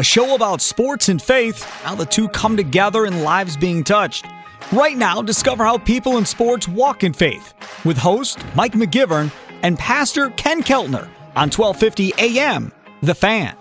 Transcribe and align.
a 0.00 0.02
show 0.02 0.34
about 0.34 0.62
sports 0.62 1.10
and 1.10 1.20
faith, 1.20 1.62
how 1.82 1.94
the 1.94 2.06
two 2.06 2.26
come 2.30 2.56
together 2.56 3.04
and 3.04 3.22
lives 3.22 3.54
being 3.54 3.84
touched. 3.84 4.24
Right 4.72 4.96
now, 4.96 5.20
discover 5.20 5.62
how 5.62 5.76
people 5.76 6.16
in 6.16 6.24
sports 6.24 6.66
walk 6.66 7.04
in 7.04 7.12
faith 7.12 7.52
with 7.84 7.98
host 7.98 8.42
Mike 8.54 8.72
McGivern 8.72 9.30
and 9.62 9.78
Pastor 9.78 10.30
Ken 10.30 10.62
Keltner 10.62 11.06
on 11.36 11.50
1250 11.50 12.14
AM, 12.16 12.72
The 13.02 13.14
Fan. 13.14 13.54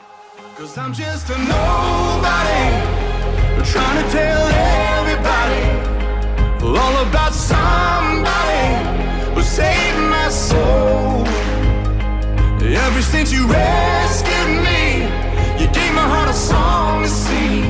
Cause 0.55 0.77
I'm 0.77 0.93
just 0.93 1.29
a 1.29 1.37
nobody, 1.37 2.69
trying 3.69 4.01
to 4.01 4.09
tell 4.09 4.47
everybody 4.95 6.63
all 6.63 7.05
about 7.05 7.33
somebody 7.33 9.35
who 9.35 9.41
saved 9.41 9.99
my 10.09 10.29
soul. 10.29 11.27
Ever 12.63 13.01
since 13.01 13.33
you 13.33 13.45
rescued 13.45 14.28
a 16.29 16.33
song 16.33 17.01
to 17.01 17.09
sing. 17.09 17.63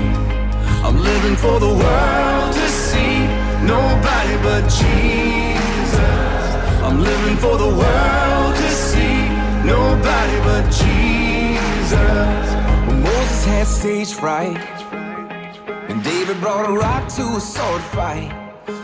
I'm 0.85 0.97
living 1.01 1.37
for 1.37 1.59
the 1.61 1.73
world 1.83 2.53
to 2.53 2.67
see. 2.67 3.15
Nobody 3.63 4.35
but 4.47 4.63
Jesus. 4.81 6.43
I'm 6.85 6.99
living 7.01 7.37
for 7.37 7.57
the 7.57 7.71
world 7.81 8.53
to 8.63 8.69
see. 8.87 9.17
Nobody 9.63 10.37
but 10.49 10.65
Jesus. 10.81 12.45
When 12.87 13.01
Moses 13.01 13.45
had 13.45 13.67
stage 13.67 14.13
fright, 14.13 14.57
and 15.89 16.03
David 16.03 16.37
brought 16.41 16.69
a 16.69 16.73
rock 16.73 17.07
to 17.15 17.23
a 17.37 17.39
sword 17.39 17.81
fight. 17.95 18.31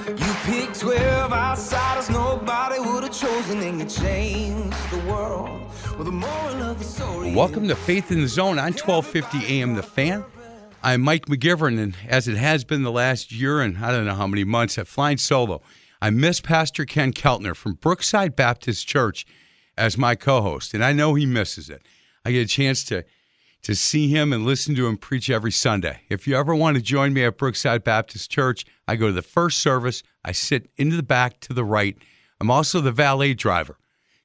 You 0.07 0.31
picked 0.49 0.79
12 0.79 1.33
outsiders 1.33 2.09
nobody 2.09 2.79
would 2.79 3.03
have 3.03 3.13
chosen, 3.13 3.61
and 3.61 3.81
you 3.81 3.87
changed 3.87 4.89
the 4.89 5.01
world. 5.11 5.64
Welcome 5.97 7.69
to 7.69 7.75
Faith 7.75 8.11
in 8.11 8.19
the 8.19 8.27
Zone 8.27 8.59
on 8.59 8.73
1250 8.73 9.61
AM 9.61 9.75
The 9.75 9.83
Fan. 9.83 10.25
I'm 10.83 11.01
Mike 11.01 11.27
McGivern, 11.27 11.79
and 11.79 11.95
as 12.05 12.27
it 12.27 12.35
has 12.35 12.65
been 12.65 12.83
the 12.83 12.91
last 12.91 13.31
year 13.31 13.61
and 13.61 13.77
I 13.77 13.91
don't 13.91 14.05
know 14.05 14.13
how 14.13 14.27
many 14.27 14.43
months 14.43 14.77
at 14.77 14.87
Flying 14.87 15.17
Solo, 15.17 15.61
I 16.01 16.09
miss 16.09 16.41
Pastor 16.41 16.83
Ken 16.83 17.13
Keltner 17.13 17.55
from 17.55 17.75
Brookside 17.75 18.35
Baptist 18.35 18.85
Church 18.85 19.25
as 19.77 19.97
my 19.97 20.15
co-host, 20.15 20.73
and 20.73 20.83
I 20.83 20.91
know 20.91 21.13
he 21.13 21.25
misses 21.25 21.69
it. 21.69 21.81
I 22.25 22.33
get 22.33 22.41
a 22.41 22.47
chance 22.47 22.83
to 22.85 23.05
to 23.61 23.73
see 23.73 24.09
him 24.09 24.33
and 24.33 24.45
listen 24.45 24.75
to 24.75 24.87
him 24.87 24.97
preach 24.97 25.29
every 25.29 25.51
Sunday. 25.51 26.01
If 26.09 26.27
you 26.27 26.35
ever 26.35 26.53
want 26.53 26.75
to 26.75 26.83
join 26.83 27.13
me 27.13 27.23
at 27.23 27.37
Brookside 27.37 27.85
Baptist 27.85 28.29
Church, 28.29 28.65
I 28.85 28.97
go 28.97 29.07
to 29.07 29.13
the 29.13 29.21
first 29.21 29.59
service. 29.59 30.03
I 30.25 30.33
sit 30.33 30.69
into 30.75 30.97
the 30.97 31.03
back 31.03 31.39
to 31.41 31.53
the 31.53 31.63
right. 31.63 31.97
I'm 32.41 32.51
also 32.51 32.81
the 32.81 32.91
valet 32.91 33.33
driver. 33.33 33.77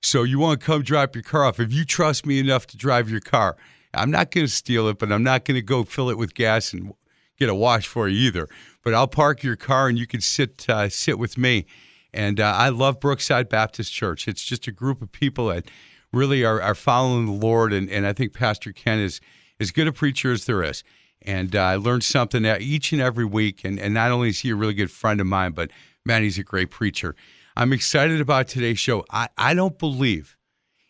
So 0.02 0.22
you 0.22 0.38
want 0.38 0.60
to 0.60 0.66
come 0.66 0.82
drop 0.82 1.14
your 1.14 1.22
car 1.22 1.44
off. 1.44 1.60
If 1.60 1.72
you 1.72 1.84
trust 1.84 2.24
me 2.24 2.38
enough 2.38 2.66
to 2.68 2.76
drive 2.76 3.10
your 3.10 3.20
car, 3.20 3.56
I'm 3.92 4.10
not 4.10 4.30
going 4.30 4.46
to 4.46 4.52
steal 4.52 4.88
it, 4.88 4.98
but 4.98 5.12
I'm 5.12 5.22
not 5.22 5.44
going 5.44 5.56
to 5.56 5.62
go 5.62 5.84
fill 5.84 6.10
it 6.10 6.16
with 6.16 6.34
gas 6.34 6.72
and 6.72 6.92
get 7.38 7.48
a 7.48 7.54
wash 7.54 7.86
for 7.86 8.08
you 8.08 8.28
either. 8.28 8.48
But 8.82 8.94
I'll 8.94 9.08
park 9.08 9.42
your 9.42 9.56
car 9.56 9.88
and 9.88 9.98
you 9.98 10.06
can 10.06 10.20
sit 10.20 10.68
uh, 10.68 10.88
sit 10.88 11.18
with 11.18 11.36
me. 11.36 11.66
And 12.12 12.40
uh, 12.40 12.54
I 12.56 12.70
love 12.70 12.98
Brookside 12.98 13.48
Baptist 13.48 13.92
Church. 13.92 14.26
It's 14.26 14.42
just 14.42 14.66
a 14.66 14.72
group 14.72 15.00
of 15.02 15.12
people 15.12 15.48
that 15.48 15.70
really 16.12 16.44
are, 16.44 16.60
are 16.60 16.74
following 16.74 17.26
the 17.26 17.32
Lord, 17.32 17.72
and, 17.72 17.88
and 17.88 18.04
I 18.04 18.12
think 18.12 18.32
Pastor 18.32 18.72
Ken 18.72 18.98
is 18.98 19.20
as 19.60 19.70
good 19.70 19.86
a 19.86 19.92
preacher 19.92 20.32
as 20.32 20.46
there 20.46 20.62
is. 20.62 20.82
And 21.22 21.54
uh, 21.54 21.60
I 21.60 21.76
learned 21.76 22.02
something 22.02 22.44
each 22.46 22.92
and 22.92 23.00
every 23.00 23.26
week. 23.26 23.64
And, 23.64 23.78
and 23.78 23.92
not 23.92 24.10
only 24.10 24.30
is 24.30 24.40
he 24.40 24.50
a 24.50 24.56
really 24.56 24.74
good 24.74 24.90
friend 24.90 25.20
of 25.20 25.26
mine, 25.26 25.52
but 25.52 25.70
man, 26.04 26.22
he's 26.22 26.38
a 26.38 26.42
great 26.42 26.70
preacher. 26.70 27.14
I'm 27.60 27.74
excited 27.74 28.22
about 28.22 28.48
today's 28.48 28.78
show. 28.78 29.04
I, 29.10 29.28
I 29.36 29.52
don't 29.52 29.78
believe 29.78 30.38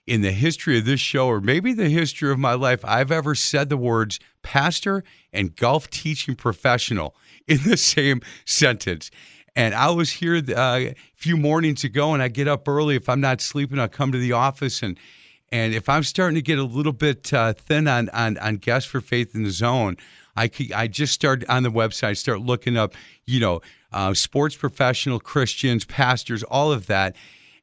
in 0.07 0.23
the 0.23 0.31
history 0.31 0.79
of 0.79 0.85
this 0.85 1.01
show, 1.01 1.27
or 1.27 1.41
maybe 1.41 1.73
the 1.73 1.89
history 1.89 2.31
of 2.31 2.39
my 2.39 2.55
life, 2.55 2.85
I've 2.85 3.11
ever 3.11 3.35
said 3.35 3.71
the 3.71 3.77
words 3.77 4.21
pastor 4.45 5.03
and 5.33 5.57
golf 5.57 5.91
teaching 5.91 6.37
professional 6.37 7.17
in 7.49 7.59
the 7.65 7.77
same 7.77 8.21
sentence. 8.45 9.11
And 9.57 9.75
I 9.75 9.91
was 9.91 10.13
here 10.13 10.37
uh, 10.37 10.53
a 10.55 10.95
few 11.17 11.37
mornings 11.37 11.83
ago, 11.83 12.15
and 12.15 12.23
I 12.23 12.29
get 12.29 12.47
up 12.47 12.69
early. 12.69 12.95
If 12.95 13.09
I'm 13.09 13.21
not 13.21 13.41
sleeping, 13.41 13.81
I'll 13.81 13.89
come 13.89 14.13
to 14.13 14.19
the 14.19 14.31
office. 14.31 14.81
And, 14.81 14.97
and 15.51 15.75
if 15.75 15.89
I'm 15.89 16.05
starting 16.05 16.37
to 16.37 16.43
get 16.43 16.61
a 16.61 16.65
little 16.65 16.93
bit 16.93 17.35
uh, 17.35 17.53
thin 17.53 17.89
on, 17.89 18.11
on, 18.11 18.39
on 18.39 18.59
guests 18.59 18.89
for 18.89 19.01
faith 19.01 19.35
in 19.35 19.43
the 19.43 19.51
zone, 19.51 19.97
I, 20.37 20.49
I 20.73 20.87
just 20.87 21.15
start 21.15 21.45
on 21.49 21.65
the 21.65 21.73
website, 21.73 22.17
start 22.17 22.43
looking 22.43 22.77
up, 22.77 22.95
you 23.27 23.41
know, 23.41 23.61
uh, 23.93 24.15
sports 24.15 24.57
professional, 24.57 25.21
Christians, 25.21 25.85
pastors, 25.85 26.43
all 26.43 26.73
of 26.73 26.87
that. 26.87 27.17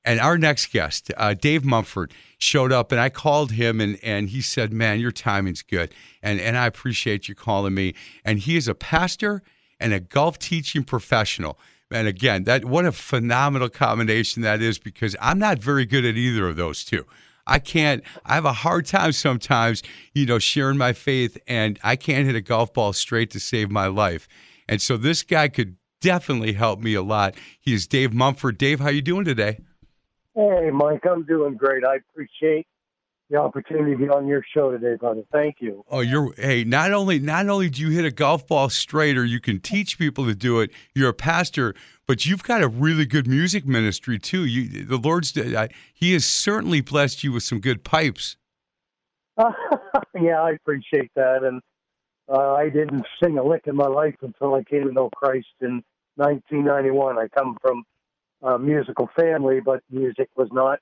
And 0.06 0.20
our 0.20 0.38
next 0.38 0.72
guest, 0.72 1.12
uh, 1.18 1.34
Dave 1.34 1.66
Mumford, 1.66 2.14
showed 2.38 2.72
up, 2.72 2.92
and 2.92 3.02
I 3.02 3.10
called 3.10 3.52
him, 3.52 3.82
and, 3.82 4.00
and 4.02 4.30
he 4.30 4.42
said, 4.42 4.72
"Man, 4.72 5.00
your 5.00 5.12
timing's 5.12 5.62
good, 5.62 5.94
and 6.22 6.40
and 6.40 6.58
I 6.58 6.66
appreciate 6.66 7.28
you 7.28 7.36
calling 7.36 7.74
me." 7.74 7.94
And 8.24 8.40
he 8.40 8.56
is 8.56 8.68
a 8.68 8.76
pastor 8.76 9.44
and 9.80 9.94
a 9.94 10.00
golf 10.00 10.40
teaching 10.40 10.84
professional. 10.84 11.60
And 11.92 12.08
again, 12.08 12.44
that 12.44 12.66
what 12.66 12.86
a 12.86 12.92
phenomenal 12.92 13.70
combination 13.70 14.42
that 14.44 14.62
is 14.62 14.78
because 14.78 15.16
I'm 15.22 15.40
not 15.40 15.60
very 15.60 15.86
good 15.86 16.06
at 16.06 16.16
either 16.16 16.48
of 16.48 16.56
those 16.56 16.84
two. 16.84 17.06
I 17.46 17.60
can't. 17.60 18.04
I 18.26 18.36
have 18.36 18.46
a 18.46 18.54
hard 18.54 18.86
time 18.86 19.14
sometimes, 19.14 19.82
you 20.14 20.26
know, 20.26 20.38
sharing 20.38 20.78
my 20.78 20.94
faith, 20.94 21.38
and 21.48 21.80
I 21.84 21.96
can't 21.96 22.26
hit 22.26 22.36
a 22.36 22.42
golf 22.42 22.74
ball 22.74 22.92
straight 22.94 23.32
to 23.32 23.40
save 23.40 23.72
my 23.72 23.88
life. 23.88 24.28
And 24.68 24.82
so 24.82 24.98
this 24.98 25.24
guy 25.24 25.48
could 25.48 25.77
definitely 26.02 26.54
helped 26.54 26.84
me 26.84 26.94
a 26.94 27.02
lot. 27.02 27.36
He 27.60 27.74
is 27.74 27.88
Dave 27.88 28.14
Mumford. 28.14 28.58
Dave, 28.58 28.80
how 28.80 28.90
you 28.90 29.02
doing 29.02 29.26
today? 29.26 29.60
Hey, 30.36 30.70
Mike, 30.72 31.04
I'm 31.10 31.24
doing 31.24 31.56
great. 31.56 31.84
I 31.84 31.96
appreciate 31.96 32.68
the 33.30 33.38
opportunity 33.38 33.92
to 33.92 33.98
be 33.98 34.08
on 34.08 34.28
your 34.28 34.44
show 34.54 34.72
today, 34.72 34.96
brother. 34.96 35.24
Thank 35.32 35.58
you. 35.60 35.84
Oh, 35.90 36.00
you're 36.00 36.34
hey. 36.38 36.64
Not 36.64 36.94
only 36.94 37.20
not 37.20 37.50
only 37.50 37.70
do 37.70 37.82
you 37.82 37.90
hit 37.90 38.06
a 38.06 38.12
golf 38.12 38.48
ball 38.48 38.70
straight, 38.70 39.18
or 39.18 39.26
you 39.26 39.40
can 39.40 39.60
teach 39.60 39.98
people 39.98 40.26
to 40.26 40.36
do 40.36 40.60
it. 40.60 40.72
You're 40.96 41.10
a 41.10 41.14
pastor, 41.14 41.76
but 42.06 42.26
you've 42.26 42.44
got 42.44 42.62
a 42.62 42.68
really 42.68 43.06
good 43.06 43.28
music 43.28 43.66
ministry 43.66 44.18
too. 44.18 44.46
You, 44.46 44.86
the 44.86 44.98
Lord's, 44.98 45.38
I, 45.38 45.70
He 45.94 46.14
has 46.14 46.26
certainly 46.26 46.82
blessed 46.82 47.24
you 47.24 47.32
with 47.34 47.44
some 47.44 47.60
good 47.60 47.84
pipes. 47.84 48.38
yeah, 49.38 50.42
I 50.42 50.52
appreciate 50.52 51.12
that, 51.16 51.44
and 51.44 51.62
uh, 52.30 52.54
I 52.54 52.70
didn't 52.70 53.06
sing 53.22 53.38
a 53.38 53.44
lick 53.44 53.64
in 53.68 53.76
my 53.76 53.88
life 53.88 54.16
until 54.22 54.54
I 54.56 54.64
came 54.64 54.86
to 54.88 54.92
know 54.92 55.10
Christ 55.16 55.48
in 55.62 55.84
1991. 56.16 57.18
I 57.18 57.28
come 57.28 57.58
from 57.62 57.84
a 58.42 58.60
musical 58.60 59.10
family, 59.18 59.60
but 59.60 59.82
music 59.90 60.30
was 60.36 60.50
not 60.52 60.80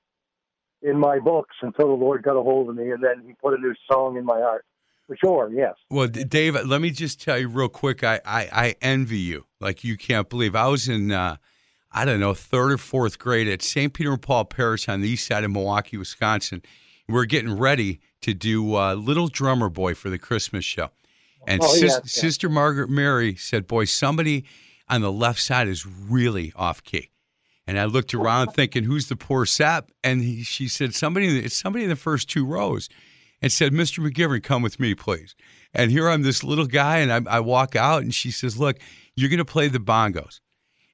in 0.82 0.98
my 0.98 1.18
books 1.18 1.54
until 1.62 1.88
the 1.88 2.04
Lord 2.04 2.22
got 2.22 2.36
a 2.36 2.42
hold 2.42 2.68
of 2.68 2.76
me, 2.76 2.90
and 2.90 3.02
then 3.02 3.22
He 3.26 3.34
put 3.34 3.54
a 3.54 3.58
new 3.58 3.74
song 3.90 4.16
in 4.16 4.24
my 4.24 4.40
heart. 4.40 4.64
For 5.06 5.16
sure, 5.16 5.50
yes. 5.52 5.74
Well, 5.88 6.08
Dave, 6.08 6.56
let 6.66 6.80
me 6.80 6.90
just 6.90 7.20
tell 7.20 7.38
you 7.38 7.48
real 7.48 7.68
quick. 7.68 8.02
I, 8.02 8.20
I, 8.24 8.48
I 8.52 8.74
envy 8.82 9.18
you 9.18 9.46
like 9.60 9.84
you 9.84 9.96
can't 9.96 10.28
believe. 10.28 10.56
I 10.56 10.66
was 10.66 10.88
in, 10.88 11.12
uh, 11.12 11.36
I 11.92 12.04
don't 12.04 12.18
know, 12.18 12.34
third 12.34 12.72
or 12.72 12.78
fourth 12.78 13.16
grade 13.20 13.46
at 13.46 13.62
St. 13.62 13.92
Peter 13.92 14.10
and 14.10 14.20
Paul 14.20 14.46
Parish 14.46 14.88
on 14.88 15.02
the 15.02 15.08
east 15.08 15.28
side 15.28 15.44
of 15.44 15.52
Milwaukee, 15.52 15.96
Wisconsin. 15.96 16.60
We're 17.08 17.24
getting 17.24 17.56
ready 17.56 18.00
to 18.22 18.34
do 18.34 18.74
uh, 18.74 18.94
Little 18.94 19.28
Drummer 19.28 19.68
Boy 19.68 19.94
for 19.94 20.10
the 20.10 20.18
Christmas 20.18 20.64
show. 20.64 20.90
And 21.46 21.62
oh, 21.62 21.66
sis- 21.68 21.82
yes, 21.82 22.00
yes. 22.04 22.12
Sister 22.12 22.48
Margaret 22.48 22.90
Mary 22.90 23.34
said, 23.36 23.66
Boy, 23.66 23.84
somebody 23.84 24.44
on 24.88 25.00
the 25.00 25.12
left 25.12 25.40
side 25.40 25.68
is 25.68 25.86
really 25.86 26.52
off 26.56 26.82
key. 26.82 27.10
And 27.66 27.78
I 27.78 27.84
looked 27.84 28.14
around 28.14 28.48
thinking, 28.54 28.84
Who's 28.84 29.08
the 29.08 29.16
poor 29.16 29.46
sap? 29.46 29.90
And 30.04 30.22
he, 30.22 30.42
she 30.42 30.68
said, 30.68 30.94
Somebody, 30.94 31.38
it's 31.38 31.56
somebody 31.56 31.84
in 31.84 31.90
the 31.90 31.96
first 31.96 32.28
two 32.28 32.44
rows. 32.44 32.88
And 33.42 33.52
said, 33.52 33.72
Mr. 33.72 34.04
McGivern, 34.04 34.42
come 34.42 34.62
with 34.62 34.80
me, 34.80 34.94
please. 34.94 35.34
And 35.74 35.90
here 35.90 36.08
I'm 36.08 36.22
this 36.22 36.42
little 36.42 36.64
guy, 36.66 36.98
and 36.98 37.28
I, 37.28 37.36
I 37.36 37.40
walk 37.40 37.76
out, 37.76 38.02
and 38.02 38.14
she 38.14 38.30
says, 38.30 38.58
Look, 38.58 38.78
you're 39.14 39.28
going 39.28 39.38
to 39.38 39.44
play 39.44 39.68
the 39.68 39.78
bongos. 39.78 40.40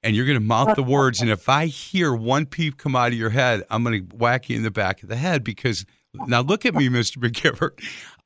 and 0.02 0.16
you're 0.16 0.26
going 0.26 0.38
to 0.38 0.44
mouth 0.44 0.74
the 0.74 0.82
words. 0.82 1.20
And 1.20 1.30
if 1.30 1.48
I 1.48 1.66
hear 1.66 2.12
one 2.12 2.46
peep 2.46 2.78
come 2.78 2.96
out 2.96 3.12
of 3.12 3.14
your 3.14 3.30
head, 3.30 3.62
I'm 3.70 3.84
going 3.84 4.08
to 4.08 4.16
whack 4.16 4.48
you 4.48 4.56
in 4.56 4.64
the 4.64 4.70
back 4.72 5.04
of 5.04 5.08
the 5.08 5.14
head 5.16 5.44
because 5.44 5.86
now 6.14 6.40
look 6.42 6.66
at 6.66 6.74
me, 6.74 6.88
Mr. 6.88 7.18
McGivern. 7.18 7.70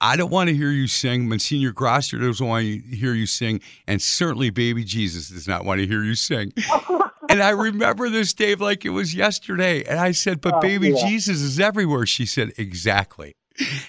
I 0.00 0.16
don't 0.16 0.30
want 0.30 0.48
to 0.48 0.54
hear 0.54 0.70
you 0.70 0.86
sing. 0.88 1.28
Monsignor 1.28 1.72
Grosser 1.72 2.18
doesn't 2.18 2.46
want 2.46 2.64
to 2.64 2.96
hear 2.96 3.14
you 3.14 3.26
sing, 3.26 3.60
and 3.86 4.02
certainly 4.02 4.50
Baby 4.50 4.84
Jesus 4.84 5.30
does 5.30 5.48
not 5.48 5.64
want 5.64 5.80
to 5.80 5.86
hear 5.86 6.02
you 6.02 6.14
sing. 6.14 6.52
and 7.30 7.42
I 7.42 7.50
remember 7.50 8.08
this, 8.10 8.34
Dave, 8.34 8.60
like 8.60 8.84
it 8.84 8.90
was 8.90 9.14
yesterday. 9.14 9.84
And 9.84 9.98
I 9.98 10.12
said, 10.12 10.40
"But 10.40 10.54
Oh, 10.56 10.60
Baby 10.60 10.90
yeah. 10.90 11.06
Jesus 11.08 11.40
is 11.40 11.58
everywhere." 11.60 12.06
She 12.06 12.26
said, 12.26 12.52
"Exactly." 12.58 13.34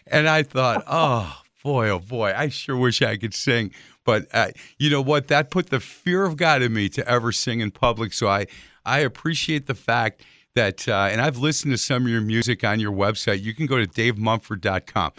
And 0.06 0.30
I 0.30 0.44
thought, 0.44 0.84
"Oh 0.88 1.42
boy, 1.64 1.90
oh 1.90 2.00
boy, 2.00 2.34
I 2.36 2.50
sure 2.50 2.78
wish 2.78 3.02
I 3.02 3.18
could 3.18 3.34
sing." 3.34 3.72
But 4.06 4.28
uh, 4.34 4.52
you 4.78 4.90
know 4.90 5.02
what? 5.02 5.28
That 5.28 5.50
put 5.50 5.70
the 5.70 5.82
fear 5.82 6.24
of 6.24 6.38
God 6.38 6.62
in 6.62 6.72
me 6.72 6.88
to 6.90 7.06
ever 7.06 7.34
sing 7.34 7.60
in 7.60 7.72
public. 7.72 8.14
So 8.14 8.30
I, 8.30 8.46
I 8.86 9.00
appreciate 9.00 9.68
the 9.68 9.76
fact 9.76 10.24
that, 10.58 10.88
uh, 10.88 11.08
and 11.12 11.22
I've 11.22 11.38
listened 11.38 11.72
to 11.74 11.78
some 11.78 12.04
of 12.04 12.10
your 12.10 12.22
music 12.22 12.64
on 12.64 12.80
your 12.80 12.92
website. 12.92 13.42
You 13.42 13.54
can 13.54 13.66
go 13.66 13.78
to 13.78 13.88
davemumford.com. 13.88 15.12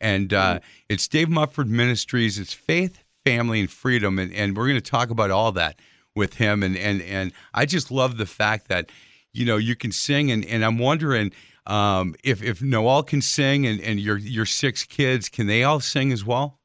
And 0.00 0.32
uh, 0.32 0.60
it's 0.88 1.08
Dave 1.08 1.28
Mumford 1.28 1.68
Ministries. 1.68 2.38
It's 2.38 2.52
faith, 2.52 3.02
family, 3.24 3.60
and 3.60 3.70
freedom. 3.70 4.18
And, 4.18 4.32
and 4.32 4.56
we're 4.56 4.68
going 4.68 4.80
to 4.80 4.90
talk 4.90 5.10
about 5.10 5.30
all 5.30 5.52
that 5.52 5.80
with 6.14 6.34
him. 6.34 6.62
And, 6.62 6.76
and, 6.76 7.02
and 7.02 7.32
I 7.52 7.66
just 7.66 7.90
love 7.90 8.16
the 8.16 8.26
fact 8.26 8.68
that, 8.68 8.90
you 9.32 9.44
know, 9.44 9.56
you 9.56 9.76
can 9.76 9.92
sing. 9.92 10.30
And, 10.30 10.44
and 10.44 10.64
I'm 10.64 10.78
wondering 10.78 11.32
um, 11.66 12.14
if, 12.22 12.42
if 12.42 12.62
Noel 12.62 13.02
can 13.02 13.22
sing 13.22 13.66
and, 13.66 13.80
and 13.80 13.98
your, 13.98 14.18
your 14.18 14.46
six 14.46 14.84
kids, 14.84 15.28
can 15.28 15.46
they 15.46 15.64
all 15.64 15.80
sing 15.80 16.12
as 16.12 16.24
well? 16.24 16.60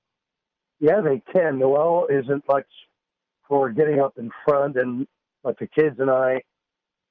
Yeah, 0.80 1.02
they 1.02 1.22
can. 1.34 1.60
Noel 1.60 2.08
isn't 2.10 2.44
much 2.48 2.68
for 3.48 3.70
getting 3.72 4.00
up 4.00 4.18
in 4.18 4.30
front, 4.46 4.78
and 4.78 5.08
but 5.44 5.58
the 5.58 5.68
kids 5.68 5.96
and 6.00 6.10
I, 6.10 6.42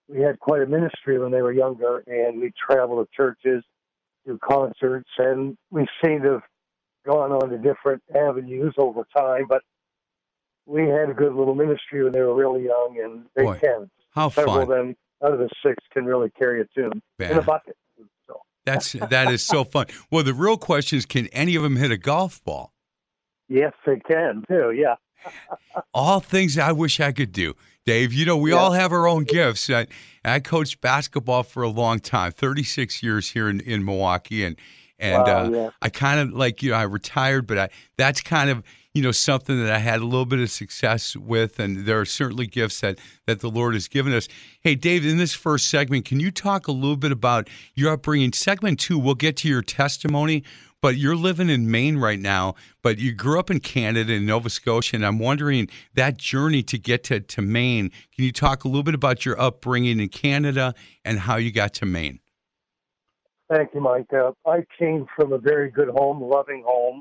we 0.09 0.21
had 0.21 0.39
quite 0.39 0.63
a 0.63 0.67
ministry 0.67 1.19
when 1.19 1.31
they 1.31 1.43
were 1.43 1.53
younger, 1.53 2.03
and 2.07 2.41
we 2.41 2.53
traveled 2.59 3.07
to 3.07 3.17
churches, 3.17 3.63
do 4.27 4.39
concerts, 4.43 5.11
and 5.19 5.57
we 5.71 5.87
seem 6.03 6.23
to 6.23 6.33
have 6.33 6.43
gone 7.07 7.33
on 7.33 7.51
to 7.51 7.59
different 7.59 8.03
avenues 8.15 8.75
over 8.79 9.07
time. 9.17 9.47
But 9.49 9.63
we 10.67 10.83
had 10.83 11.11
a 11.11 11.15
good 11.15 11.35
little 11.35 11.55
ministry 11.55 12.03
when 12.03 12.13
they 12.13 12.21
were 12.21 12.35
really 12.35 12.65
young, 12.65 12.99
and 13.03 13.25
they 13.35 13.45
Boy, 13.45 13.59
can. 13.59 13.91
How 14.11 14.29
Several 14.31 14.55
fun. 14.55 14.63
of 14.63 14.69
them 14.69 14.97
out 15.25 15.33
of 15.33 15.39
the 15.39 15.49
six 15.65 15.77
can 15.93 16.05
really 16.05 16.31
carry 16.31 16.61
a 16.61 16.65
tune 16.75 17.03
in 17.19 17.39
a 17.39 17.43
bucket. 17.43 17.77
So 18.27 18.41
That's 18.65 18.93
that 18.93 19.31
is 19.33 19.45
so 19.45 19.65
fun. 19.65 19.87
Well, 20.11 20.25
the 20.25 20.35
real 20.35 20.57
question 20.57 20.99
is, 20.99 21.07
can 21.07 21.27
any 21.29 21.55
of 21.57 21.63
them 21.63 21.77
hit 21.77 21.91
a 21.91 21.99
golf 21.99 22.43
ball? 22.45 22.73
yes, 23.49 23.73
they 23.87 23.99
can 24.01 24.45
too. 24.49 24.73
Yeah. 24.73 24.97
All 25.95 26.21
things 26.21 26.59
I 26.59 26.73
wish 26.73 27.01
I 27.01 27.13
could 27.13 27.33
do, 27.33 27.55
Dave. 27.89 28.13
You 28.13 28.27
know, 28.27 28.37
we 28.37 28.51
Yeah. 28.51 28.59
all 28.59 28.73
have 28.73 28.93
our 28.93 29.09
own 29.09 29.25
gifts. 29.25 29.71
I, 29.71 29.87
I 30.23 30.41
coached 30.41 30.83
basketball 30.83 31.43
for 31.43 31.63
a 31.63 31.69
long 31.71 32.01
time, 32.01 32.33
thirty 32.33 32.63
six 32.63 33.03
years 33.03 33.31
here 33.31 33.49
in, 33.49 33.61
in 33.61 33.83
Milwaukee, 33.83 34.45
and 34.45 34.57
and 34.99 35.23
Wow, 35.23 35.45
uh, 35.45 35.51
yeah. 35.51 35.71
I 35.81 35.89
kind 35.89 36.21
of 36.21 36.33
like 36.33 36.63
you 36.63 36.71
know 36.71 36.77
I 36.77 36.83
retired, 36.83 37.47
but 37.47 37.59
I 37.59 37.69
that's 37.97 38.21
kind 38.21 38.51
of 38.51 38.63
you 38.95 39.03
know 39.03 39.13
something 39.13 39.63
that 39.63 39.73
I 39.73 39.79
had 39.79 40.01
a 40.01 40.05
little 40.05 40.27
bit 40.27 40.41
of 40.41 40.51
success 40.51 41.17
with, 41.17 41.59
and 41.59 41.87
there 41.87 42.01
are 42.01 42.05
certainly 42.05 42.47
gifts 42.47 42.81
that 42.81 42.99
that 43.27 43.41
the 43.41 43.51
Lord 43.51 43.75
has 43.75 43.89
given 43.89 44.13
us. 44.13 44.29
Hey, 44.61 44.75
Dave, 44.75 45.07
in 45.07 45.19
this 45.19 45.35
first 45.35 45.69
segment, 45.69 46.05
can 46.05 46.21
you 46.21 46.31
talk 46.31 46.69
a 46.69 46.73
little 46.73 46.97
bit 46.97 47.13
about 47.13 47.49
your 47.75 47.93
upbringing? 47.93 48.33
Segment 48.33 48.81
two, 48.81 48.99
we'll 48.99 49.15
get 49.15 49.37
to 49.39 49.49
your 49.49 49.63
testimony, 49.63 50.43
but 50.81 50.97
you're 50.97 51.17
living 51.17 51.49
in 51.49 51.71
Maine 51.71 51.99
right 51.99 52.19
now, 52.19 52.55
but 52.83 52.99
you 52.99 53.13
grew 53.13 53.39
up 53.39 53.51
in 53.51 53.61
Canada 53.61 54.15
in 54.15 54.27
Nova 54.27 54.51
Scotia, 54.51 54.97
and 54.97 55.07
I'm 55.07 55.19
wondering 55.19 55.69
that 55.95 56.17
journey 56.17 56.63
to 56.65 56.79
get 56.79 57.05
to, 57.05 57.21
to 57.21 57.43
Maine. 57.43 57.91
Can 58.15 58.25
you 58.25 58.33
talk 58.33 58.65
a 58.65 58.69
little 58.69 58.83
bit 58.83 58.95
about 58.95 59.25
your 59.25 59.41
upbringing 59.41 60.01
in 60.01 60.09
Canada 60.09 60.75
and 61.05 61.21
how 61.21 61.37
you 61.37 61.53
got 61.53 61.75
to 61.75 61.87
Maine? 61.87 62.21
Thank 63.51 63.71
you, 63.75 63.81
Mike. 63.81 64.13
Uh, 64.13 64.33
I 64.47 64.65
came 64.79 65.07
from 65.17 65.33
a 65.33 65.39
very 65.39 65.71
good 65.71 65.89
home, 65.89 66.23
loving 66.23 66.63
home, 66.67 67.01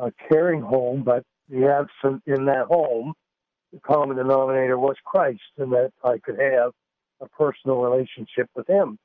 a 0.00 0.12
caring 0.28 0.60
home, 0.60 1.02
but 1.02 1.24
the 1.48 1.66
absent 1.66 2.22
in 2.26 2.44
that 2.46 2.66
home, 2.66 3.14
the 3.72 3.80
common 3.80 4.16
denominator 4.16 4.78
was 4.78 4.96
Christ, 5.04 5.40
and 5.58 5.72
that 5.72 5.92
I 6.04 6.18
could 6.18 6.38
have 6.38 6.72
a 7.20 7.28
personal 7.28 7.78
relationship 7.78 8.48
with 8.54 8.68
Him. 8.68 8.98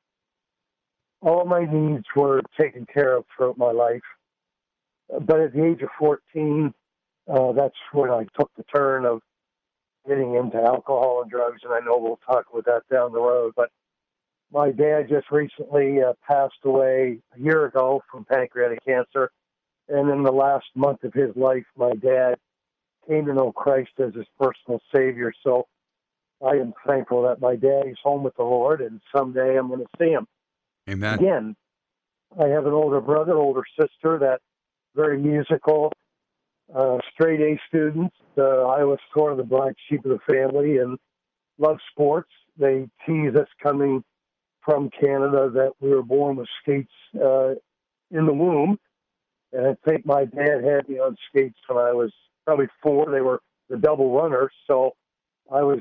All 1.20 1.44
my 1.44 1.64
needs 1.64 2.04
were 2.14 2.42
taken 2.60 2.86
care 2.92 3.16
of 3.16 3.24
throughout 3.36 3.58
my 3.58 3.72
life. 3.72 4.02
But 5.08 5.40
at 5.40 5.52
the 5.52 5.64
age 5.64 5.82
of 5.82 5.88
14, 5.98 6.72
uh, 7.28 7.52
that's 7.52 7.74
when 7.92 8.10
I 8.10 8.26
took 8.38 8.50
the 8.56 8.64
turn 8.74 9.04
of 9.04 9.20
getting 10.08 10.34
into 10.34 10.58
alcohol 10.58 11.22
and 11.22 11.30
drugs, 11.30 11.60
and 11.64 11.72
I 11.72 11.80
know 11.80 11.98
we'll 11.98 12.18
talk 12.26 12.46
about 12.52 12.64
that 12.66 12.82
down 12.94 13.12
the 13.12 13.20
road. 13.20 13.52
But 13.56 13.70
my 14.52 14.70
dad 14.70 15.08
just 15.08 15.30
recently 15.30 16.02
uh, 16.02 16.12
passed 16.26 16.54
away 16.64 17.18
a 17.34 17.40
year 17.40 17.64
ago 17.64 18.02
from 18.10 18.24
pancreatic 18.24 18.84
cancer. 18.84 19.30
And 19.88 20.10
in 20.10 20.22
the 20.22 20.32
last 20.32 20.66
month 20.74 21.02
of 21.04 21.12
his 21.14 21.34
life, 21.34 21.64
my 21.76 21.92
dad 21.94 22.36
came 23.08 23.26
to 23.26 23.34
know 23.34 23.50
Christ 23.50 23.90
as 23.98 24.14
his 24.14 24.26
personal 24.38 24.80
Savior. 24.94 25.32
So 25.42 25.66
I 26.44 26.56
am 26.56 26.74
thankful 26.86 27.22
that 27.22 27.40
my 27.40 27.56
dad 27.56 27.84
is 27.86 27.96
home 28.02 28.22
with 28.22 28.36
the 28.36 28.42
Lord, 28.42 28.80
and 28.80 29.00
someday 29.14 29.56
I'm 29.58 29.68
going 29.68 29.80
to 29.80 29.86
see 29.98 30.10
him 30.10 30.26
Amen. 30.88 31.14
again. 31.14 31.56
I 32.40 32.48
have 32.48 32.66
an 32.66 32.72
older 32.72 33.00
brother, 33.00 33.34
older 33.34 33.64
sister 33.78 34.18
that 34.18 34.40
very 34.94 35.18
musical, 35.18 35.92
uh, 36.74 36.98
straight 37.12 37.40
A 37.40 37.58
students. 37.68 38.14
Uh, 38.36 38.66
I 38.66 38.84
was 38.84 38.98
sort 39.14 39.32
of 39.32 39.38
the 39.38 39.44
black 39.44 39.74
sheep 39.88 40.04
of 40.04 40.10
the 40.10 40.32
family 40.32 40.78
and 40.78 40.98
love 41.58 41.78
sports. 41.90 42.30
They 42.58 42.88
tease 43.06 43.34
us 43.34 43.48
coming 43.62 44.02
from 44.64 44.90
Canada 44.90 45.50
that 45.54 45.72
we 45.80 45.90
were 45.90 46.02
born 46.02 46.36
with 46.36 46.48
skates 46.62 46.92
uh, 47.16 47.50
in 48.10 48.26
the 48.26 48.32
womb. 48.32 48.78
And 49.52 49.66
I 49.66 49.76
think 49.88 50.06
my 50.06 50.24
dad 50.24 50.64
had 50.64 50.88
me 50.88 50.98
on 50.98 51.16
skates 51.28 51.58
when 51.66 51.78
I 51.78 51.92
was 51.92 52.12
probably 52.44 52.68
four. 52.82 53.10
They 53.10 53.20
were 53.20 53.40
the 53.68 53.76
double 53.76 54.12
runners. 54.12 54.52
So 54.66 54.92
I 55.52 55.62
was 55.62 55.80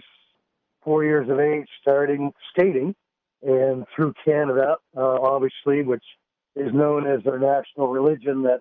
four 0.83 1.03
years 1.03 1.29
of 1.29 1.39
age 1.39 1.67
starting 1.81 2.31
skating 2.49 2.95
and 3.41 3.85
through 3.95 4.13
Canada, 4.23 4.77
uh, 4.95 5.19
obviously, 5.21 5.83
which 5.83 6.03
is 6.55 6.73
known 6.73 7.07
as 7.07 7.23
their 7.23 7.39
national 7.39 7.87
religion, 7.87 8.43
that 8.43 8.59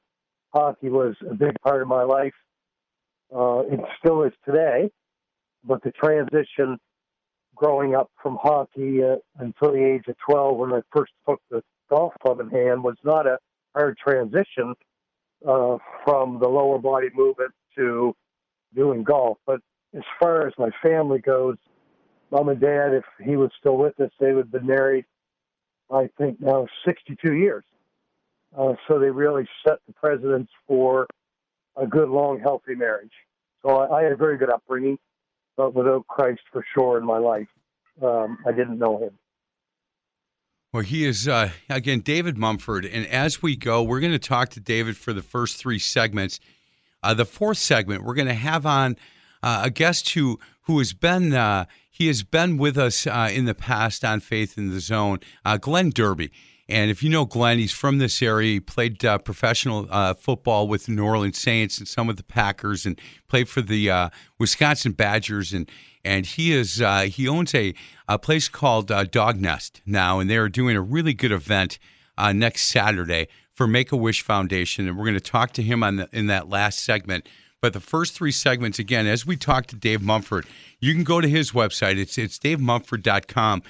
hockey 0.52 0.88
was 0.88 1.14
a 1.28 1.34
big 1.34 1.60
part 1.60 1.82
of 1.82 1.88
my 1.88 2.02
life. 2.02 2.32
Uh, 3.34 3.60
it 3.70 3.80
still 3.98 4.22
is 4.22 4.32
today, 4.44 4.90
but 5.64 5.82
the 5.82 5.92
transition 5.92 6.78
growing 7.60 7.94
up 7.94 8.10
from 8.22 8.38
hockey 8.42 9.04
uh, 9.04 9.16
until 9.38 9.72
the 9.72 9.84
age 9.84 10.04
of 10.08 10.16
12 10.26 10.56
when 10.56 10.72
I 10.72 10.80
first 10.90 11.12
took 11.28 11.42
the 11.50 11.62
golf 11.90 12.14
club 12.22 12.40
in 12.40 12.48
hand 12.48 12.82
was 12.82 12.96
not 13.04 13.26
a 13.26 13.38
hard 13.74 13.98
transition 13.98 14.74
uh, 15.46 15.76
from 16.02 16.38
the 16.40 16.48
lower 16.48 16.78
body 16.78 17.08
movement 17.14 17.52
to 17.76 18.14
doing 18.74 19.04
golf. 19.04 19.36
But 19.46 19.60
as 19.94 20.02
far 20.18 20.46
as 20.46 20.54
my 20.58 20.70
family 20.82 21.18
goes, 21.18 21.56
mom 22.30 22.48
and 22.48 22.60
dad, 22.60 22.94
if 22.94 23.04
he 23.22 23.36
was 23.36 23.50
still 23.58 23.76
with 23.76 24.00
us, 24.00 24.10
they 24.18 24.32
would 24.32 24.46
have 24.46 24.52
been 24.52 24.66
married, 24.66 25.04
I 25.92 26.08
think 26.16 26.40
now 26.40 26.66
62 26.86 27.34
years. 27.34 27.64
Uh, 28.56 28.72
so 28.88 28.98
they 28.98 29.10
really 29.10 29.46
set 29.66 29.78
the 29.86 29.92
precedence 29.92 30.48
for 30.66 31.06
a 31.76 31.86
good, 31.86 32.08
long, 32.08 32.40
healthy 32.40 32.74
marriage. 32.74 33.12
So 33.62 33.76
I, 33.76 33.98
I 33.98 34.02
had 34.02 34.12
a 34.12 34.16
very 34.16 34.38
good 34.38 34.50
upbringing, 34.50 34.98
but 35.60 35.74
without 35.74 36.06
Christ 36.06 36.40
for 36.50 36.64
sure 36.74 36.96
in 36.96 37.04
my 37.04 37.18
life, 37.18 37.48
um, 38.02 38.38
I 38.46 38.52
didn't 38.52 38.78
know 38.78 38.98
him. 38.98 39.18
Well, 40.72 40.82
he 40.82 41.04
is, 41.04 41.28
uh, 41.28 41.50
again, 41.68 42.00
David 42.00 42.38
Mumford. 42.38 42.86
And 42.86 43.06
as 43.08 43.42
we 43.42 43.56
go, 43.56 43.82
we're 43.82 44.00
going 44.00 44.12
to 44.12 44.18
talk 44.18 44.48
to 44.50 44.60
David 44.60 44.96
for 44.96 45.12
the 45.12 45.22
first 45.22 45.56
three 45.56 45.78
segments. 45.78 46.40
Uh, 47.02 47.12
the 47.12 47.24
fourth 47.24 47.58
segment, 47.58 48.04
we're 48.04 48.14
going 48.14 48.28
to 48.28 48.34
have 48.34 48.64
on 48.64 48.96
uh, 49.42 49.62
a 49.64 49.70
guest 49.70 50.10
who 50.10 50.38
who 50.62 50.78
has 50.78 50.92
been 50.92 51.32
uh, 51.32 51.64
he 51.90 52.06
has 52.06 52.22
been 52.22 52.56
with 52.56 52.78
us 52.78 53.06
uh, 53.06 53.28
in 53.32 53.44
the 53.46 53.54
past 53.54 54.04
on 54.04 54.20
Faith 54.20 54.56
in 54.56 54.70
the 54.70 54.80
Zone, 54.80 55.18
uh, 55.44 55.56
Glenn 55.56 55.90
Derby. 55.90 56.30
And 56.70 56.90
if 56.90 57.02
you 57.02 57.10
know 57.10 57.24
Glenn, 57.24 57.58
he's 57.58 57.72
from 57.72 57.98
this 57.98 58.22
area. 58.22 58.54
He 58.54 58.60
played 58.60 59.04
uh, 59.04 59.18
professional 59.18 59.88
uh, 59.90 60.14
football 60.14 60.68
with 60.68 60.86
the 60.86 60.92
New 60.92 61.04
Orleans 61.04 61.38
Saints 61.38 61.78
and 61.78 61.88
some 61.88 62.08
of 62.08 62.16
the 62.16 62.22
Packers, 62.22 62.86
and 62.86 63.00
played 63.28 63.48
for 63.48 63.60
the 63.60 63.90
uh, 63.90 64.08
Wisconsin 64.38 64.92
Badgers. 64.92 65.52
And 65.52 65.70
and 66.04 66.24
he 66.24 66.52
is 66.52 66.80
uh, 66.80 67.02
he 67.02 67.28
owns 67.28 67.54
a, 67.54 67.74
a 68.08 68.18
place 68.18 68.48
called 68.48 68.90
uh, 68.90 69.04
Dog 69.04 69.40
Nest 69.40 69.82
now, 69.84 70.20
and 70.20 70.30
they 70.30 70.36
are 70.36 70.48
doing 70.48 70.76
a 70.76 70.80
really 70.80 71.12
good 71.12 71.32
event 71.32 71.78
uh, 72.16 72.32
next 72.32 72.62
Saturday 72.62 73.28
for 73.52 73.66
Make 73.66 73.92
a 73.92 73.96
Wish 73.96 74.22
Foundation, 74.22 74.88
and 74.88 74.96
we're 74.96 75.04
going 75.04 75.14
to 75.14 75.20
talk 75.20 75.52
to 75.52 75.62
him 75.62 75.82
on 75.82 75.96
the, 75.96 76.08
in 76.12 76.28
that 76.28 76.48
last 76.48 76.78
segment. 76.78 77.28
But 77.60 77.74
the 77.74 77.80
first 77.80 78.14
three 78.14 78.32
segments, 78.32 78.78
again, 78.78 79.06
as 79.06 79.26
we 79.26 79.36
talk 79.36 79.66
to 79.66 79.76
Dave 79.76 80.00
Mumford, 80.00 80.46
you 80.80 80.94
can 80.94 81.04
go 81.04 81.20
to 81.20 81.28
his 81.28 81.52
website. 81.52 81.98
It's 81.98 82.16
it's 82.16 82.38
davemumford.com. 82.38 83.62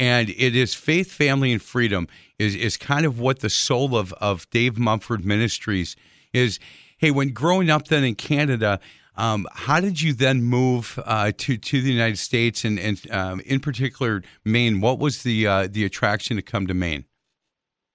And 0.00 0.30
it 0.30 0.56
is 0.56 0.74
faith, 0.74 1.12
family, 1.12 1.52
and 1.52 1.62
freedom 1.62 2.08
is, 2.38 2.56
is 2.56 2.76
kind 2.78 3.04
of 3.04 3.20
what 3.20 3.40
the 3.40 3.50
soul 3.50 3.96
of, 3.96 4.12
of 4.14 4.48
Dave 4.50 4.78
Mumford 4.78 5.26
Ministries 5.26 5.94
is. 6.32 6.58
Hey, 6.96 7.10
when 7.10 7.28
growing 7.28 7.70
up 7.70 7.86
then 7.88 8.02
in 8.02 8.14
Canada, 8.16 8.80
Um, 9.16 9.46
how 9.52 9.80
did 9.80 10.00
you 10.00 10.14
then 10.14 10.42
move 10.42 10.98
uh, 11.04 11.32
to 11.36 11.58
to 11.58 11.82
the 11.82 11.92
United 11.92 12.18
States 12.18 12.64
and, 12.64 12.78
and 12.78 13.10
um, 13.10 13.40
in 13.40 13.60
particular 13.60 14.22
Maine? 14.44 14.80
What 14.80 14.98
was 14.98 15.22
the 15.22 15.46
uh, 15.46 15.68
the 15.70 15.84
attraction 15.84 16.36
to 16.36 16.42
come 16.42 16.66
to 16.68 16.74
Maine? 16.74 17.04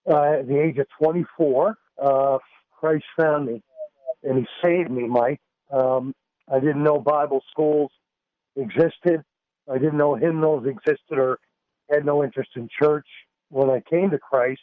Uh, 0.07 0.39
at 0.39 0.47
the 0.47 0.59
age 0.61 0.77
of 0.77 0.87
24, 0.99 1.77
uh, 2.03 2.37
Christ 2.79 3.05
found 3.19 3.47
me, 3.47 3.63
and 4.23 4.37
He 4.39 4.45
saved 4.63 4.91
me, 4.91 5.07
Mike. 5.07 5.41
Um, 5.71 6.13
I 6.53 6.59
didn't 6.59 6.83
know 6.83 6.99
Bible 6.99 7.41
schools 7.49 7.91
existed. 8.55 9.23
I 9.67 9.79
didn't 9.79 9.97
know 9.97 10.13
hymnals 10.13 10.67
existed 10.67 11.17
or 11.17 11.39
had 11.89 12.05
no 12.05 12.23
interest 12.23 12.51
in 12.55 12.69
church. 12.79 13.07
When 13.49 13.69
I 13.69 13.81
came 13.89 14.09
to 14.11 14.19
Christ, 14.19 14.61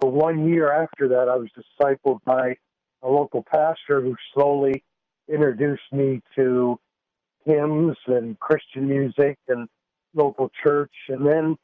for 0.00 0.10
one 0.10 0.48
year 0.48 0.72
after 0.72 1.08
that, 1.08 1.28
I 1.28 1.36
was 1.36 1.48
discipled 1.56 2.18
by 2.24 2.56
a 3.02 3.08
local 3.08 3.42
pastor 3.42 4.00
who 4.00 4.14
slowly 4.34 4.82
introduced 5.28 5.92
me 5.92 6.20
to 6.36 6.78
hymns 7.44 7.96
and 8.06 8.38
Christian 8.40 8.88
music 8.88 9.38
and 9.48 9.68
local 10.14 10.50
church. 10.62 10.92
And 11.08 11.26
then 11.26 11.56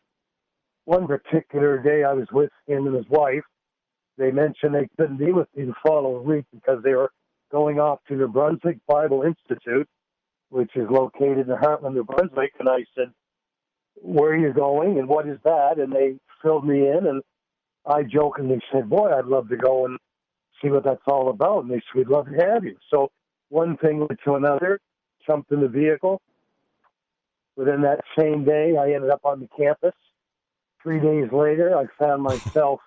one 0.85 1.07
particular 1.07 1.79
day, 1.79 2.05
I 2.05 2.13
was 2.13 2.29
with 2.33 2.51
him 2.67 2.87
and 2.87 2.97
his 2.97 3.09
wife. 3.09 3.45
They 4.19 4.31
mentioned 4.31 4.75
they 4.75 4.89
couldn't 4.97 5.19
be 5.19 5.33
with 5.33 5.49
me 5.57 5.65
the 5.65 5.75
following 5.85 6.25
week 6.27 6.45
because 6.53 6.83
they 6.83 6.95
were 6.95 7.11
going 7.51 7.81
off 7.81 8.01
to 8.09 8.15
New 8.15 8.29
Brunswick 8.29 8.79
Bible 8.87 9.23
Institute, 9.23 9.89
which 10.51 10.71
is 10.77 10.87
located 10.91 11.49
in 11.49 11.57
Hartland, 11.57 11.95
New 11.95 12.05
Brunswick. 12.05 12.53
And 12.59 12.69
I 12.69 12.85
said, 12.95 13.13
Where 14.01 14.33
are 14.33 14.37
you 14.37 14.53
going 14.53 14.99
and 14.99 15.09
what 15.09 15.29
is 15.29 15.39
that? 15.45 15.79
And 15.79 15.93
they 15.93 16.17
filled 16.43 16.67
me 16.67 16.89
in. 16.89 17.07
And 17.07 17.23
I 17.87 18.03
jokingly 18.03 18.61
said, 18.73 18.89
Boy, 18.91 19.11
I'd 19.11 19.27
love 19.27 19.49
to 19.51 19.57
go 19.57 19.87
and 19.87 19.99
see 20.63 20.69
what 20.71 20.85
that's 20.85 21.03
all 21.07 21.31
about. 21.31 21.65
And 21.65 21.71
they 21.71 21.77
said, 21.77 21.97
We'd 21.97 22.09
love 22.09 22.27
to 22.27 22.47
have 22.47 22.65
you. 22.65 22.77
So 22.91 23.11
one 23.49 23.77
thing 23.79 24.01
led 24.01 24.19
to 24.25 24.35
another, 24.35 24.81
jumped 25.27 25.53
in 25.53 25.61
the 25.61 25.69
vehicle. 25.69 26.21
Within 27.57 27.83
that 27.83 28.01
same 28.19 28.45
day, 28.45 28.77
I 28.79 28.93
ended 28.93 29.11
up 29.11 29.21
on 29.25 29.41
the 29.41 29.49
campus. 29.57 29.95
Three 30.83 31.01
days 31.01 31.31
later, 31.33 31.77
I 31.77 31.87
found 32.03 32.23
myself 32.23 32.81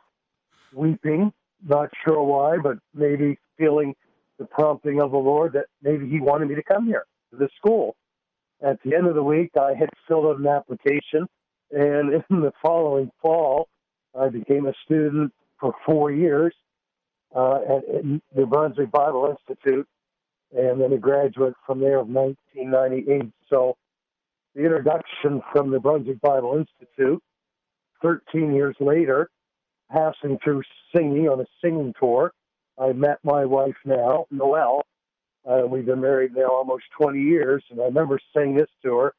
weeping, 0.74 1.31
not 1.67 1.89
sure 2.05 2.24
why, 2.24 2.57
but 2.62 2.77
maybe 2.93 3.38
feeling 3.57 3.95
the 4.39 4.45
prompting 4.45 5.01
of 5.01 5.12
the 5.12 5.17
Lord 5.17 5.53
that 5.53 5.67
maybe 5.81 6.09
He 6.09 6.19
wanted 6.19 6.50
me 6.50 6.55
to 6.55 6.63
come 6.63 6.88
here 6.88 7.05
to 7.31 7.38
this 7.38 7.51
school. 7.57 7.95
At 8.65 8.79
the 8.84 8.95
end 8.95 9.05
of 9.05 9.13
the 9.13 9.24
week, 9.24 9.51
I 9.55 9.75
had 9.75 9.89
filled 10.07 10.25
out 10.25 10.39
an 10.39 10.48
application, 10.48 11.27
and 11.72 12.13
in 12.29 12.41
the 12.41 12.51
following 12.62 13.12
fall, 13.22 13.67
I 14.19 14.29
became 14.29 14.65
a 14.65 14.74
student 14.86 15.31
for 15.60 15.74
four 15.86 16.12
years 16.12 16.53
uh, 17.36 17.60
at, 17.69 17.95
at 17.95 18.05
New 18.05 18.45
Brunswick 18.48 18.91
Bible 18.91 19.36
Institute, 19.38 19.88
and 20.51 20.81
then 20.81 20.93
a 20.93 20.98
graduate 20.98 21.53
from 21.65 21.79
there 21.79 22.00
of 22.00 22.07
1998. 22.07 23.31
So 23.50 23.77
the 24.55 24.63
introduction 24.63 25.41
from 25.51 25.69
the 25.69 25.79
Brunswick 25.79 26.22
Bible 26.22 26.57
Institute, 26.57 27.22
13 28.01 28.55
years 28.55 28.75
later, 28.79 29.29
passing 29.91 30.39
through 30.43 30.63
singing 30.95 31.29
on 31.29 31.39
a 31.39 31.45
singing 31.62 31.93
tour, 32.00 32.31
I 32.79 32.93
met 32.93 33.19
my 33.24 33.45
wife 33.45 33.75
now, 33.86 34.25
Noelle. 34.31 34.84
Uh, 35.45 35.61
we've 35.67 35.85
been 35.85 36.01
married 36.01 36.35
now 36.35 36.47
almost 36.47 36.85
20 36.99 37.19
years, 37.21 37.63
and 37.69 37.79
I 37.79 37.85
remember 37.85 38.19
saying 38.35 38.55
this 38.55 38.69
to 38.83 38.97
her 38.97 39.13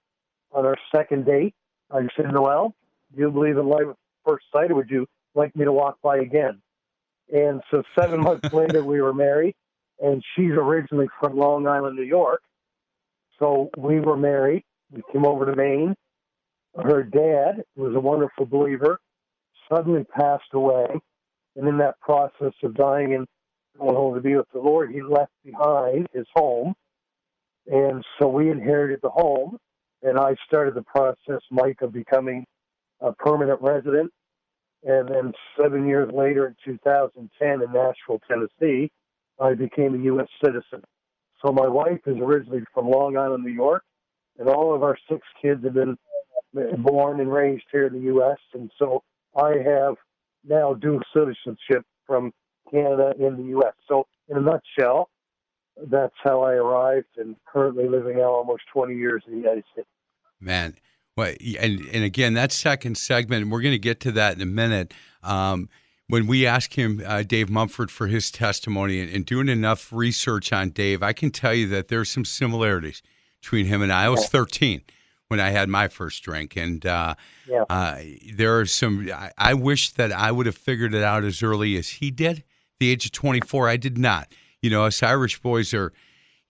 on 0.52 0.66
our 0.66 0.76
second 0.94 1.24
date. 1.24 1.54
I 1.90 2.00
said, 2.16 2.32
Noelle, 2.32 2.74
do 3.14 3.20
you 3.20 3.30
believe 3.30 3.56
in 3.58 3.66
love 3.66 3.90
at 3.90 3.96
first 4.26 4.46
sight, 4.52 4.72
or 4.72 4.76
would 4.76 4.90
you 4.90 5.06
like 5.34 5.54
me 5.54 5.64
to 5.64 5.72
walk 5.72 5.98
by 6.02 6.18
again? 6.18 6.60
And 7.32 7.60
so 7.70 7.82
seven 7.98 8.20
months 8.20 8.48
later, 8.52 8.82
we 8.82 9.00
were 9.00 9.14
married, 9.14 9.54
and 10.00 10.22
she's 10.34 10.50
originally 10.50 11.06
from 11.20 11.36
Long 11.36 11.68
Island, 11.68 11.96
New 11.96 12.02
York. 12.02 12.42
So 13.38 13.70
we 13.76 14.00
were 14.00 14.16
married. 14.16 14.64
We 14.90 15.02
came 15.12 15.24
over 15.24 15.46
to 15.46 15.54
Maine. 15.54 15.94
Her 16.76 17.02
dad 17.04 17.64
was 17.76 17.94
a 17.94 18.00
wonderful 18.00 18.46
believer, 18.46 18.98
suddenly 19.72 20.04
passed 20.04 20.52
away. 20.52 20.86
And 21.54 21.66
in 21.68 21.78
that 21.78 21.98
process 22.00 22.52
of 22.62 22.74
dying 22.74 23.14
and 23.14 23.26
going 23.78 23.94
home 23.94 24.14
to 24.14 24.20
be 24.20 24.36
with 24.36 24.50
the 24.52 24.60
Lord, 24.60 24.90
he 24.90 25.02
left 25.02 25.32
behind 25.44 26.08
his 26.12 26.26
home. 26.34 26.74
And 27.66 28.04
so 28.18 28.28
we 28.28 28.50
inherited 28.50 29.00
the 29.02 29.10
home. 29.10 29.58
And 30.02 30.18
I 30.18 30.36
started 30.46 30.74
the 30.74 30.82
process, 30.82 31.40
Mike, 31.50 31.82
of 31.82 31.92
becoming 31.92 32.46
a 33.00 33.12
permanent 33.12 33.60
resident. 33.60 34.12
And 34.84 35.08
then 35.08 35.32
seven 35.60 35.86
years 35.86 36.10
later, 36.12 36.46
in 36.46 36.56
2010, 36.64 37.48
in 37.48 37.72
Nashville, 37.72 38.20
Tennessee, 38.28 38.90
I 39.40 39.54
became 39.54 39.94
a 39.94 40.04
U.S. 40.04 40.28
citizen. 40.42 40.82
So 41.44 41.52
my 41.52 41.66
wife 41.66 42.00
is 42.06 42.16
originally 42.18 42.62
from 42.72 42.88
Long 42.88 43.16
Island, 43.16 43.44
New 43.44 43.52
York, 43.52 43.82
and 44.38 44.48
all 44.48 44.74
of 44.74 44.82
our 44.82 44.96
six 45.10 45.20
kids 45.42 45.64
have 45.64 45.74
been 45.74 45.96
born 46.78 47.20
and 47.20 47.32
raised 47.32 47.64
here 47.70 47.86
in 47.86 47.92
the 47.92 48.00
U.S. 48.00 48.38
And 48.54 48.70
so 48.78 49.02
I 49.36 49.54
have 49.64 49.96
now 50.46 50.74
dual 50.74 51.00
citizenship 51.14 51.84
from 52.06 52.32
Canada 52.70 53.14
and 53.18 53.38
the 53.38 53.50
U.S. 53.50 53.74
So 53.88 54.06
in 54.28 54.36
a 54.36 54.40
nutshell, 54.40 55.08
that's 55.90 56.14
how 56.22 56.42
I 56.42 56.54
arrived 56.54 57.18
and 57.18 57.36
currently 57.46 57.88
living 57.88 58.18
now 58.18 58.30
almost 58.30 58.62
20 58.72 58.94
years 58.94 59.22
in 59.26 59.34
the 59.34 59.38
United 59.38 59.64
States. 59.72 59.88
Man, 60.40 60.76
well, 61.16 61.34
and 61.60 61.80
and 61.92 62.04
again, 62.04 62.34
that 62.34 62.52
second 62.52 62.98
segment, 62.98 63.48
we're 63.48 63.62
going 63.62 63.72
to 63.72 63.78
get 63.78 64.00
to 64.00 64.12
that 64.12 64.36
in 64.36 64.42
a 64.42 64.46
minute. 64.46 64.92
Um, 65.22 65.68
when 66.08 66.26
we 66.26 66.46
asked 66.46 66.74
him, 66.74 67.02
uh, 67.04 67.22
Dave 67.22 67.50
Mumford, 67.50 67.90
for 67.90 68.06
his 68.06 68.30
testimony 68.30 69.00
and, 69.00 69.12
and, 69.12 69.26
doing 69.26 69.48
enough 69.48 69.92
research 69.92 70.52
on 70.52 70.70
Dave, 70.70 71.02
I 71.02 71.12
can 71.12 71.30
tell 71.30 71.52
you 71.52 71.66
that 71.68 71.88
there's 71.88 72.10
some 72.10 72.24
similarities 72.24 73.02
between 73.40 73.66
him 73.66 73.82
and 73.82 73.92
I. 73.92 74.04
I 74.04 74.08
was 74.08 74.28
13 74.28 74.82
when 75.28 75.40
I 75.40 75.50
had 75.50 75.68
my 75.68 75.88
first 75.88 76.22
drink, 76.22 76.56
and 76.56 76.84
uh, 76.86 77.14
yeah. 77.48 77.64
uh, 77.68 77.98
there 78.34 78.58
are 78.60 78.66
some. 78.66 79.08
I, 79.12 79.32
I, 79.36 79.54
wish 79.54 79.92
that 79.92 80.12
I 80.12 80.30
would 80.30 80.46
have 80.46 80.56
figured 80.56 80.94
it 80.94 81.02
out 81.02 81.24
as 81.24 81.42
early 81.42 81.76
as 81.76 81.88
he 81.88 82.10
did. 82.10 82.44
The 82.78 82.90
age 82.90 83.06
of 83.06 83.12
24, 83.12 83.68
I 83.68 83.76
did 83.76 83.98
not. 83.98 84.28
You 84.62 84.70
know, 84.70 84.84
us 84.84 85.02
Irish 85.02 85.40
boys 85.40 85.72
are 85.74 85.92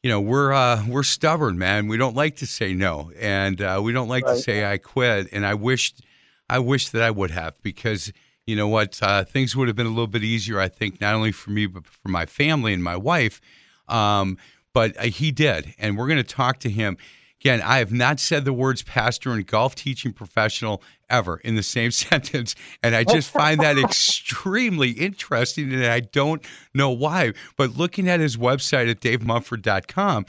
you 0.03 0.11
know 0.11 0.21
we're 0.21 0.53
uh, 0.53 0.85
we're 0.87 1.03
stubborn, 1.03 1.59
man. 1.59 1.89
We 1.89 1.97
don't 1.97 2.15
like 2.15 2.37
to 2.37 2.47
say 2.47 2.75
no, 2.75 3.11
and 3.19 3.61
uh, 3.61 3.81
we 3.83 3.93
don't 3.93 4.09
like 4.09 4.25
right. 4.25 4.37
to 4.37 4.41
say 4.41 4.65
I 4.65 4.79
quit. 4.79 5.29
And 5.33 5.45
I 5.45 5.55
wished, 5.55 6.01
I 6.49 6.61
wish 6.61 6.91
that 6.91 7.03
I 7.03 7.11
would 7.11 7.33
have 7.33 7.61
because 7.63 8.13
you 8.47 8.55
know 8.55 8.69
what, 8.69 9.03
uh, 9.03 9.25
things 9.25 9.57
would 9.57 9.67
have 9.67 9.77
been 9.77 9.87
a 9.87 9.91
little 9.91 10.07
bit 10.07 10.23
easier. 10.23 10.61
I 10.61 10.69
think 10.69 11.01
not 11.01 11.15
only 11.15 11.33
for 11.33 11.51
me 11.51 11.67
but 11.67 11.87
for 11.87 12.09
my 12.09 12.27
family 12.27 12.73
and 12.73 12.85
my 12.85 12.97
wife. 12.97 13.41
Um, 13.89 14.39
but 14.73 14.97
uh, 14.99 15.05
he 15.05 15.31
did, 15.31 15.75
and 15.79 15.97
we're 15.97 16.07
going 16.07 16.19
to 16.19 16.23
talk 16.23 16.59
to 16.61 16.71
him. 16.71 16.99
Again, 17.41 17.63
I 17.63 17.79
have 17.79 17.93
not 17.93 18.21
said 18.21 18.45
the 18.45 18.53
words 18.53 18.83
pastor 18.83 19.33
and 19.33 19.47
golf 19.47 19.75
teaching 19.75 20.13
professional 20.13 20.83
ever 21.11 21.39
in 21.39 21.55
the 21.55 21.63
same 21.63 21.91
sentence. 21.93 22.55
And 22.83 22.95
I 22.95 23.05
just 23.05 23.31
find 23.33 23.61
that 23.61 23.79
extremely 23.79 24.91
interesting. 24.91 25.73
And 25.73 25.85
I 25.85 26.01
don't 26.01 26.45
know 26.75 26.91
why. 26.91 27.33
But 27.57 27.77
looking 27.77 28.09
at 28.09 28.21
his 28.21 28.37
website 28.37 28.91
at 28.91 29.01
davemumford.com, 29.01 30.27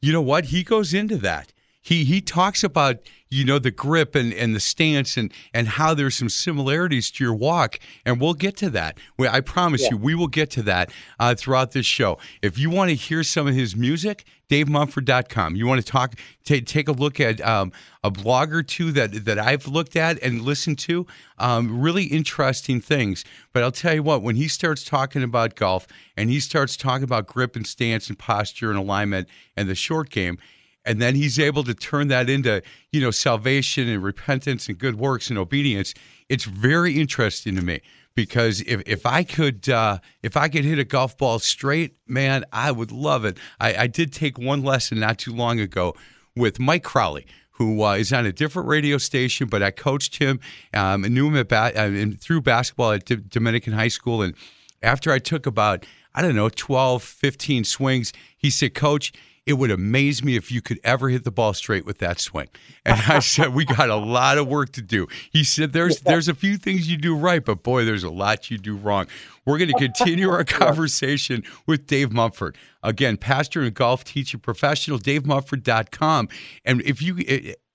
you 0.00 0.12
know 0.12 0.22
what? 0.22 0.46
He 0.46 0.62
goes 0.62 0.94
into 0.94 1.16
that. 1.18 1.52
He 1.82 2.04
he 2.04 2.20
talks 2.20 2.62
about 2.62 2.98
you 3.30 3.44
know 3.44 3.58
the 3.58 3.70
grip 3.70 4.14
and, 4.14 4.32
and 4.34 4.54
the 4.54 4.60
stance 4.60 5.16
and 5.16 5.32
and 5.54 5.68
how 5.68 5.94
there's 5.94 6.16
some 6.16 6.28
similarities 6.28 7.10
to 7.12 7.24
your 7.24 7.34
walk 7.34 7.78
and 8.04 8.20
we'll 8.20 8.34
get 8.34 8.56
to 8.58 8.70
that. 8.70 8.98
We, 9.16 9.28
i 9.28 9.40
promise 9.40 9.82
yeah. 9.82 9.90
you 9.92 9.96
we 9.96 10.14
will 10.14 10.28
get 10.28 10.50
to 10.50 10.62
that 10.64 10.92
uh, 11.18 11.34
throughout 11.34 11.72
this 11.72 11.86
show. 11.86 12.18
If 12.42 12.58
you 12.58 12.70
want 12.70 12.90
to 12.90 12.96
hear 12.96 13.22
some 13.22 13.46
of 13.46 13.54
his 13.54 13.76
music 13.76 14.24
davemumford.com 14.48 15.54
you 15.54 15.64
want 15.64 15.80
to 15.80 15.86
talk 15.86 16.16
t- 16.44 16.60
take 16.60 16.88
a 16.88 16.92
look 16.92 17.20
at 17.20 17.40
um, 17.40 17.70
a 18.02 18.10
blog 18.10 18.52
or 18.52 18.64
two 18.64 18.90
that 18.90 19.24
that 19.24 19.38
i've 19.38 19.68
looked 19.68 19.94
at 19.94 20.20
and 20.24 20.42
listened 20.42 20.76
to 20.76 21.06
um, 21.38 21.80
really 21.80 22.04
interesting 22.04 22.80
things. 22.80 23.24
But 23.52 23.62
i'll 23.62 23.70
tell 23.70 23.94
you 23.94 24.02
what 24.02 24.22
when 24.22 24.34
he 24.34 24.48
starts 24.48 24.82
talking 24.82 25.22
about 25.22 25.54
golf 25.54 25.86
and 26.16 26.28
he 26.30 26.40
starts 26.40 26.76
talking 26.76 27.04
about 27.04 27.28
grip 27.28 27.54
and 27.54 27.64
stance 27.64 28.08
and 28.08 28.18
posture 28.18 28.70
and 28.70 28.78
alignment 28.78 29.28
and 29.56 29.68
the 29.68 29.76
short 29.76 30.10
game 30.10 30.38
and 30.84 31.00
then 31.00 31.14
he's 31.14 31.38
able 31.38 31.64
to 31.64 31.74
turn 31.74 32.08
that 32.08 32.30
into 32.30 32.62
you 32.92 33.00
know 33.00 33.10
salvation 33.10 33.88
and 33.88 34.02
repentance 34.02 34.68
and 34.68 34.78
good 34.78 34.96
works 34.96 35.30
and 35.30 35.38
obedience 35.38 35.94
it's 36.28 36.44
very 36.44 36.98
interesting 36.98 37.56
to 37.56 37.62
me 37.62 37.80
because 38.14 38.60
if, 38.62 38.82
if 38.86 39.06
I 39.06 39.24
could 39.24 39.68
uh, 39.68 39.98
if 40.22 40.36
I 40.36 40.48
could 40.48 40.64
hit 40.64 40.78
a 40.78 40.84
golf 40.84 41.16
ball 41.16 41.38
straight, 41.38 41.96
man, 42.06 42.44
I 42.52 42.70
would 42.70 42.92
love 42.92 43.24
it. 43.24 43.38
I, 43.58 43.74
I 43.74 43.86
did 43.86 44.12
take 44.12 44.38
one 44.38 44.62
lesson 44.62 45.00
not 45.00 45.18
too 45.18 45.32
long 45.32 45.60
ago 45.60 45.94
with 46.36 46.58
Mike 46.58 46.84
Crowley, 46.84 47.26
who 47.52 47.82
uh, 47.82 47.94
is 47.94 48.12
on 48.12 48.26
a 48.26 48.32
different 48.32 48.68
radio 48.68 48.98
station, 48.98 49.48
but 49.48 49.62
I 49.62 49.70
coached 49.70 50.18
him 50.18 50.40
um, 50.74 51.04
and 51.04 51.14
knew 51.14 51.30
him 51.30 51.46
ba- 51.46 51.72
uh, 51.74 52.16
through 52.20 52.42
basketball 52.42 52.92
at 52.92 53.04
D- 53.04 53.16
Dominican 53.28 53.72
High 53.72 53.88
School. 53.88 54.22
And 54.22 54.34
after 54.82 55.12
I 55.12 55.18
took 55.18 55.46
about 55.46 55.86
I 56.14 56.22
don't 56.22 56.34
know 56.34 56.48
12, 56.48 57.02
15 57.02 57.64
swings, 57.64 58.12
he 58.36 58.50
said, 58.50 58.74
"Coach, 58.74 59.12
it 59.46 59.54
would 59.54 59.70
amaze 59.70 60.22
me 60.22 60.36
if 60.36 60.52
you 60.52 60.60
could 60.60 60.78
ever 60.84 61.08
hit 61.08 61.24
the 61.24 61.30
ball 61.30 61.54
straight 61.54 61.84
with 61.86 61.98
that 61.98 62.20
swing. 62.20 62.48
And 62.84 63.00
I 63.08 63.18
said, 63.20 63.54
we 63.54 63.64
got 63.64 63.88
a 63.88 63.96
lot 63.96 64.38
of 64.38 64.46
work 64.46 64.72
to 64.72 64.82
do. 64.82 65.08
He 65.30 65.44
said, 65.44 65.72
there's 65.72 66.00
there's 66.00 66.28
a 66.28 66.34
few 66.34 66.56
things 66.56 66.90
you 66.90 66.96
do 66.96 67.16
right, 67.16 67.44
but 67.44 67.62
boy, 67.62 67.84
there's 67.84 68.04
a 68.04 68.10
lot 68.10 68.50
you 68.50 68.58
do 68.58 68.76
wrong. 68.76 69.06
We're 69.46 69.58
going 69.58 69.72
to 69.72 69.78
continue 69.78 70.30
our 70.30 70.44
conversation 70.60 71.42
with 71.66 71.86
Dave 71.86 72.12
Mumford. 72.12 72.56
Again, 72.82 73.16
pastor 73.16 73.62
and 73.62 73.74
golf 73.74 74.04
teacher 74.04 74.38
professional, 74.38 74.98
davemumford.com. 74.98 76.28
And 76.64 76.80
if 76.82 77.02
you 77.02 77.16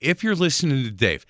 if 0.00 0.24
you're 0.24 0.34
listening 0.34 0.84
to 0.84 0.90
Dave 0.90 1.26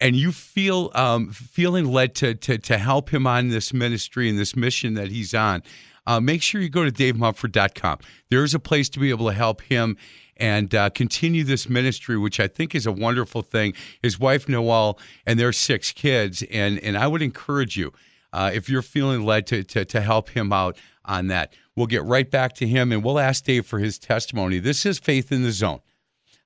and 0.00 0.16
you 0.16 0.32
feel 0.32 0.90
um, 0.94 1.30
feeling 1.30 1.86
led 1.86 2.14
to, 2.16 2.34
to 2.34 2.58
to 2.58 2.78
help 2.78 3.10
him 3.10 3.26
on 3.26 3.48
this 3.48 3.72
ministry 3.72 4.28
and 4.28 4.38
this 4.38 4.56
mission 4.56 4.94
that 4.94 5.08
he's 5.08 5.34
on, 5.34 5.62
uh, 6.06 6.20
make 6.20 6.42
sure 6.42 6.60
you 6.60 6.68
go 6.68 6.84
to 6.84 6.92
davemumford.com. 6.92 7.98
There's 8.30 8.54
a 8.54 8.58
place 8.58 8.88
to 8.90 8.98
be 8.98 9.10
able 9.10 9.26
to 9.26 9.34
help 9.34 9.62
him 9.62 9.96
and 10.36 10.74
uh, 10.74 10.90
continue 10.90 11.44
this 11.44 11.68
ministry, 11.68 12.18
which 12.18 12.40
I 12.40 12.48
think 12.48 12.74
is 12.74 12.86
a 12.86 12.92
wonderful 12.92 13.42
thing. 13.42 13.74
His 14.02 14.18
wife 14.18 14.48
Noel 14.48 14.98
and 15.24 15.38
their 15.38 15.52
six 15.52 15.92
kids, 15.92 16.42
and 16.50 16.78
and 16.80 16.96
I 16.96 17.06
would 17.06 17.22
encourage 17.22 17.76
you 17.76 17.92
uh, 18.32 18.50
if 18.52 18.68
you're 18.68 18.82
feeling 18.82 19.24
led 19.24 19.46
to, 19.48 19.64
to 19.64 19.84
to 19.84 20.00
help 20.00 20.30
him 20.30 20.52
out 20.52 20.76
on 21.04 21.28
that. 21.28 21.52
We'll 21.74 21.86
get 21.86 22.04
right 22.04 22.30
back 22.30 22.54
to 22.56 22.66
him, 22.66 22.92
and 22.92 23.02
we'll 23.04 23.18
ask 23.18 23.44
Dave 23.44 23.66
for 23.66 23.78
his 23.78 23.98
testimony. 23.98 24.58
This 24.58 24.86
is 24.86 24.98
Faith 24.98 25.32
in 25.32 25.42
the 25.42 25.52
Zone 25.52 25.80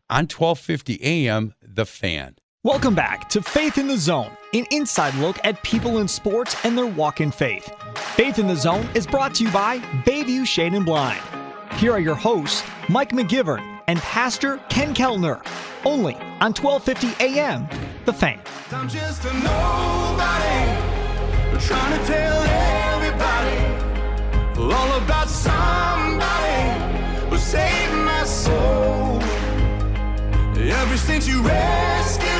on 0.08 0.24
1250 0.24 1.02
AM. 1.02 1.54
The 1.62 1.86
Fan. 1.86 2.36
Welcome 2.62 2.94
back 2.94 3.26
to 3.30 3.40
Faith 3.40 3.78
in 3.78 3.86
the 3.86 3.96
Zone, 3.96 4.30
an 4.52 4.66
inside 4.70 5.14
look 5.14 5.38
at 5.44 5.62
people 5.62 5.96
in 5.96 6.06
sports 6.06 6.54
and 6.62 6.76
their 6.76 6.84
walk 6.84 7.22
in 7.22 7.30
faith. 7.30 7.72
Faith 7.96 8.38
in 8.38 8.46
the 8.46 8.54
Zone 8.54 8.86
is 8.94 9.06
brought 9.06 9.34
to 9.36 9.44
you 9.44 9.50
by 9.50 9.78
Bayview 10.04 10.46
Shade 10.46 10.74
and 10.74 10.84
Blind. 10.84 11.22
Here 11.76 11.90
are 11.90 12.00
your 12.00 12.14
hosts, 12.14 12.62
Mike 12.90 13.12
McGivern 13.12 13.80
and 13.86 13.98
Pastor 14.00 14.58
Ken 14.68 14.92
Keltner, 14.92 15.42
only 15.86 16.16
on 16.42 16.52
1250 16.52 17.24
AM, 17.24 17.66
The 18.04 18.12
Fan. 18.12 18.38
I'm 18.72 18.90
just 18.90 19.24
a 19.24 19.32
nobody, 19.32 20.76
trying 21.66 21.98
to 21.98 22.06
tell 22.06 22.42
everybody 22.92 23.56
all 24.74 24.98
about 24.98 25.30
somebody 25.30 26.10
who 27.30 27.38
saved 27.38 27.94
my 27.94 28.22
soul. 28.24 29.00
Ever 30.62 30.96
since 30.98 31.26
you 31.26 31.42
rescued 31.42 32.39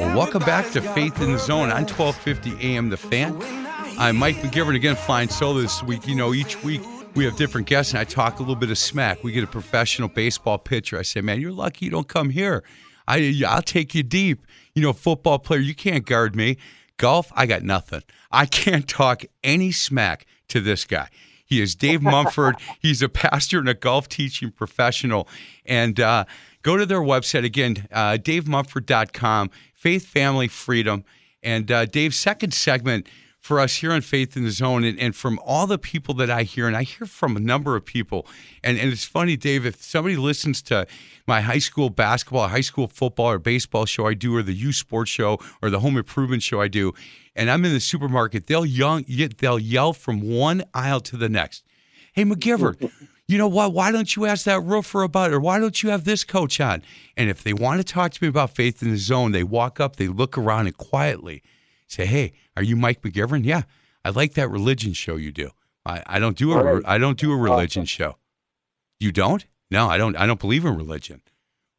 Well, 0.00 0.16
welcome 0.16 0.42
back 0.44 0.70
to 0.70 0.80
Faith 0.80 1.20
in 1.20 1.32
the 1.32 1.38
Zone 1.38 1.68
on 1.68 1.82
1250 1.82 2.56
AM 2.66 2.88
The 2.88 2.96
Fan. 2.96 3.36
I'm 3.98 4.16
Mike 4.16 4.36
McGivern 4.36 4.74
again, 4.74 4.96
flying 4.96 5.28
solo 5.28 5.60
this 5.60 5.82
week. 5.82 6.08
You 6.08 6.14
know, 6.14 6.32
each 6.32 6.64
week 6.64 6.80
we 7.14 7.26
have 7.26 7.36
different 7.36 7.66
guests, 7.66 7.92
and 7.92 8.00
I 8.00 8.04
talk 8.04 8.38
a 8.38 8.38
little 8.38 8.56
bit 8.56 8.70
of 8.70 8.78
smack. 8.78 9.22
We 9.22 9.32
get 9.32 9.44
a 9.44 9.46
professional 9.46 10.08
baseball 10.08 10.56
pitcher. 10.56 10.98
I 10.98 11.02
say, 11.02 11.20
man, 11.20 11.38
you're 11.38 11.52
lucky 11.52 11.84
you 11.84 11.90
don't 11.90 12.08
come 12.08 12.30
here. 12.30 12.64
I, 13.06 13.42
I'll 13.46 13.60
take 13.60 13.94
you 13.94 14.02
deep. 14.02 14.46
You 14.74 14.80
know, 14.80 14.94
football 14.94 15.38
player, 15.38 15.60
you 15.60 15.74
can't 15.74 16.06
guard 16.06 16.34
me. 16.34 16.56
Golf, 16.96 17.30
I 17.36 17.44
got 17.44 17.62
nothing. 17.62 18.02
I 18.32 18.46
can't 18.46 18.88
talk 18.88 19.24
any 19.44 19.70
smack 19.70 20.24
to 20.48 20.62
this 20.62 20.86
guy. 20.86 21.08
He 21.44 21.60
is 21.60 21.74
Dave 21.74 22.00
Mumford. 22.00 22.56
He's 22.80 23.02
a 23.02 23.08
pastor 23.10 23.58
and 23.58 23.68
a 23.68 23.74
golf 23.74 24.08
teaching 24.08 24.50
professional. 24.50 25.28
And 25.66 26.00
uh, 26.00 26.24
go 26.62 26.76
to 26.76 26.86
their 26.86 27.00
website 27.00 27.44
again, 27.44 27.88
uh, 27.92 28.12
davemumford.com, 28.12 29.50
Faith, 29.80 30.04
Family, 30.04 30.46
Freedom. 30.46 31.02
And 31.42 31.72
uh, 31.72 31.86
Dave's 31.86 32.18
second 32.18 32.52
segment 32.52 33.08
for 33.38 33.58
us 33.58 33.76
here 33.76 33.92
on 33.92 34.02
Faith 34.02 34.36
in 34.36 34.44
the 34.44 34.50
Zone, 34.50 34.84
and, 34.84 35.00
and 35.00 35.16
from 35.16 35.40
all 35.42 35.66
the 35.66 35.78
people 35.78 36.12
that 36.16 36.28
I 36.28 36.42
hear, 36.42 36.66
and 36.66 36.76
I 36.76 36.82
hear 36.82 37.06
from 37.06 37.34
a 37.34 37.40
number 37.40 37.76
of 37.76 37.86
people, 37.86 38.26
and, 38.62 38.78
and 38.78 38.92
it's 38.92 39.06
funny, 39.06 39.38
Dave, 39.38 39.64
if 39.64 39.82
somebody 39.82 40.16
listens 40.16 40.60
to 40.64 40.86
my 41.26 41.40
high 41.40 41.60
school 41.60 41.88
basketball, 41.88 42.48
high 42.48 42.60
school 42.60 42.88
football, 42.88 43.30
or 43.30 43.38
baseball 43.38 43.86
show 43.86 44.06
I 44.06 44.12
do, 44.12 44.36
or 44.36 44.42
the 44.42 44.52
youth 44.52 44.74
sports 44.74 45.10
show, 45.10 45.38
or 45.62 45.70
the 45.70 45.80
home 45.80 45.96
improvement 45.96 46.42
show 46.42 46.60
I 46.60 46.68
do, 46.68 46.92
and 47.34 47.50
I'm 47.50 47.64
in 47.64 47.72
the 47.72 47.80
supermarket, 47.80 48.48
they'll 48.48 48.66
young, 48.66 49.06
they'll 49.38 49.58
yell 49.58 49.94
from 49.94 50.20
one 50.20 50.62
aisle 50.74 51.00
to 51.00 51.16
the 51.16 51.30
next. 51.30 51.64
Hey, 52.12 52.26
McGivern, 52.26 52.92
you 53.30 53.38
know 53.38 53.48
what? 53.48 53.72
Why 53.72 53.92
don't 53.92 54.14
you 54.16 54.26
ask 54.26 54.44
that 54.44 54.60
roofer 54.60 55.02
about 55.02 55.30
it? 55.30 55.34
Or 55.34 55.40
why 55.40 55.58
don't 55.58 55.82
you 55.82 55.90
have 55.90 56.04
this 56.04 56.24
coach 56.24 56.60
on? 56.60 56.82
And 57.16 57.30
if 57.30 57.42
they 57.42 57.52
want 57.52 57.80
to 57.80 57.84
talk 57.84 58.12
to 58.12 58.24
me 58.24 58.28
about 58.28 58.54
faith 58.54 58.82
in 58.82 58.90
the 58.90 58.96
zone, 58.96 59.32
they 59.32 59.44
walk 59.44 59.78
up, 59.78 59.96
they 59.96 60.08
look 60.08 60.36
around, 60.36 60.66
and 60.66 60.76
quietly 60.76 61.42
say, 61.86 62.06
"Hey, 62.06 62.32
are 62.56 62.62
you 62.62 62.76
Mike 62.76 63.02
McGivern? 63.02 63.44
Yeah, 63.44 63.62
I 64.04 64.10
like 64.10 64.34
that 64.34 64.48
religion 64.48 64.92
show 64.92 65.16
you 65.16 65.32
do. 65.32 65.50
I, 65.84 66.02
I 66.06 66.18
don't 66.18 66.36
do 66.36 66.52
a 66.52 66.82
I 66.84 66.98
don't 66.98 67.18
do 67.18 67.32
a 67.32 67.36
religion 67.36 67.84
show. 67.84 68.16
You 68.98 69.12
don't? 69.12 69.46
No, 69.70 69.88
I 69.88 69.98
don't. 69.98 70.16
I 70.16 70.26
don't 70.26 70.40
believe 70.40 70.64
in 70.64 70.76
religion. 70.76 71.22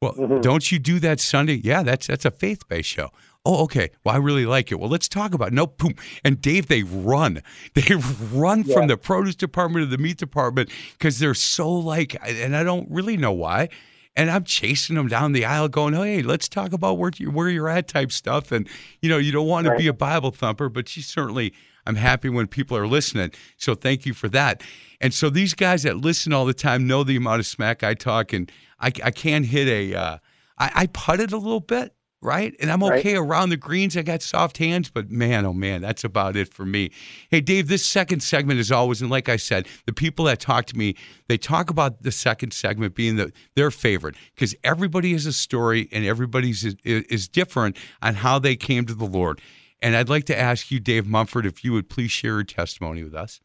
Well, 0.02 0.14
Mm-hmm. 0.14 0.42
don't 0.42 0.72
you 0.72 0.80
do 0.80 1.00
that 1.00 1.20
Sunday? 1.20 1.62
Yeah, 1.64 1.84
that's 1.84 2.08
that's 2.08 2.26
a 2.26 2.32
faith 2.32 2.68
based 2.68 2.90
show. 2.90 3.12
Oh, 3.46 3.64
okay. 3.64 3.90
Well, 4.04 4.14
I 4.16 4.18
really 4.20 4.46
like 4.46 4.72
it. 4.72 4.80
Well, 4.80 4.90
let's 4.90 5.08
talk 5.08 5.34
about 5.34 5.50
it. 5.50 5.54
no 5.54 5.66
boom. 5.68 5.96
And 6.24 6.40
Dave, 6.42 6.68
they 6.68 6.84
run. 6.84 7.42
They 7.74 7.96
run 8.32 8.64
from 8.64 8.88
the 8.88 8.98
produce 8.98 9.36
department 9.36 9.84
to 9.90 9.96
the 9.96 10.02
meat 10.02 10.18
department 10.18 10.70
because 10.98 11.20
they're 11.20 11.34
so 11.34 11.72
like, 11.72 12.16
and 12.28 12.56
I 12.56 12.64
don't 12.64 12.90
really 12.92 13.18
know 13.18 13.32
why. 13.32 13.70
And 14.16 14.30
I'm 14.30 14.44
chasing 14.44 14.96
them 14.98 15.08
down 15.08 15.32
the 15.32 15.46
aisle, 15.46 15.70
going, 15.70 15.94
"Hey, 15.94 16.22
let's 16.22 16.50
talk 16.50 16.74
about 16.74 16.98
where 16.98 17.12
you, 17.16 17.32
where 17.32 17.48
you're 17.50 17.70
at," 17.70 17.88
type 17.88 18.12
stuff. 18.12 18.52
And 18.52 18.68
you 19.02 19.10
know, 19.10 19.18
you 19.18 19.32
don't 19.32 19.48
want 19.48 19.68
to 19.68 19.76
be 19.78 19.88
a 19.88 19.94
Bible 19.94 20.32
thumper, 20.32 20.68
but 20.68 20.96
you 20.98 21.02
certainly. 21.04 21.54
I'm 21.86 21.96
happy 21.96 22.30
when 22.30 22.48
people 22.48 22.78
are 22.78 22.88
listening. 22.88 23.32
So 23.58 23.76
thank 23.76 24.06
you 24.06 24.14
for 24.14 24.30
that. 24.30 24.62
And 25.00 25.14
so 25.14 25.30
these 25.30 25.54
guys 25.54 25.84
that 25.84 25.98
listen 25.98 26.32
all 26.34 26.46
the 26.46 26.54
time 26.54 26.86
know 26.88 27.04
the 27.04 27.16
amount 27.16 27.40
of 27.40 27.46
smack 27.48 27.84
I 27.84 27.94
talk, 27.96 28.34
and 28.34 28.52
I, 28.80 28.88
I 29.04 29.12
can 29.12 29.44
hit 29.44 29.68
a. 29.68 29.96
Uh, 29.96 30.18
I, 30.58 30.72
I 30.76 30.86
putted 30.88 31.32
a 31.32 31.38
little 31.38 31.60
bit, 31.60 31.96
right? 32.22 32.54
And 32.60 32.72
I'm 32.72 32.84
Right. 32.84 33.00
okay 33.00 33.16
around 33.16 33.50
the 33.50 33.58
greens. 33.58 33.98
I 33.98 34.04
got 34.04 34.22
soft 34.22 34.60
hands, 34.60 34.92
but 34.92 35.10
man, 35.10 35.44
oh 35.44 35.54
man, 35.54 35.82
that's 35.82 36.04
about 36.04 36.36
it 36.36 36.54
for 36.54 36.66
me. 36.66 36.92
Hey, 37.32 37.42
Dave, 37.42 37.68
this 37.68 37.84
second 37.84 38.22
segment 38.22 38.60
is 38.60 38.72
always, 38.72 39.02
and 39.02 39.10
like 39.10 39.28
I 39.28 39.38
said, 39.38 39.68
the 39.88 39.94
people 39.94 40.26
that 40.26 40.40
talk 40.40 40.66
to 40.68 40.78
me, 40.78 40.96
they 41.28 41.38
talk 41.40 41.72
about 41.72 42.04
the 42.04 42.12
second 42.12 42.54
segment 42.54 42.94
being 42.94 43.16
the, 43.16 43.32
their 43.56 43.72
favorite 43.72 44.16
because 44.36 44.54
everybody 44.64 45.14
has 45.14 45.26
a 45.26 45.34
story 45.34 45.90
and 45.92 46.06
everybody's 46.06 46.64
is, 46.64 46.76
is 46.84 47.28
different 47.28 47.76
on 48.04 48.14
how 48.14 48.38
they 48.38 48.56
came 48.56 48.86
to 48.86 48.94
the 48.94 49.06
Lord. 49.06 49.42
And 49.82 49.96
I'd 49.96 50.10
like 50.10 50.26
to 50.26 50.38
ask 50.38 50.70
you, 50.70 50.80
Dave 50.80 51.08
Mumford, 51.08 51.46
if 51.46 51.64
you 51.64 51.74
would 51.74 51.90
please 51.90 52.12
share 52.12 52.34
your 52.34 52.44
testimony 52.44 53.04
with 53.04 53.16
us. 53.16 53.42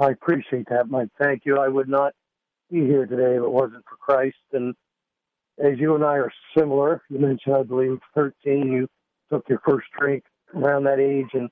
I 0.00 0.10
appreciate 0.10 0.66
that, 0.70 0.88
Mike. 0.88 1.08
Thank 1.20 1.42
you. 1.44 1.58
I 1.58 1.68
would 1.68 1.88
not 1.88 2.12
be 2.70 2.80
here 2.80 3.06
today 3.06 3.36
if 3.36 3.42
it 3.42 3.50
wasn't 3.50 3.84
for 3.88 3.96
Christ. 3.96 4.36
And 4.52 4.74
as 5.62 5.78
you 5.78 5.94
and 5.94 6.04
I 6.04 6.16
are 6.16 6.32
similar, 6.56 7.02
you 7.08 7.18
mentioned, 7.18 7.54
I 7.54 7.62
believe, 7.62 7.98
13, 8.14 8.72
you 8.72 8.88
took 9.30 9.48
your 9.48 9.60
first 9.66 9.86
drink 9.98 10.24
around 10.54 10.84
that 10.84 10.98
age, 10.98 11.28
and 11.32 11.48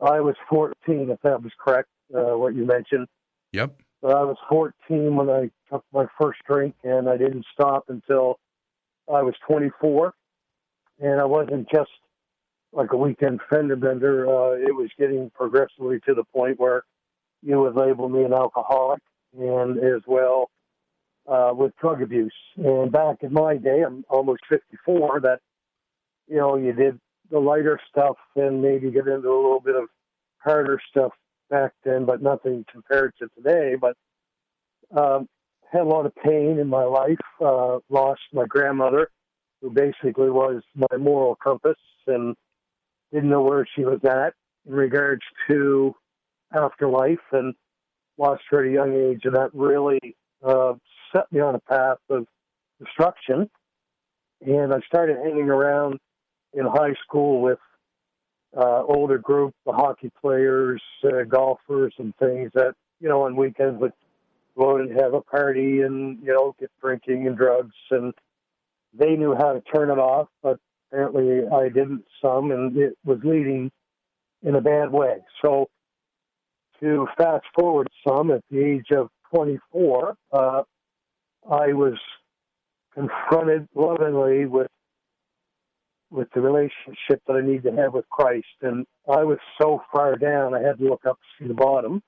I 0.00 0.20
was 0.20 0.34
14, 0.48 1.10
if 1.10 1.20
that 1.22 1.42
was 1.42 1.52
correct, 1.62 1.88
uh, 2.14 2.36
what 2.36 2.54
you 2.54 2.64
mentioned. 2.64 3.06
Yep. 3.52 3.80
But 4.02 4.16
I 4.16 4.22
was 4.24 4.36
14 4.48 5.14
when 5.14 5.28
I 5.28 5.50
took 5.70 5.84
my 5.92 6.06
first 6.18 6.40
drink, 6.48 6.74
and 6.84 7.08
I 7.08 7.16
didn't 7.16 7.44
stop 7.52 7.84
until 7.88 8.38
I 9.12 9.22
was 9.22 9.34
24. 9.46 10.14
And 11.00 11.20
I 11.20 11.24
wasn't 11.24 11.68
just 11.70 11.90
like 12.72 12.92
a 12.92 12.96
weekend 12.96 13.40
fender 13.50 13.76
bender. 13.76 14.26
Uh, 14.26 14.52
it 14.52 14.74
was 14.74 14.90
getting 14.98 15.30
progressively 15.30 16.00
to 16.06 16.14
the 16.14 16.24
point 16.24 16.58
where 16.58 16.84
you 17.42 17.60
would 17.60 17.74
label 17.74 18.08
me 18.08 18.24
an 18.24 18.32
alcoholic, 18.32 19.00
and 19.38 19.78
as 19.78 20.02
well 20.06 20.50
uh, 21.26 21.52
with 21.54 21.72
drug 21.80 22.02
abuse. 22.02 22.34
And 22.56 22.92
back 22.92 23.18
in 23.22 23.32
my 23.32 23.56
day, 23.56 23.82
I'm 23.86 24.04
almost 24.08 24.42
54. 24.48 25.20
That 25.20 25.40
you 26.28 26.36
know, 26.36 26.56
you 26.56 26.72
did 26.72 26.98
the 27.30 27.38
lighter 27.38 27.80
stuff 27.88 28.16
and 28.36 28.62
maybe 28.62 28.90
get 28.90 29.06
into 29.06 29.28
a 29.28 29.42
little 29.42 29.60
bit 29.60 29.76
of 29.76 29.88
harder 30.38 30.80
stuff 30.90 31.12
back 31.48 31.72
then, 31.84 32.04
but 32.04 32.22
nothing 32.22 32.64
compared 32.70 33.12
to 33.18 33.28
today. 33.36 33.76
But 33.80 33.96
um, 34.96 35.28
had 35.72 35.82
a 35.82 35.84
lot 35.84 36.06
of 36.06 36.14
pain 36.16 36.58
in 36.58 36.68
my 36.68 36.84
life. 36.84 37.18
Uh, 37.40 37.78
lost 37.88 38.20
my 38.32 38.44
grandmother, 38.46 39.10
who 39.60 39.70
basically 39.70 40.30
was 40.30 40.62
my 40.74 40.96
moral 40.96 41.36
compass, 41.36 41.78
and 42.06 42.34
didn't 43.12 43.30
know 43.30 43.42
where 43.42 43.66
she 43.74 43.84
was 43.84 44.00
at 44.04 44.34
in 44.66 44.74
regards 44.74 45.22
to 45.48 45.94
afterlife, 46.54 47.18
and 47.32 47.54
lost 48.18 48.42
her 48.50 48.64
at 48.64 48.70
a 48.70 48.72
young 48.72 48.94
age, 48.94 49.22
and 49.24 49.34
that 49.34 49.50
really 49.54 50.16
uh, 50.44 50.74
set 51.12 51.30
me 51.32 51.40
on 51.40 51.54
a 51.54 51.60
path 51.60 51.98
of 52.08 52.26
destruction. 52.82 53.48
And 54.40 54.72
I 54.72 54.80
started 54.86 55.16
hanging 55.16 55.50
around 55.50 55.98
in 56.52 56.66
high 56.66 56.94
school 57.04 57.40
with 57.40 57.58
uh, 58.56 58.82
older 58.82 59.18
group, 59.18 59.54
the 59.64 59.72
hockey 59.72 60.10
players, 60.20 60.82
uh, 61.04 61.22
golfers, 61.28 61.94
and 61.98 62.14
things 62.16 62.50
that 62.54 62.74
you 63.00 63.08
know 63.08 63.22
on 63.22 63.36
weekends 63.36 63.80
would 63.80 63.92
go 64.56 64.74
out 64.74 64.80
and 64.80 65.00
have 65.00 65.14
a 65.14 65.20
party 65.20 65.82
and 65.82 66.18
you 66.22 66.32
know 66.32 66.54
get 66.58 66.70
drinking 66.80 67.26
and 67.26 67.36
drugs, 67.36 67.74
and 67.90 68.12
they 68.92 69.14
knew 69.16 69.34
how 69.34 69.52
to 69.52 69.60
turn 69.60 69.90
it 69.90 69.98
off, 69.98 70.28
but 70.42 70.58
apparently 70.90 71.46
I 71.48 71.68
didn't 71.68 72.04
some, 72.22 72.50
and 72.50 72.76
it 72.76 72.96
was 73.04 73.18
leading 73.22 73.70
in 74.42 74.54
a 74.54 74.60
bad 74.60 74.90
way. 74.90 75.18
So 75.42 75.68
to 76.80 77.06
fast 77.16 77.44
forward 77.54 77.88
some, 78.06 78.30
at 78.30 78.42
the 78.50 78.64
age 78.64 78.90
of 78.90 79.08
24, 79.34 80.14
uh, 80.32 80.62
I 81.50 81.72
was 81.72 81.98
confronted 82.94 83.68
lovingly 83.74 84.46
with 84.46 84.68
with 86.10 86.28
the 86.34 86.40
relationship 86.40 87.22
that 87.28 87.34
I 87.34 87.40
need 87.40 87.62
to 87.62 87.70
have 87.76 87.94
with 87.94 88.08
Christ. 88.08 88.46
And 88.62 88.84
I 89.08 89.22
was 89.22 89.38
so 89.62 89.80
far 89.92 90.16
down, 90.16 90.54
I 90.54 90.60
had 90.60 90.78
to 90.78 90.84
look 90.84 91.06
up 91.06 91.16
to 91.16 91.44
see 91.44 91.46
the 91.46 91.54
bottom. 91.54 92.02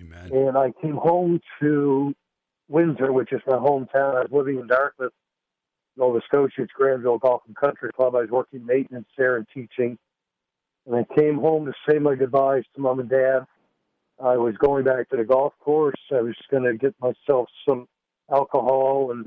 Amen. 0.00 0.32
And 0.32 0.58
I 0.58 0.72
came 0.82 0.96
home 0.96 1.40
to 1.60 2.12
Windsor, 2.68 3.12
which 3.12 3.32
is 3.32 3.40
my 3.46 3.58
hometown. 3.58 4.16
I 4.16 4.22
was 4.22 4.28
living 4.32 4.58
in 4.58 4.66
Dartmouth, 4.66 5.12
Nova 5.96 6.20
Scotia. 6.26 6.62
It's 6.62 6.72
Granville 6.72 7.18
Golf 7.18 7.42
and 7.46 7.56
Country 7.56 7.90
Club. 7.94 8.14
I 8.14 8.20
was 8.20 8.30
working 8.30 8.64
maintenance 8.64 9.08
there 9.16 9.36
and 9.36 9.46
teaching. 9.52 9.98
And 10.86 10.96
I 10.96 11.04
came 11.18 11.38
home 11.38 11.66
to 11.66 11.72
say 11.88 11.98
my 11.98 12.14
goodbyes 12.14 12.64
to 12.74 12.80
mom 12.80 13.00
and 13.00 13.08
dad. 13.08 13.44
I 14.22 14.36
was 14.36 14.54
going 14.56 14.84
back 14.84 15.08
to 15.10 15.16
the 15.16 15.24
golf 15.24 15.52
course. 15.60 16.00
I 16.10 16.20
was 16.20 16.34
going 16.50 16.64
to 16.64 16.76
get 16.76 16.94
myself 17.00 17.48
some 17.68 17.86
alcohol 18.30 19.10
and 19.10 19.26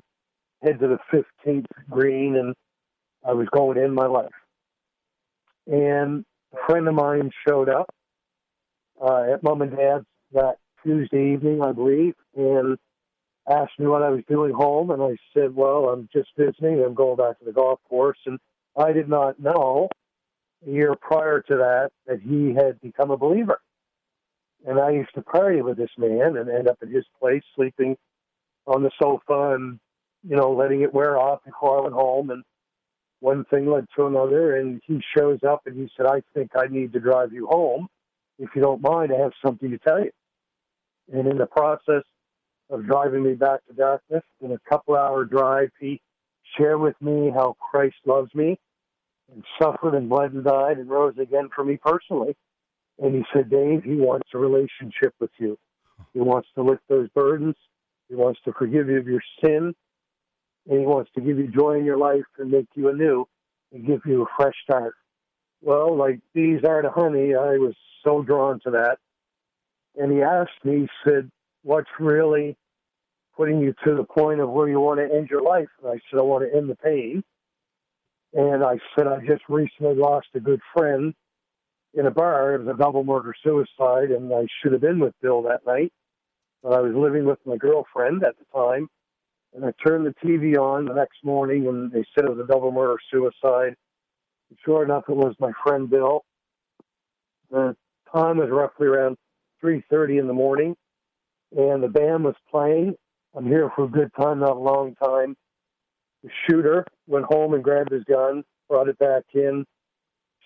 head 0.63 0.79
to 0.79 0.87
the 0.87 1.23
15th 1.45 1.65
green 1.89 2.35
and 2.37 2.55
I 3.25 3.33
was 3.33 3.47
going 3.51 3.75
to 3.75 3.83
end 3.83 3.95
my 3.95 4.05
life. 4.05 4.31
And 5.67 6.25
a 6.53 6.57
friend 6.67 6.87
of 6.87 6.93
mine 6.93 7.31
showed 7.47 7.69
up 7.69 7.93
uh, 9.01 9.33
at 9.33 9.43
mom 9.43 9.61
and 9.61 9.75
dad's 9.75 10.05
that 10.33 10.57
Tuesday 10.83 11.33
evening, 11.33 11.61
I 11.63 11.71
believe, 11.71 12.13
and 12.35 12.77
asked 13.49 13.79
me 13.79 13.87
what 13.87 14.03
I 14.03 14.09
was 14.09 14.23
doing 14.27 14.53
home. 14.53 14.91
And 14.91 15.01
I 15.01 15.17
said, 15.33 15.55
Well, 15.55 15.89
I'm 15.89 16.09
just 16.13 16.29
visiting. 16.37 16.83
I'm 16.83 16.93
going 16.93 17.17
back 17.17 17.39
to 17.39 17.45
the 17.45 17.53
golf 17.53 17.79
course. 17.87 18.17
And 18.25 18.39
I 18.77 18.91
did 18.91 19.09
not 19.09 19.39
know 19.39 19.89
a 20.65 20.69
year 20.69 20.95
prior 20.99 21.41
to 21.41 21.55
that 21.57 21.89
that 22.07 22.21
he 22.21 22.53
had 22.53 22.81
become 22.81 23.11
a 23.11 23.17
believer. 23.17 23.59
And 24.65 24.79
I 24.79 24.91
used 24.91 25.13
to 25.15 25.21
party 25.21 25.61
with 25.61 25.77
this 25.77 25.91
man 25.97 26.37
and 26.37 26.49
end 26.49 26.67
up 26.67 26.79
at 26.81 26.89
his 26.89 27.05
place 27.19 27.43
sleeping 27.55 27.97
on 28.65 28.81
the 28.81 28.91
sofa 28.99 29.53
and, 29.53 29.79
you 30.27 30.35
know, 30.35 30.51
letting 30.51 30.81
it 30.81 30.93
wear 30.93 31.17
off 31.17 31.41
I 31.45 31.81
went 31.81 31.93
home. 31.93 32.31
And 32.31 32.43
one 33.19 33.45
thing 33.45 33.69
led 33.69 33.85
to 33.95 34.07
another, 34.07 34.55
and 34.57 34.81
he 34.85 35.01
shows 35.15 35.39
up 35.47 35.61
and 35.65 35.77
he 35.77 35.89
said, 35.95 36.07
I 36.07 36.21
think 36.33 36.51
I 36.55 36.65
need 36.67 36.93
to 36.93 36.99
drive 36.99 37.31
you 37.31 37.47
home. 37.47 37.87
If 38.39 38.49
you 38.55 38.61
don't 38.61 38.81
mind, 38.81 39.11
I 39.13 39.21
have 39.21 39.33
something 39.45 39.69
to 39.69 39.77
tell 39.77 40.03
you. 40.03 40.11
And 41.13 41.27
in 41.27 41.37
the 41.37 41.45
process 41.45 42.03
of 42.69 42.85
driving 42.85 43.23
me 43.23 43.33
back 43.33 43.65
to 43.67 43.73
darkness 43.73 44.23
in 44.41 44.51
a 44.51 44.59
couple 44.69 44.95
hour 44.95 45.25
drive, 45.25 45.69
he 45.79 46.01
shared 46.57 46.79
with 46.79 46.99
me 47.01 47.31
how 47.33 47.55
Christ 47.71 47.95
loves 48.05 48.33
me 48.33 48.59
and 49.31 49.43
suffered 49.61 49.95
and 49.95 50.09
bled 50.09 50.33
and 50.33 50.43
died 50.43 50.77
and 50.77 50.89
rose 50.89 51.17
again 51.17 51.49
for 51.55 51.63
me 51.63 51.77
personally. 51.83 52.35
And 52.99 53.13
he 53.13 53.23
said, 53.33 53.49
Dave, 53.49 53.83
he 53.83 53.95
wants 53.95 54.29
a 54.33 54.37
relationship 54.37 55.13
with 55.19 55.31
you. 55.37 55.57
He 56.13 56.19
wants 56.21 56.47
to 56.55 56.63
lift 56.63 56.83
those 56.87 57.09
burdens. 57.09 57.55
He 58.09 58.15
wants 58.15 58.39
to 58.45 58.53
forgive 58.53 58.87
you 58.87 58.97
of 58.97 59.07
your 59.07 59.21
sin 59.43 59.73
and 60.67 60.79
he 60.79 60.85
wants 60.85 61.11
to 61.15 61.21
give 61.21 61.37
you 61.37 61.47
joy 61.47 61.77
in 61.77 61.85
your 61.85 61.97
life 61.97 62.25
and 62.37 62.51
make 62.51 62.67
you 62.75 62.89
anew 62.89 63.27
and 63.71 63.85
give 63.85 64.01
you 64.05 64.23
a 64.23 64.25
fresh 64.35 64.55
start. 64.63 64.95
Well, 65.61 65.95
like 65.95 66.19
bees 66.33 66.61
are 66.67 66.81
to 66.81 66.89
honey, 66.89 67.35
I 67.35 67.57
was 67.57 67.75
so 68.03 68.23
drawn 68.23 68.59
to 68.61 68.71
that. 68.71 68.97
And 69.95 70.11
he 70.11 70.21
asked 70.21 70.63
me, 70.63 70.81
he 70.81 70.89
said, 71.09 71.31
What's 71.65 71.89
really 71.99 72.55
putting 73.35 73.59
you 73.59 73.73
to 73.83 73.95
the 73.95 74.03
point 74.03 74.39
of 74.39 74.49
where 74.49 74.69
you 74.69 74.79
want 74.79 74.99
to 74.99 75.13
end 75.13 75.29
your 75.29 75.41
life? 75.41 75.67
And 75.81 75.91
I 75.91 75.99
said, 76.09 76.19
I 76.19 76.21
want 76.21 76.49
to 76.49 76.57
end 76.57 76.69
the 76.69 76.75
pain. 76.75 77.23
And 78.33 78.63
I 78.63 78.79
said, 78.95 79.07
I 79.07 79.19
just 79.25 79.43
recently 79.49 79.95
lost 79.95 80.27
a 80.35 80.39
good 80.39 80.61
friend 80.73 81.13
in 81.93 82.05
a 82.05 82.11
bar. 82.11 82.55
It 82.55 82.63
was 82.63 82.75
a 82.75 82.77
double 82.77 83.03
murder 83.03 83.33
suicide, 83.43 84.11
and 84.11 84.33
I 84.33 84.45
should 84.61 84.73
have 84.73 84.81
been 84.81 84.99
with 84.99 85.13
Bill 85.21 85.41
that 85.43 85.65
night. 85.65 85.91
But 86.61 86.73
I 86.73 86.81
was 86.81 86.93
living 86.95 87.25
with 87.25 87.39
my 87.45 87.57
girlfriend 87.57 88.23
at 88.23 88.35
the 88.37 88.45
time 88.57 88.89
and 89.55 89.63
I 89.65 89.71
turned 89.85 90.05
the 90.05 90.13
TV 90.23 90.57
on 90.57 90.85
the 90.85 90.93
next 90.93 91.23
morning, 91.23 91.67
and 91.67 91.91
they 91.91 92.03
said 92.13 92.25
it 92.25 92.35
was 92.35 92.43
a 92.43 92.47
double 92.47 92.71
murder 92.71 92.97
suicide. 93.09 93.75
Sure 94.63 94.83
enough, 94.83 95.05
it 95.07 95.15
was 95.15 95.33
my 95.39 95.51
friend 95.63 95.89
Bill. 95.89 96.23
The 97.49 97.75
time 98.13 98.37
was 98.37 98.49
roughly 98.49 98.87
around 98.87 99.17
3:30 99.61 100.19
in 100.19 100.27
the 100.27 100.33
morning, 100.33 100.75
and 101.55 101.81
the 101.81 101.87
band 101.87 102.23
was 102.23 102.35
playing. 102.51 102.95
I'm 103.35 103.47
here 103.47 103.71
for 103.75 103.85
a 103.85 103.89
good 103.89 104.11
time, 104.19 104.39
not 104.39 104.55
a 104.55 104.59
long 104.59 104.95
time. 104.95 105.35
The 106.23 106.29
shooter 106.47 106.85
went 107.07 107.25
home 107.25 107.53
and 107.53 107.63
grabbed 107.63 107.91
his 107.91 108.03
gun, 108.03 108.43
brought 108.69 108.87
it 108.87 108.97
back 108.97 109.23
in, 109.33 109.65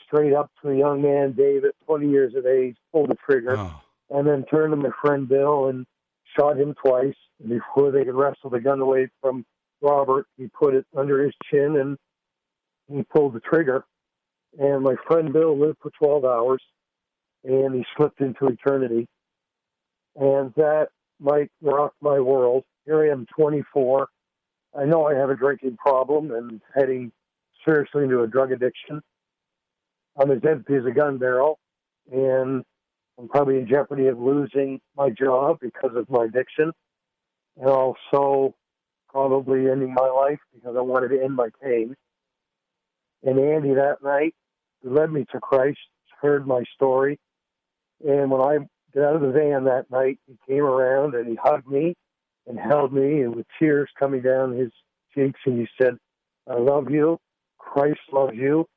straight 0.05 0.33
up 0.33 0.51
to 0.61 0.69
a 0.69 0.75
young 0.77 1.01
man, 1.01 1.33
David, 1.33 1.71
20 1.85 2.09
years 2.09 2.33
of 2.35 2.45
age, 2.45 2.75
pulled 2.91 3.09
the 3.09 3.15
trigger, 3.29 3.55
Oh, 3.57 3.81
and 4.09 4.27
then 4.27 4.43
turned 4.45 4.71
to 4.71 4.77
my 4.77 4.89
friend 5.01 5.27
Bill 5.27 5.67
and 5.67 5.85
shot 6.37 6.57
him 6.57 6.73
twice. 6.83 7.15
And 7.39 7.49
before 7.49 7.91
they 7.91 8.03
could 8.03 8.15
wrestle 8.15 8.49
the 8.49 8.59
gun 8.59 8.79
away 8.79 9.09
from 9.21 9.45
Robert, 9.81 10.25
he 10.37 10.47
put 10.47 10.73
it 10.73 10.85
under 10.97 11.23
his 11.23 11.33
chin 11.49 11.77
and 11.77 11.97
he 12.91 13.03
pulled 13.03 13.33
the 13.33 13.39
trigger. 13.39 13.85
And 14.57 14.83
my 14.83 14.95
friend 15.07 15.31
Bill 15.31 15.57
lived 15.57 15.77
for 15.81 15.91
12 15.91 16.25
hours 16.25 16.61
and 17.43 17.75
he 17.75 17.85
slipped 17.95 18.19
into 18.19 18.47
eternity. 18.47 19.07
And 20.15 20.53
that 20.55 20.89
might 21.19 21.49
rock 21.61 21.93
my 22.01 22.19
world. 22.19 22.63
Here 22.85 23.03
I 23.03 23.11
am, 23.11 23.25
24. 23.35 24.07
I 24.77 24.85
know 24.85 25.05
I 25.07 25.15
have 25.15 25.29
a 25.29 25.35
drinking 25.35 25.77
problem 25.77 26.31
and 26.31 26.61
heading 26.75 27.11
seriously 27.65 28.03
into 28.03 28.21
a 28.21 28.27
drug 28.27 28.51
addiction. 28.51 29.01
I'm 30.19 30.31
as 30.31 30.39
empty 30.47 30.75
as 30.75 30.85
a 30.85 30.91
gun 30.91 31.17
barrel, 31.17 31.59
and 32.11 32.63
I'm 33.17 33.27
probably 33.27 33.57
in 33.57 33.67
jeopardy 33.67 34.07
of 34.07 34.19
losing 34.19 34.79
my 34.95 35.09
job 35.09 35.57
because 35.61 35.95
of 35.95 36.09
my 36.09 36.25
addiction, 36.25 36.71
and 37.57 37.69
also 37.69 38.55
probably 39.09 39.69
ending 39.69 39.93
my 39.93 40.07
life 40.07 40.39
because 40.53 40.75
I 40.77 40.81
wanted 40.81 41.09
to 41.09 41.23
end 41.23 41.35
my 41.35 41.49
pain. 41.61 41.95
And 43.23 43.39
Andy 43.39 43.73
that 43.73 43.97
night, 44.03 44.35
led 44.83 45.11
me 45.11 45.25
to 45.31 45.39
Christ, 45.39 45.79
heard 46.21 46.47
my 46.47 46.63
story, 46.75 47.19
and 48.07 48.31
when 48.31 48.41
I 48.41 48.57
got 48.93 49.09
out 49.09 49.15
of 49.15 49.21
the 49.21 49.31
van 49.31 49.65
that 49.65 49.89
night, 49.91 50.19
he 50.27 50.37
came 50.47 50.63
around 50.63 51.15
and 51.15 51.27
he 51.27 51.35
hugged 51.35 51.67
me 51.67 51.95
and 52.47 52.59
held 52.59 52.91
me, 52.93 53.21
and 53.21 53.35
with 53.35 53.45
tears 53.59 53.89
coming 53.99 54.21
down 54.21 54.57
his 54.57 54.71
cheeks, 55.13 55.39
and 55.45 55.59
he 55.59 55.67
said, 55.81 55.97
"I 56.47 56.55
love 56.55 56.89
you. 56.89 57.19
Christ 57.57 57.99
loves 58.11 58.35
you. 58.35 58.67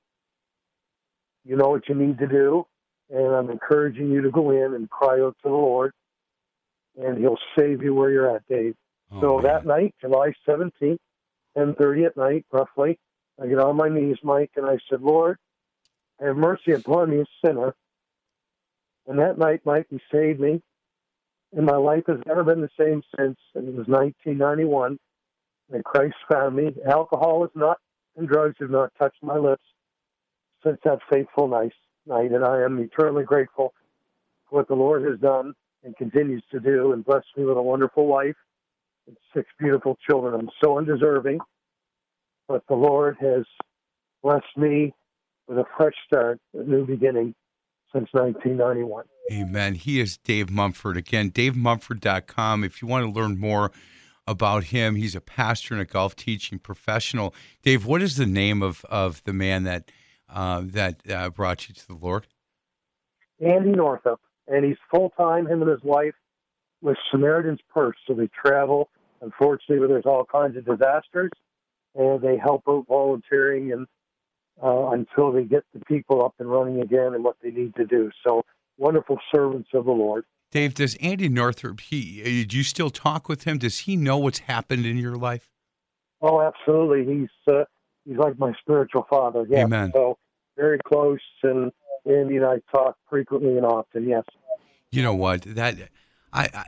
You 1.44 1.56
know 1.56 1.70
what 1.70 1.88
you 1.88 1.94
need 1.94 2.18
to 2.18 2.26
do." 2.26 2.66
and 3.12 3.34
I'm 3.34 3.50
encouraging 3.50 4.10
you 4.10 4.22
to 4.22 4.30
go 4.30 4.50
in 4.50 4.74
and 4.74 4.88
cry 4.88 5.20
out 5.20 5.36
to 5.42 5.48
the 5.48 5.50
Lord, 5.50 5.92
and 6.96 7.18
He'll 7.18 7.38
save 7.58 7.82
you 7.82 7.94
where 7.94 8.10
you're 8.10 8.34
at, 8.34 8.46
Dave. 8.48 8.74
oh, 9.12 9.20
so 9.20 9.34
man. 9.36 9.42
that 9.44 9.66
night, 9.66 9.94
July 10.00 10.32
17th, 10.48 10.98
10:30 11.56 12.06
at 12.06 12.16
night, 12.16 12.46
roughly, 12.50 12.98
I 13.40 13.46
get 13.46 13.58
on 13.58 13.76
my 13.76 13.88
knees, 13.88 14.16
Mike, 14.22 14.52
and 14.56 14.66
I 14.66 14.78
said, 14.88 15.02
Lord, 15.02 15.36
have 16.20 16.36
mercy 16.36 16.72
upon 16.72 17.10
me, 17.10 17.20
a 17.20 17.24
sinner. 17.46 17.74
And 19.06 19.18
that 19.18 19.38
night, 19.38 19.60
Mike, 19.64 19.86
He 19.90 20.00
saved 20.12 20.40
me, 20.40 20.62
and 21.52 21.66
my 21.66 21.76
life 21.76 22.04
has 22.06 22.18
never 22.26 22.44
been 22.44 22.60
the 22.60 22.70
same 22.78 23.02
since. 23.18 23.38
And 23.54 23.68
it 23.68 23.74
was 23.74 23.86
1991, 23.88 24.98
and 25.72 25.84
Christ 25.84 26.16
found 26.30 26.56
me. 26.56 26.74
Alcohol 26.88 27.42
has 27.42 27.50
not 27.54 27.78
and 28.16 28.28
drugs 28.28 28.56
have 28.60 28.70
not 28.70 28.92
touched 28.98 29.22
my 29.22 29.36
lips 29.36 29.62
since 30.64 30.78
that 30.84 31.00
night 31.10 31.72
night, 32.06 32.32
and 32.32 32.44
I 32.44 32.62
am 32.62 32.78
eternally 32.78 33.24
grateful 33.24 33.72
for 34.48 34.58
what 34.58 34.68
the 34.68 34.74
Lord 34.74 35.02
has 35.04 35.18
done 35.20 35.54
and 35.84 35.96
continues 35.96 36.42
to 36.52 36.60
do 36.60 36.92
and 36.92 37.04
blessed 37.04 37.26
me 37.36 37.44
with 37.44 37.56
a 37.56 37.62
wonderful 37.62 38.06
wife 38.06 38.36
and 39.06 39.16
six 39.34 39.48
beautiful 39.58 39.96
children. 40.08 40.34
I'm 40.34 40.50
so 40.62 40.78
undeserving, 40.78 41.38
but 42.48 42.62
the 42.68 42.74
Lord 42.74 43.16
has 43.20 43.44
blessed 44.22 44.56
me 44.56 44.94
with 45.48 45.58
a 45.58 45.64
fresh 45.76 45.94
start, 46.06 46.38
a 46.54 46.62
new 46.62 46.84
beginning 46.86 47.34
since 47.92 48.08
1991. 48.12 49.04
Amen. 49.30 49.74
He 49.74 50.00
is 50.00 50.16
Dave 50.16 50.50
Mumford. 50.50 50.96
Again, 50.96 51.30
davemumford.com. 51.30 52.64
If 52.64 52.82
you 52.82 52.88
want 52.88 53.04
to 53.04 53.10
learn 53.10 53.38
more 53.38 53.70
about 54.26 54.64
him, 54.64 54.94
he's 54.96 55.14
a 55.14 55.20
pastor 55.20 55.74
and 55.74 55.82
a 55.82 55.84
golf 55.84 56.16
teaching 56.16 56.58
professional. 56.58 57.34
Dave, 57.62 57.86
what 57.86 58.02
is 58.02 58.16
the 58.16 58.26
name 58.26 58.62
of, 58.62 58.84
of 58.86 59.22
the 59.24 59.32
man 59.32 59.64
that 59.64 59.90
uh, 60.28 60.62
that 60.64 61.10
uh, 61.10 61.28
brought 61.28 61.68
you 61.68 61.74
to 61.74 61.86
the 61.86 61.94
Lord? 61.94 62.26
Andy 63.40 63.72
Northup, 63.72 64.20
and 64.48 64.64
he's 64.64 64.78
full 64.90 65.10
time, 65.10 65.46
him 65.46 65.60
and 65.60 65.70
his 65.70 65.82
wife, 65.82 66.14
with 66.80 66.96
Samaritan's 67.10 67.60
Purse. 67.72 67.96
So 68.06 68.14
they 68.14 68.28
travel 68.28 68.88
unfortunately, 69.22 69.86
there's 69.86 70.04
all 70.04 70.24
kinds 70.24 70.56
of 70.56 70.66
disasters, 70.66 71.30
and 71.94 72.20
they 72.20 72.36
help 72.36 72.64
out 72.68 72.84
volunteering 72.86 73.72
and 73.72 73.86
uh, 74.62 74.90
until 74.90 75.30
they 75.32 75.44
get 75.44 75.64
the 75.72 75.84
people 75.84 76.24
up 76.24 76.34
and 76.38 76.50
running 76.50 76.80
again 76.80 77.14
and 77.14 77.22
what 77.22 77.36
they 77.42 77.50
need 77.50 77.74
to 77.76 77.84
do. 77.84 78.10
So 78.26 78.44
wonderful 78.78 79.18
servants 79.32 79.68
of 79.74 79.84
the 79.84 79.92
Lord. 79.92 80.24
Dave, 80.50 80.74
does 80.74 80.96
Andy 80.96 81.28
Northrup, 81.28 81.80
he, 81.80 82.44
do 82.44 82.56
you 82.58 82.62
still 82.62 82.90
talk 82.90 83.28
with 83.28 83.44
him? 83.44 83.58
Does 83.58 83.80
he 83.80 83.96
know 83.96 84.18
what's 84.18 84.40
happened 84.40 84.84
in 84.84 84.98
your 84.98 85.16
life? 85.16 85.48
Oh, 86.20 86.40
absolutely. 86.40 87.12
He's 87.12 87.52
uh, 87.52 87.64
he's 88.04 88.16
like 88.16 88.38
my 88.38 88.52
spiritual 88.60 89.06
father. 89.10 89.46
Yeah. 89.48 89.64
Amen. 89.64 89.90
So 89.94 90.18
very 90.56 90.78
close, 90.86 91.18
and 91.42 91.72
Andy 92.06 92.36
and 92.36 92.44
I 92.44 92.60
talk 92.70 92.96
frequently 93.08 93.56
and 93.56 93.66
often. 93.66 94.08
Yes. 94.08 94.24
You 94.90 95.02
know 95.02 95.14
what? 95.14 95.42
That 95.42 95.76
I, 96.32 96.48
I 96.54 96.64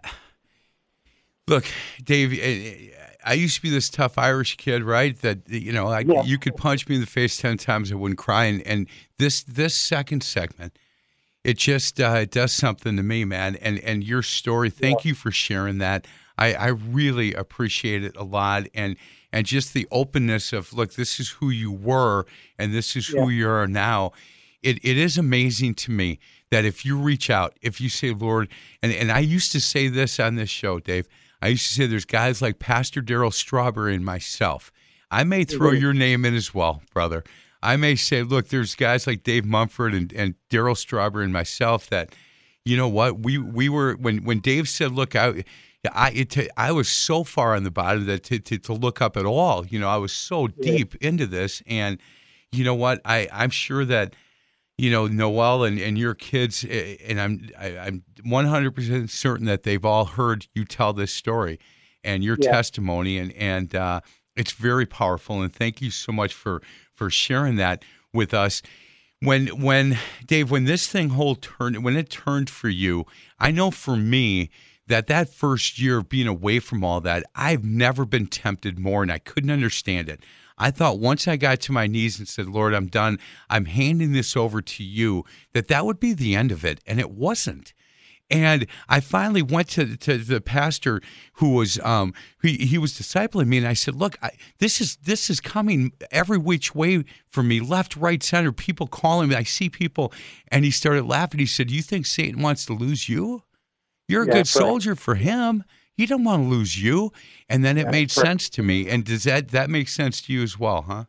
look, 1.47 1.65
Dave. 2.03 2.33
eh, 2.41 2.91
I 3.27 3.33
used 3.33 3.57
to 3.57 3.63
be 3.63 3.71
this 3.71 3.89
tough 3.89 4.19
Irish 4.19 4.57
kid, 4.59 4.83
right? 4.83 5.19
That 5.23 5.49
you 5.49 5.73
know, 5.73 5.87
I, 5.89 6.01
Yeah. 6.01 6.23
you 6.25 6.39
could 6.39 6.57
punch 6.57 6.87
me 6.89 6.97
in 6.97 7.01
the 7.01 7.07
face 7.07 7.39
ten 7.39 7.57
times, 7.57 7.91
I 7.91 7.95
wouldn't 7.95 8.19
cry. 8.19 8.45
And, 8.45 8.61
and 8.67 8.87
this 9.19 9.43
this 9.45 9.75
second 9.75 10.23
segment, 10.23 10.79
it 11.43 11.57
just 11.57 12.01
uh, 12.01 12.19
it 12.21 12.31
does 12.31 12.53
something 12.53 12.97
to 12.97 13.03
me, 13.03 13.25
man. 13.25 13.57
And 13.57 13.79
and 13.81 14.05
your 14.05 14.23
story, 14.23 14.69
thank 14.71 15.05
you 15.05 15.15
for 15.15 15.31
sharing 15.31 15.79
that. 15.79 16.07
I, 16.37 16.55
I 16.55 16.67
really 16.69 17.33
appreciate 17.33 18.05
it 18.05 18.17
a 18.17 18.25
lot, 18.25 18.65
and 18.75 18.97
and 19.33 19.47
just 19.47 19.73
the 19.73 19.87
openness 19.91 20.53
of 20.53 20.73
look, 20.75 20.95
this 20.95 21.19
is 21.19 21.31
who 21.31 21.49
you 21.51 21.73
were, 21.73 22.27
and 22.59 22.75
this 22.75 22.95
is 22.97 23.07
who 23.07 23.29
you 23.31 23.49
are 23.49 23.67
now. 23.67 24.13
It 24.63 24.79
it 24.85 24.99
is 24.99 25.17
amazing 25.17 25.75
to 25.77 25.93
me 25.93 26.19
that 26.51 26.65
if 26.67 26.85
you 26.85 26.99
reach 26.99 27.31
out, 27.31 27.57
if 27.63 27.81
you 27.81 27.89
say, 27.89 28.11
Lord, 28.13 28.49
and 28.83 28.93
and 28.93 29.11
I 29.11 29.21
used 29.21 29.51
to 29.53 29.61
say 29.61 29.89
this 29.89 30.21
on 30.21 30.35
this 30.35 30.51
show, 30.51 30.79
Dave. 30.79 31.09
I 31.45 31.49
used 31.49 31.67
to 31.67 31.75
say 31.75 31.87
there's 31.87 32.07
guys 32.07 32.41
like 32.41 32.59
Pastor 32.59 33.03
Darryl 33.03 33.31
Strawberry 33.31 33.95
and 33.95 34.03
myself. 34.03 34.73
I 35.11 35.25
may 35.25 35.45
throw 35.45 35.73
your 35.73 35.93
name 35.93 36.25
in 36.25 36.35
as 36.35 36.55
well, 36.55 36.83
brother. 36.95 37.23
I 37.63 37.77
may 37.77 37.97
say, 37.97 38.23
look, 38.23 38.49
there's 38.49 38.75
guys 38.75 39.07
like 39.07 39.25
Dave 39.25 39.45
Mumford 39.45 39.93
and, 39.93 40.11
and 40.15 40.37
Darryl 40.49 40.75
Strawberry 40.75 41.25
and 41.25 41.35
myself 41.35 41.91
that, 41.91 42.15
you 42.65 42.79
know 42.79 42.89
what, 42.89 43.19
we 43.19 43.37
we 43.37 43.69
were 43.69 43.93
when 43.97 44.25
when 44.25 44.41
Dave 44.41 44.71
said, 44.71 44.93
look, 44.93 45.15
I 45.15 45.45
I 45.93 46.13
it, 46.13 46.49
I 46.57 46.73
was 46.73 46.89
so 46.89 47.25
far 47.25 47.55
on 47.55 47.63
the 47.63 47.71
bottom 47.71 48.07
that 48.07 48.25
to, 48.25 48.39
to 48.39 48.57
to 48.61 48.73
look 48.73 49.03
up 49.03 49.15
at 49.15 49.27
all, 49.27 49.67
you 49.67 49.79
know, 49.79 49.89
I 49.91 49.99
was 49.99 50.15
so 50.15 50.47
deep 50.47 50.95
into 50.97 51.27
this, 51.27 51.63
and 51.67 51.99
you 52.53 52.65
know 52.65 52.75
what, 52.75 53.03
I 53.05 53.29
I'm 53.31 53.51
sure 53.51 53.85
that 53.85 54.15
you 54.79 54.91
know 54.91 55.07
Noel 55.07 55.65
and, 55.65 55.79
and 55.79 55.97
your 55.99 56.15
kids, 56.15 56.65
eh, 56.69 56.97
and 57.07 57.21
I'm 57.21 57.49
I, 57.59 57.79
I'm 57.79 58.05
100 58.25 58.75
percent 58.75 59.11
certain 59.11 59.47
that 59.47 59.63
they've 59.63 59.85
all 59.85 60.05
heard 60.05 60.47
you 60.55 60.65
tell 60.65 60.93
this 60.93 61.13
story 61.13 61.59
and 62.03 62.25
your 62.25 62.37
Yeah. 62.41 62.51
testimony, 62.51 63.19
and 63.19 63.33
and 63.35 63.75
uh, 63.75 64.01
it's 64.37 64.53
very 64.53 64.87
powerful. 64.87 65.43
And 65.43 65.53
thank 65.53 65.81
you 65.81 65.91
so 65.91 66.13
much 66.13 66.35
for 66.35 66.63
for 66.93 67.11
sharing 67.11 67.57
that 67.57 67.85
with 68.13 68.35
us. 68.35 68.63
When 69.21 69.47
when 69.63 69.97
Dave, 70.27 70.51
when 70.51 70.65
this 70.65 70.87
thing 70.89 71.11
whole 71.11 71.37
turned, 71.37 71.83
when 71.85 71.97
it 71.97 72.11
turned 72.11 72.51
for 72.51 72.69
you, 72.69 73.07
I 73.39 73.51
know 73.53 73.71
for 73.71 73.97
me 73.97 74.51
that 74.87 75.07
that 75.07 75.31
first 75.31 75.79
year 75.79 75.99
of 75.99 76.09
being 76.11 76.27
away 76.27 76.59
from 76.59 76.85
all 76.85 77.01
that, 77.01 77.25
I've 77.35 77.65
never 77.65 78.05
been 78.05 78.27
tempted 78.27 78.79
more, 78.79 79.03
and 79.03 79.11
I 79.11 79.19
couldn't 79.19 79.51
understand 79.51 80.09
it. 80.11 80.21
I 80.57 80.71
thought 80.71 80.99
once 81.01 81.27
I 81.27 81.37
got 81.37 81.61
to 81.63 81.73
my 81.73 81.87
knees 81.87 82.19
and 82.19 82.29
said, 82.29 82.47
"Lord, 82.49 82.75
I'm 82.75 82.87
done. 82.87 83.19
I'm 83.51 83.65
handing 83.65 84.13
this 84.13 84.37
over 84.37 84.63
to 84.63 84.85
you," 84.85 85.25
that 85.53 85.69
that 85.69 85.85
would 85.85 86.01
be 86.01 86.13
the 86.13 86.35
end 86.35 86.53
of 86.53 86.65
it, 86.65 86.81
and 86.87 87.01
it 87.01 87.11
wasn't. 87.11 87.73
And 88.31 88.67
I 88.89 89.01
finally 89.01 89.43
went 89.43 89.69
to, 89.71 89.97
to 89.99 90.17
the 90.17 90.41
pastor 90.41 91.03
who 91.35 91.51
was 91.51 91.79
um 91.81 92.15
he, 92.43 92.57
he 92.57 92.79
was 92.79 92.93
discipling 92.95 93.49
me, 93.49 93.59
and 93.59 93.67
I 93.67 93.75
said, 93.75 93.97
"Look, 93.97 94.17
I, 94.23 94.31
this 94.59 94.81
is 94.81 94.97
this 94.97 95.29
is 95.29 95.41
coming 95.41 95.93
every 96.11 96.39
which 96.39 96.75
way 96.75 97.05
for 97.29 97.43
me, 97.43 97.61
left, 97.61 97.97
right, 97.97 98.23
center. 98.23 98.51
People 98.53 98.87
calling 98.87 99.29
me. 99.29 99.35
I 99.37 99.43
see 99.43 99.69
people." 99.69 100.13
And 100.49 100.65
he 100.65 100.71
started 100.71 101.05
laughing. 101.05 101.41
He 101.41 101.47
said, 101.47 101.71
"You 101.71 101.83
think 101.83 102.07
Satan 102.07 102.41
wants 102.41 102.65
to 102.67 102.73
lose 102.73 103.09
you? 103.09 103.43
You're 104.09 104.23
a 104.23 104.27
Yeah, 104.27 104.33
good 104.33 104.49
soldier 104.49 104.97
for 104.97 105.17
him. 105.17 105.65
He 105.97 106.07
don't 106.07 106.25
want 106.25 106.45
to 106.45 106.49
lose 106.49 106.83
you." 106.83 107.13
And 107.49 107.65
then 107.65 107.79
it 107.79 107.87
made 107.87 108.17
right. 108.17 108.27
sense 108.27 108.49
to 108.51 108.63
me. 108.63 108.89
And 108.89 109.05
does 109.05 109.25
that 109.25 109.49
that 109.49 109.71
make 109.71 109.89
sense 109.89 110.21
to 110.23 110.33
you 110.33 110.43
as 110.43 110.59
well, 110.59 110.83
huh? 110.83 111.05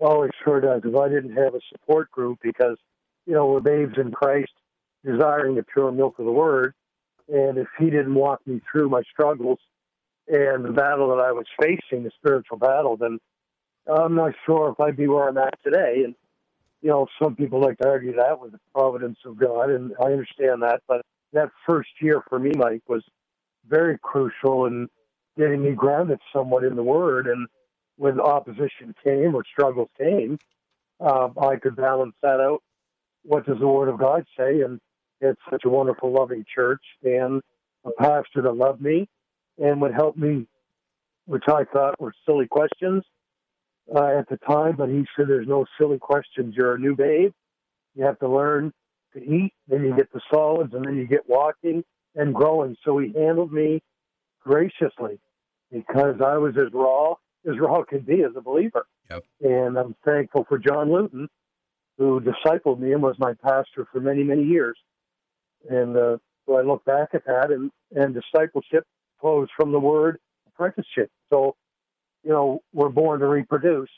Oh, 0.00 0.22
it 0.22 0.32
sure 0.42 0.60
does. 0.60 0.82
If 0.84 0.96
I 0.96 1.08
didn't 1.08 1.36
have 1.36 1.54
a 1.54 1.60
support 1.70 2.10
group, 2.10 2.38
because 2.42 2.78
you 3.26 3.34
know 3.34 3.46
we're 3.46 3.60
babes 3.60 3.98
in 3.98 4.12
Christ, 4.12 4.52
desiring 5.04 5.54
the 5.56 5.62
pure 5.62 5.92
milk 5.92 6.18
of 6.18 6.24
the 6.24 6.32
Word, 6.32 6.74
and 7.28 7.58
if 7.58 7.68
He 7.78 7.90
didn't 7.90 8.14
walk 8.14 8.40
me 8.46 8.60
through 8.70 8.88
my 8.88 9.02
struggles 9.12 9.58
and 10.28 10.64
the 10.64 10.72
battle 10.72 11.08
that 11.08 11.22
I 11.22 11.32
was 11.32 11.46
facing, 11.60 12.04
the 12.04 12.10
spiritual 12.16 12.56
battle, 12.56 12.96
then 12.96 13.18
I'm 13.86 14.14
not 14.14 14.32
sure 14.46 14.70
if 14.70 14.80
I'd 14.80 14.96
be 14.96 15.08
where 15.08 15.28
I'm 15.28 15.38
at 15.38 15.58
today. 15.64 16.02
And 16.04 16.14
you 16.82 16.88
know, 16.88 17.06
some 17.22 17.36
people 17.36 17.60
like 17.60 17.78
to 17.78 17.88
argue 17.88 18.14
that 18.16 18.40
with 18.40 18.52
the 18.52 18.60
providence 18.74 19.18
of 19.24 19.38
God, 19.38 19.70
and 19.70 19.92
I 20.00 20.06
understand 20.06 20.62
that. 20.62 20.82
But 20.88 21.02
that 21.32 21.50
first 21.68 21.90
year 22.00 22.22
for 22.28 22.38
me, 22.38 22.52
Mike, 22.56 22.82
was 22.88 23.04
very 23.68 23.98
crucial 23.98 24.66
in 24.66 24.88
getting 25.38 25.62
me 25.62 25.72
grounded 25.72 26.20
somewhat 26.32 26.64
in 26.64 26.76
the 26.76 26.82
Word 26.82 27.26
and 27.26 27.46
when 27.96 28.18
opposition 28.18 28.94
came 29.04 29.34
or 29.34 29.44
struggles 29.44 29.90
came, 29.98 30.38
um, 31.00 31.34
I 31.40 31.56
could 31.56 31.76
balance 31.76 32.14
that 32.22 32.40
out. 32.40 32.62
What 33.24 33.44
does 33.44 33.58
the 33.58 33.68
Word 33.68 33.90
of 33.90 33.98
God 33.98 34.24
say? 34.38 34.62
And 34.62 34.80
it's 35.20 35.40
such 35.50 35.64
a 35.66 35.68
wonderful, 35.68 36.10
loving 36.10 36.44
church 36.52 36.82
and 37.02 37.42
a 37.84 37.90
pastor 37.98 38.42
that 38.42 38.56
loved 38.56 38.80
me 38.80 39.06
and 39.58 39.80
would 39.82 39.92
help 39.92 40.16
me, 40.16 40.46
which 41.26 41.44
I 41.46 41.64
thought 41.64 42.00
were 42.00 42.14
silly 42.24 42.46
questions 42.46 43.04
uh, 43.94 44.18
at 44.18 44.28
the 44.30 44.38
time. 44.48 44.76
But 44.76 44.88
he 44.88 45.04
said, 45.14 45.28
"There's 45.28 45.46
no 45.46 45.66
silly 45.78 45.98
questions. 45.98 46.54
You're 46.56 46.76
a 46.76 46.78
new 46.78 46.96
babe. 46.96 47.32
You 47.94 48.04
have 48.04 48.18
to 48.20 48.28
learn 48.28 48.72
to 49.12 49.22
eat. 49.22 49.52
Then 49.68 49.84
you 49.84 49.94
get 49.94 50.10
the 50.12 50.20
solids, 50.32 50.72
and 50.72 50.84
then 50.84 50.96
you 50.96 51.06
get 51.06 51.28
walking 51.28 51.84
and 52.14 52.34
growing." 52.34 52.76
So 52.84 52.98
he 52.98 53.12
handled 53.12 53.52
me 53.52 53.82
graciously 54.40 55.20
because 55.70 56.20
I 56.24 56.36
was 56.38 56.56
as 56.56 56.72
raw 56.72 57.14
as 57.48 57.58
raw 57.58 57.82
could 57.88 58.06
be 58.06 58.22
as 58.22 58.32
a 58.36 58.40
believer. 58.40 58.86
Yep. 59.10 59.24
And 59.40 59.78
I'm 59.78 59.94
thankful 60.04 60.44
for 60.48 60.58
John 60.58 60.92
Luton, 60.92 61.28
who 61.98 62.20
discipled 62.20 62.78
me 62.78 62.92
and 62.92 63.02
was 63.02 63.16
my 63.18 63.34
pastor 63.42 63.86
for 63.92 64.00
many, 64.00 64.22
many 64.22 64.44
years. 64.44 64.78
And 65.68 65.96
uh, 65.96 66.16
so 66.46 66.56
I 66.56 66.62
look 66.62 66.84
back 66.84 67.10
at 67.12 67.24
that, 67.26 67.50
and, 67.50 67.70
and 67.92 68.14
discipleship 68.14 68.84
flows 69.20 69.48
from 69.56 69.72
the 69.72 69.80
word 69.80 70.18
apprenticeship. 70.48 71.10
So, 71.28 71.56
you 72.22 72.30
know, 72.30 72.60
we're 72.72 72.88
born 72.88 73.20
to 73.20 73.26
reproduce, 73.26 73.90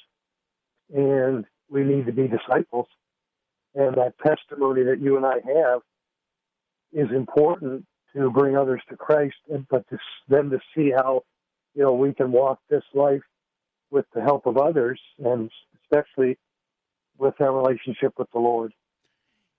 and 0.95 1.45
we 1.71 1.85
need 1.85 2.07
to 2.07 2.13
be 2.13 2.29
disciples. 2.29 2.87
And 3.75 3.97
that 3.97 4.15
testimony 4.25 4.83
that 4.85 5.01
you 5.01 5.17
and 5.17 5.25
I 5.25 5.35
have 5.35 5.81
is 6.93 7.11
important 7.15 7.87
to 8.15 8.31
bring 8.31 8.57
others 8.57 8.83
to 8.91 8.97
Christ, 8.97 9.37
and 9.51 9.67
but 9.69 9.89
to 9.89 9.99
them 10.29 10.51
to 10.51 10.59
see 10.75 10.91
how 10.91 11.25
you 11.75 11.83
know 11.83 11.95
we 11.95 12.13
can 12.13 12.33
walk 12.33 12.61
this 12.69 12.85
life 12.95 13.23
with 13.91 14.07
the 14.15 14.23
help 14.23 14.47
of 14.47 14.57
others, 14.57 15.01
and 15.25 15.51
especially 15.83 16.39
with 17.19 17.41
our 17.41 17.53
relationship 17.53 18.15
with 18.19 18.31
the 18.33 18.39
Lord. 18.39 18.73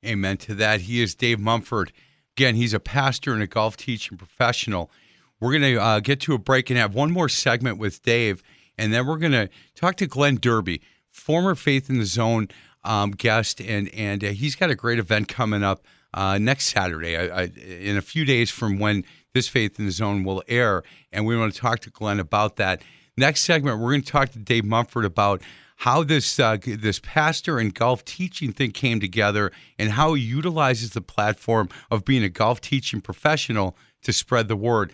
Amen 0.06 0.38
to 0.38 0.56
that. 0.56 0.82
He 0.82 1.02
is 1.02 1.16
Dave 1.16 1.39
Mumford. 1.39 1.94
Again, 2.36 2.56
he's 2.56 2.74
a 2.74 2.80
pastor 2.80 3.34
and 3.34 3.42
a 3.42 3.48
golf 3.48 3.78
teaching 3.78 4.18
professional. 4.18 4.92
We're 5.39 5.52
going 5.52 5.76
to 5.76 5.82
uh, 5.82 6.00
get 6.00 6.20
to 6.22 6.34
a 6.34 6.38
break 6.38 6.70
and 6.70 6.80
have 6.80 6.96
one 6.96 7.12
more 7.12 7.30
segment 7.30 7.78
with 7.78 8.02
Dave, 8.02 8.44
and 8.78 8.94
then 8.94 9.06
we're 9.06 9.18
going 9.18 9.34
to 9.34 9.50
talk 9.76 9.96
to 9.98 10.08
Glenn 10.08 10.36
Derby, 10.36 10.82
former 11.10 11.56
Faith 11.56 11.89
in 11.89 12.00
the 12.00 12.06
Zone 12.06 12.50
um, 12.84 13.12
guest, 13.12 13.62
and 13.62 13.89
and 13.94 14.24
uh, 14.24 14.28
he's 14.30 14.56
got 14.56 14.70
a 14.70 14.76
great 14.76 15.00
event 15.00 15.28
coming 15.28 15.63
up 15.63 15.86
uh, 16.13 16.38
next 16.38 16.67
Saturday, 16.67 17.17
I, 17.17 17.43
I, 17.43 17.43
in 17.43 17.97
a 17.97 18.02
few 18.02 18.26
days 18.26 18.52
from 18.52 18.80
when 18.80 19.04
this 19.34 19.47
Faith 19.47 19.80
in 19.80 19.86
the 19.86 19.91
Zone 19.91 20.23
will 20.23 20.43
air, 20.47 20.84
and 21.12 21.26
we 21.26 21.38
want 21.38 21.54
to 21.54 21.60
talk 21.60 21.80
to 21.80 21.89
Glenn 21.89 22.19
about 22.19 22.58
that. 22.58 22.82
Next 23.17 23.41
segment, 23.41 23.80
we're 23.80 23.91
going 23.91 24.04
to 24.04 24.12
talk 24.12 24.30
to 24.30 24.39
Dave 24.39 24.65
Mumford 24.65 25.06
about 25.06 25.41
how 25.78 26.04
this 26.04 26.39
uh, 26.39 26.58
this 26.62 26.99
pastor 27.04 27.60
and 27.60 27.73
golf 27.73 28.06
teaching 28.06 28.54
thing 28.54 28.71
came 28.71 28.99
together 28.99 29.52
and 29.78 29.91
how 29.91 30.13
he 30.13 30.21
utilizes 30.21 30.91
the 30.91 31.02
platform 31.02 31.69
of 31.91 32.06
being 32.06 32.23
a 32.23 32.30
golf 32.30 32.62
teaching 32.62 33.02
professional 33.02 33.76
to 34.04 34.13
spread 34.13 34.47
the 34.47 34.56
word. 34.56 34.93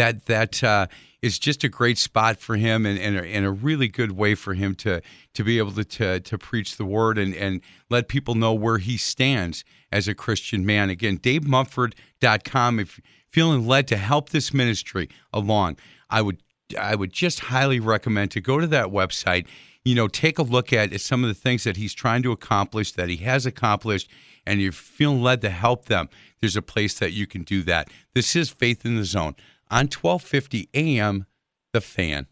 That 0.00 0.24
that 0.24 0.64
uh, 0.64 0.86
is 1.20 1.38
just 1.38 1.62
a 1.62 1.68
great 1.68 1.98
spot 1.98 2.38
for 2.38 2.56
him 2.56 2.86
and, 2.86 2.98
and, 2.98 3.18
a, 3.18 3.26
and 3.26 3.44
a 3.44 3.50
really 3.50 3.86
good 3.86 4.12
way 4.12 4.34
for 4.34 4.54
him 4.54 4.74
to 4.76 5.02
to 5.34 5.44
be 5.44 5.58
able 5.58 5.72
to 5.72 5.84
to, 5.84 6.20
to 6.20 6.38
preach 6.38 6.78
the 6.78 6.86
word 6.86 7.18
and, 7.18 7.34
and 7.34 7.60
let 7.90 8.08
people 8.08 8.34
know 8.34 8.54
where 8.54 8.78
he 8.78 8.96
stands 8.96 9.62
as 9.92 10.08
a 10.08 10.14
Christian 10.14 10.64
man. 10.64 10.88
Again, 10.88 11.18
DaveMumford.com. 11.18 12.80
If 12.80 12.96
you're 12.96 13.04
feeling 13.28 13.66
led 13.66 13.88
to 13.88 13.98
help 13.98 14.30
this 14.30 14.54
ministry 14.54 15.10
along, 15.34 15.76
I 16.08 16.22
would 16.22 16.42
I 16.78 16.94
would 16.94 17.12
just 17.12 17.40
highly 17.40 17.78
recommend 17.78 18.30
to 18.30 18.40
go 18.40 18.58
to 18.58 18.66
that 18.68 18.86
website. 18.86 19.46
You 19.84 19.94
know, 19.94 20.08
take 20.08 20.38
a 20.38 20.42
look 20.42 20.72
at 20.72 20.98
some 20.98 21.24
of 21.24 21.28
the 21.28 21.34
things 21.34 21.64
that 21.64 21.76
he's 21.76 21.92
trying 21.92 22.22
to 22.22 22.32
accomplish, 22.32 22.92
that 22.92 23.10
he 23.10 23.18
has 23.18 23.44
accomplished, 23.44 24.10
and 24.46 24.62
you're 24.62 24.72
feeling 24.72 25.22
led 25.22 25.42
to 25.42 25.50
help 25.50 25.86
them. 25.86 26.08
There's 26.40 26.56
a 26.56 26.62
place 26.62 26.98
that 27.00 27.12
you 27.12 27.26
can 27.26 27.42
do 27.42 27.62
that. 27.64 27.88
This 28.14 28.34
is 28.34 28.48
Faith 28.48 28.86
in 28.86 28.96
the 28.96 29.04
Zone 29.04 29.34
on 29.70 29.86
1250 29.86 30.68
AM 30.74 31.26
The 31.72 31.80
Fan. 31.80 32.26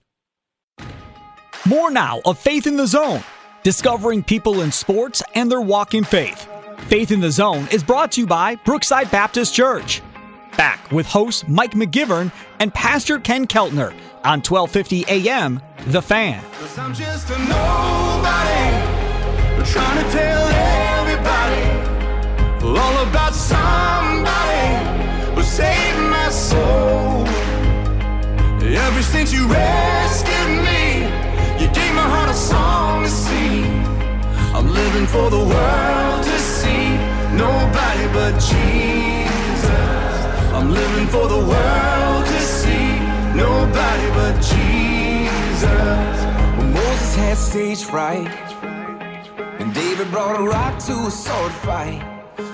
More 1.66 1.90
now 1.90 2.20
of 2.24 2.38
Faith 2.38 2.66
in 2.66 2.77
the 2.77 2.87
Zone, 2.87 3.22
discovering 3.62 4.22
people 4.22 4.62
in 4.62 4.72
sports 4.72 5.22
and 5.35 5.51
their 5.51 5.61
walk 5.61 5.94
in 5.94 6.05
faith. 6.05 6.48
Faith 6.88 7.11
in 7.11 7.20
the 7.20 7.31
Zone 7.31 7.68
is 7.70 7.83
brought 7.83 8.12
to 8.12 8.22
you 8.22 8.27
by 8.27 8.55
Brookside 8.57 9.11
Baptist 9.11 9.55
Church. 9.55 10.01
Back 10.57 10.90
with 10.90 11.07
host 11.07 11.48
Mike 11.48 11.72
McGivern 11.72 12.33
and 12.59 12.72
Pastor 12.72 13.18
Ken 13.18 13.46
Keltner 13.46 13.92
on 14.24 14.40
1250 14.40 15.05
AM 15.09 15.61
The 15.88 16.03
Fan. 16.03 16.42
I'm 16.79 16.94
just 16.94 17.29
a 17.31 17.38
nobody 17.38 18.98
trying 19.70 20.03
to 20.03 20.11
tell 20.11 20.48
everybody 20.48 21.62
all 22.64 23.03
about 23.07 23.35
somebody 23.35 25.35
who 25.35 25.42
saved 25.42 25.98
my 26.11 26.31
soul. 26.31 27.08
Ever 28.77 29.03
since 29.03 29.33
you 29.33 29.47
rescued 29.49 30.63
me, 30.63 31.05
you 31.59 31.73
gave 31.73 31.95
my 31.95 32.03
heart 32.03 32.29
a 32.29 32.35
song 32.35 33.03
to 33.03 33.09
sing. 33.09 33.65
I'm 34.55 34.69
living 34.69 35.07
for 35.07 35.31
the 35.31 35.39
world 35.39 36.23
to 36.25 36.39
see 36.39 36.91
nobody 37.33 38.07
but 38.13 38.35
Jesus. 38.39 39.71
I'm 40.53 40.71
living 40.71 41.07
for 41.07 41.29
the 41.29 41.39
world 41.39 42.27
to 42.27 42.41
see 42.43 42.91
nobody 43.35 44.09
but 44.13 44.35
Jesus. 44.53 46.17
When 46.59 46.73
Moses 46.75 47.17
had 47.17 47.39
stage 47.39 47.85
fright, 47.85 48.29
and 49.61 49.73
David 49.73 50.11
brought 50.11 50.39
a 50.39 50.43
rock 50.43 50.79
to 50.81 50.93
a 50.93 51.11
sword 51.11 51.53
fight. 51.53 52.03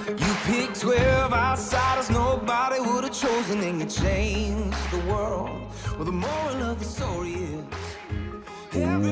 You 0.07 0.35
picked 0.45 0.81
12 0.81 1.33
outsiders 1.33 2.09
nobody 2.09 2.79
would 2.79 3.03
have 3.03 3.13
chosen, 3.13 3.61
and 3.65 3.81
you 3.81 3.87
changed 3.87 4.79
the 4.93 5.01
world. 5.11 5.64
Well, 5.97 6.07
the 6.07 6.11
moral 6.11 6.63
of 6.65 6.81
the 6.81 6.85
story 6.85 7.35
is. 7.35 7.65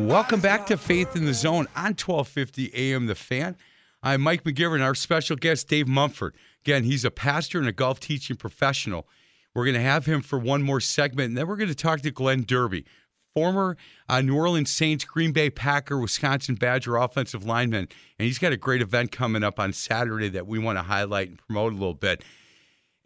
Welcome 0.01 0.41
back 0.41 0.67
to 0.67 0.77
Faith 0.77 1.15
in 1.15 1.27
the 1.27 1.33
Zone 1.33 1.69
on 1.77 1.95
1250 1.95 2.73
AM 2.75 3.07
The 3.07 3.15
Fan. 3.15 3.57
I'm 4.03 4.21
Mike 4.21 4.43
McGivern, 4.43 4.83
our 4.83 4.97
special 4.97 5.37
guest, 5.37 5.69
Dave 5.69 5.87
Mumford. 5.87 6.35
Again, 6.65 6.83
he's 6.83 7.05
a 7.05 7.13
pastor 7.13 7.61
and 7.61 7.69
a 7.69 7.73
golf 7.73 8.01
teaching 8.01 8.37
professional. 8.37 9.07
We're 9.55 9.65
going 9.65 9.77
to 9.77 9.81
have 9.81 10.07
him 10.07 10.23
for 10.23 10.41
one 10.41 10.65
more 10.65 10.81
segment, 10.81 11.29
and 11.29 11.39
then 11.39 11.47
we're 11.47 11.55
going 11.55 11.69
to 11.69 11.75
talk 11.77 12.01
to 12.01 12.11
Glenn 12.11 12.43
Derby, 12.43 12.85
former 13.33 13.77
uh, 14.09 14.21
New 14.21 14.35
Orleans 14.35 14.71
Saints, 14.71 15.05
Green 15.05 15.31
Bay 15.31 15.51
Packer, 15.51 16.01
Wisconsin 16.01 16.57
Badger 16.57 16.97
offensive 16.97 17.45
lineman. 17.45 17.87
And 18.19 18.27
he's 18.27 18.41
got 18.41 18.53
a 18.53 18.57
great 18.57 18.83
event 18.83 19.13
coming 19.13 19.45
up 19.45 19.61
on 19.61 19.73
Saturday 19.73 20.31
that 20.31 20.49
we 20.49 20.59
want 20.59 20.79
to 20.79 20.83
highlight 20.83 21.29
and 21.29 21.39
promote 21.39 21.75
a 21.75 21.77
little 21.77 21.95
bit. 21.95 22.25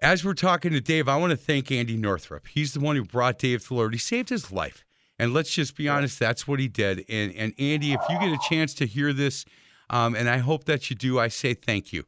As 0.02 0.24
we're 0.24 0.34
talking 0.34 0.72
to 0.72 0.80
Dave, 0.80 1.08
I 1.08 1.16
want 1.16 1.30
to 1.30 1.36
thank 1.36 1.72
Andy 1.72 1.96
Northrup. 1.96 2.46
He's 2.48 2.74
the 2.74 2.80
one 2.80 2.96
who 2.96 3.04
brought 3.04 3.38
Dave 3.38 3.62
to 3.62 3.68
the 3.68 3.74
Lord. 3.74 3.94
He 3.94 3.98
saved 3.98 4.28
his 4.28 4.52
life. 4.52 4.84
And 5.18 5.32
let's 5.32 5.50
just 5.50 5.74
be 5.74 5.88
honest, 5.88 6.18
that's 6.18 6.46
what 6.46 6.60
he 6.60 6.68
did. 6.68 7.04
And, 7.08 7.34
and 7.34 7.54
Andy, 7.58 7.94
if 7.94 8.00
you 8.10 8.18
get 8.18 8.28
a 8.28 8.38
chance 8.46 8.74
to 8.74 8.86
hear 8.86 9.14
this, 9.14 9.46
um, 9.88 10.14
and 10.14 10.28
I 10.28 10.38
hope 10.38 10.64
that 10.64 10.90
you 10.90 10.96
do, 10.96 11.18
I 11.18 11.28
say 11.28 11.54
thank 11.54 11.92
you 11.92 12.04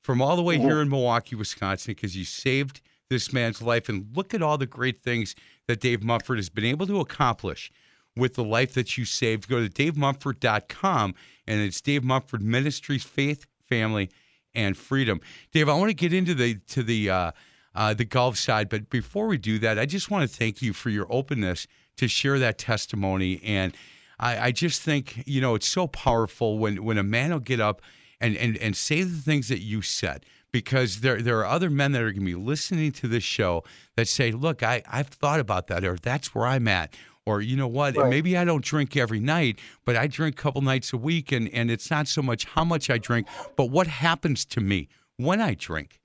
from 0.00 0.22
all 0.22 0.36
the 0.36 0.42
way 0.42 0.58
here 0.58 0.80
in 0.80 0.88
Milwaukee, 0.88 1.34
Wisconsin, 1.34 1.94
because 1.94 2.16
you 2.16 2.24
saved 2.24 2.80
this 3.10 3.32
man's 3.32 3.60
life. 3.60 3.88
And 3.88 4.06
look 4.14 4.34
at 4.34 4.42
all 4.42 4.56
the 4.56 4.66
great 4.66 5.02
things 5.02 5.34
that 5.66 5.80
Dave 5.80 6.04
Mumford 6.04 6.38
has 6.38 6.48
been 6.48 6.64
able 6.64 6.86
to 6.86 7.00
accomplish 7.00 7.72
with 8.16 8.34
the 8.34 8.44
life 8.44 8.74
that 8.74 8.96
you 8.96 9.04
saved. 9.04 9.48
Go 9.48 9.66
to 9.66 9.68
davemumford.com, 9.68 11.14
and 11.48 11.60
it's 11.60 11.80
Dave 11.80 12.04
Mumford 12.04 12.42
Ministries, 12.42 13.02
Faith, 13.02 13.46
Family, 13.68 14.10
and 14.54 14.76
Freedom. 14.76 15.20
Dave, 15.52 15.68
I 15.68 15.74
want 15.74 15.90
to 15.90 15.94
get 15.94 16.12
into 16.12 16.34
the 16.34 16.56
to 16.68 16.82
the 16.82 17.10
uh, 17.10 17.32
uh, 17.74 17.94
the 17.94 18.04
golf 18.04 18.36
side, 18.36 18.68
but 18.68 18.90
before 18.90 19.26
we 19.26 19.38
do 19.38 19.58
that, 19.60 19.78
I 19.78 19.86
just 19.86 20.10
want 20.10 20.28
to 20.28 20.36
thank 20.36 20.62
you 20.62 20.72
for 20.72 20.90
your 20.90 21.06
openness 21.10 21.66
to 21.96 22.08
share 22.08 22.38
that 22.38 22.58
testimony. 22.58 23.40
And 23.44 23.74
I, 24.18 24.46
I 24.46 24.52
just 24.52 24.82
think 24.82 25.22
you 25.26 25.40
know 25.40 25.54
it's 25.54 25.68
so 25.68 25.86
powerful 25.86 26.58
when 26.58 26.84
when 26.84 26.98
a 26.98 27.02
man 27.02 27.30
will 27.30 27.40
get 27.40 27.60
up 27.60 27.82
and 28.20 28.36
and 28.36 28.56
and 28.58 28.76
say 28.76 29.02
the 29.02 29.18
things 29.18 29.48
that 29.48 29.60
you 29.60 29.82
said 29.82 30.24
because 30.52 31.00
there 31.00 31.20
there 31.20 31.38
are 31.40 31.46
other 31.46 31.70
men 31.70 31.92
that 31.92 32.02
are 32.02 32.12
going 32.12 32.20
to 32.20 32.26
be 32.26 32.34
listening 32.34 32.92
to 32.92 33.08
this 33.08 33.24
show 33.24 33.64
that 33.96 34.06
say, 34.06 34.30
"Look, 34.30 34.62
I 34.62 34.82
I've 34.88 35.08
thought 35.08 35.40
about 35.40 35.66
that, 35.68 35.84
or 35.84 35.96
that's 35.96 36.34
where 36.34 36.46
I'm 36.46 36.68
at." 36.68 36.94
Or 37.24 37.40
you 37.40 37.56
know 37.56 37.68
what? 37.68 37.96
Right. 37.96 38.10
Maybe 38.10 38.36
I 38.36 38.44
don't 38.44 38.64
drink 38.64 38.96
every 38.96 39.20
night, 39.20 39.60
but 39.84 39.96
I 39.96 40.06
drink 40.08 40.38
a 40.38 40.42
couple 40.42 40.60
nights 40.60 40.92
a 40.92 40.96
week, 40.96 41.30
and 41.30 41.48
and 41.50 41.70
it's 41.70 41.90
not 41.90 42.08
so 42.08 42.22
much 42.22 42.44
how 42.44 42.64
much 42.64 42.90
I 42.90 42.98
drink, 42.98 43.28
but 43.56 43.66
what 43.66 43.86
happens 43.86 44.44
to 44.46 44.60
me 44.60 44.88
when 45.16 45.40
I 45.40 45.54
drink. 45.54 46.00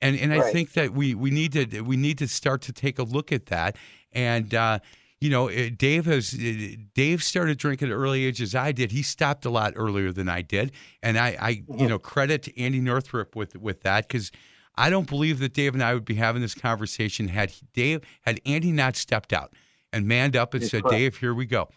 And 0.00 0.16
and 0.16 0.32
I 0.32 0.52
think 0.52 0.72
that 0.74 0.92
we 0.92 1.14
we 1.14 1.30
need 1.30 1.52
to 1.52 1.80
we 1.80 1.96
need 1.96 2.18
to 2.18 2.28
start 2.28 2.62
to 2.62 2.72
take 2.72 2.98
a 2.98 3.02
look 3.02 3.32
at 3.32 3.46
that. 3.46 3.76
And 4.12 4.54
uh, 4.54 4.78
you 5.20 5.30
know, 5.30 5.48
eh, 5.48 5.70
Dave 5.76 6.04
has 6.04 6.36
eh, 6.38 6.76
Dave 6.94 7.22
started 7.22 7.58
drinking 7.58 7.88
at 7.88 7.94
early 7.94 8.24
age 8.24 8.42
as 8.42 8.54
I 8.54 8.70
did. 8.70 8.92
He 8.92 9.02
stopped 9.02 9.44
a 9.46 9.50
lot 9.50 9.72
earlier 9.74 10.12
than 10.12 10.28
I 10.28 10.42
did, 10.42 10.72
and 11.02 11.18
I, 11.18 11.36
I 11.40 11.62
you 11.78 11.88
know 11.88 11.98
credit 11.98 12.42
to 12.44 12.60
Andy 12.60 12.80
Northrup 12.80 13.34
with 13.34 13.56
with 13.56 13.82
that 13.82 14.06
because 14.06 14.30
I 14.76 14.90
don't 14.90 15.08
believe 15.08 15.38
that 15.38 15.54
Dave 15.54 15.74
and 15.74 15.82
I 15.82 15.94
would 15.94 16.04
be 16.04 16.14
having 16.14 16.42
this 16.42 16.54
conversation 16.54 17.28
had 17.28 17.52
Dave 17.72 18.02
had 18.22 18.40
Andy 18.44 18.70
not 18.70 18.96
stepped 18.96 19.32
out 19.32 19.54
and 19.94 20.06
manned 20.06 20.36
up 20.36 20.54
and 20.54 20.62
said, 20.62 20.82
correct. 20.82 20.98
"Dave, 20.98 21.16
here 21.18 21.34
we 21.34 21.46
go. 21.46 21.68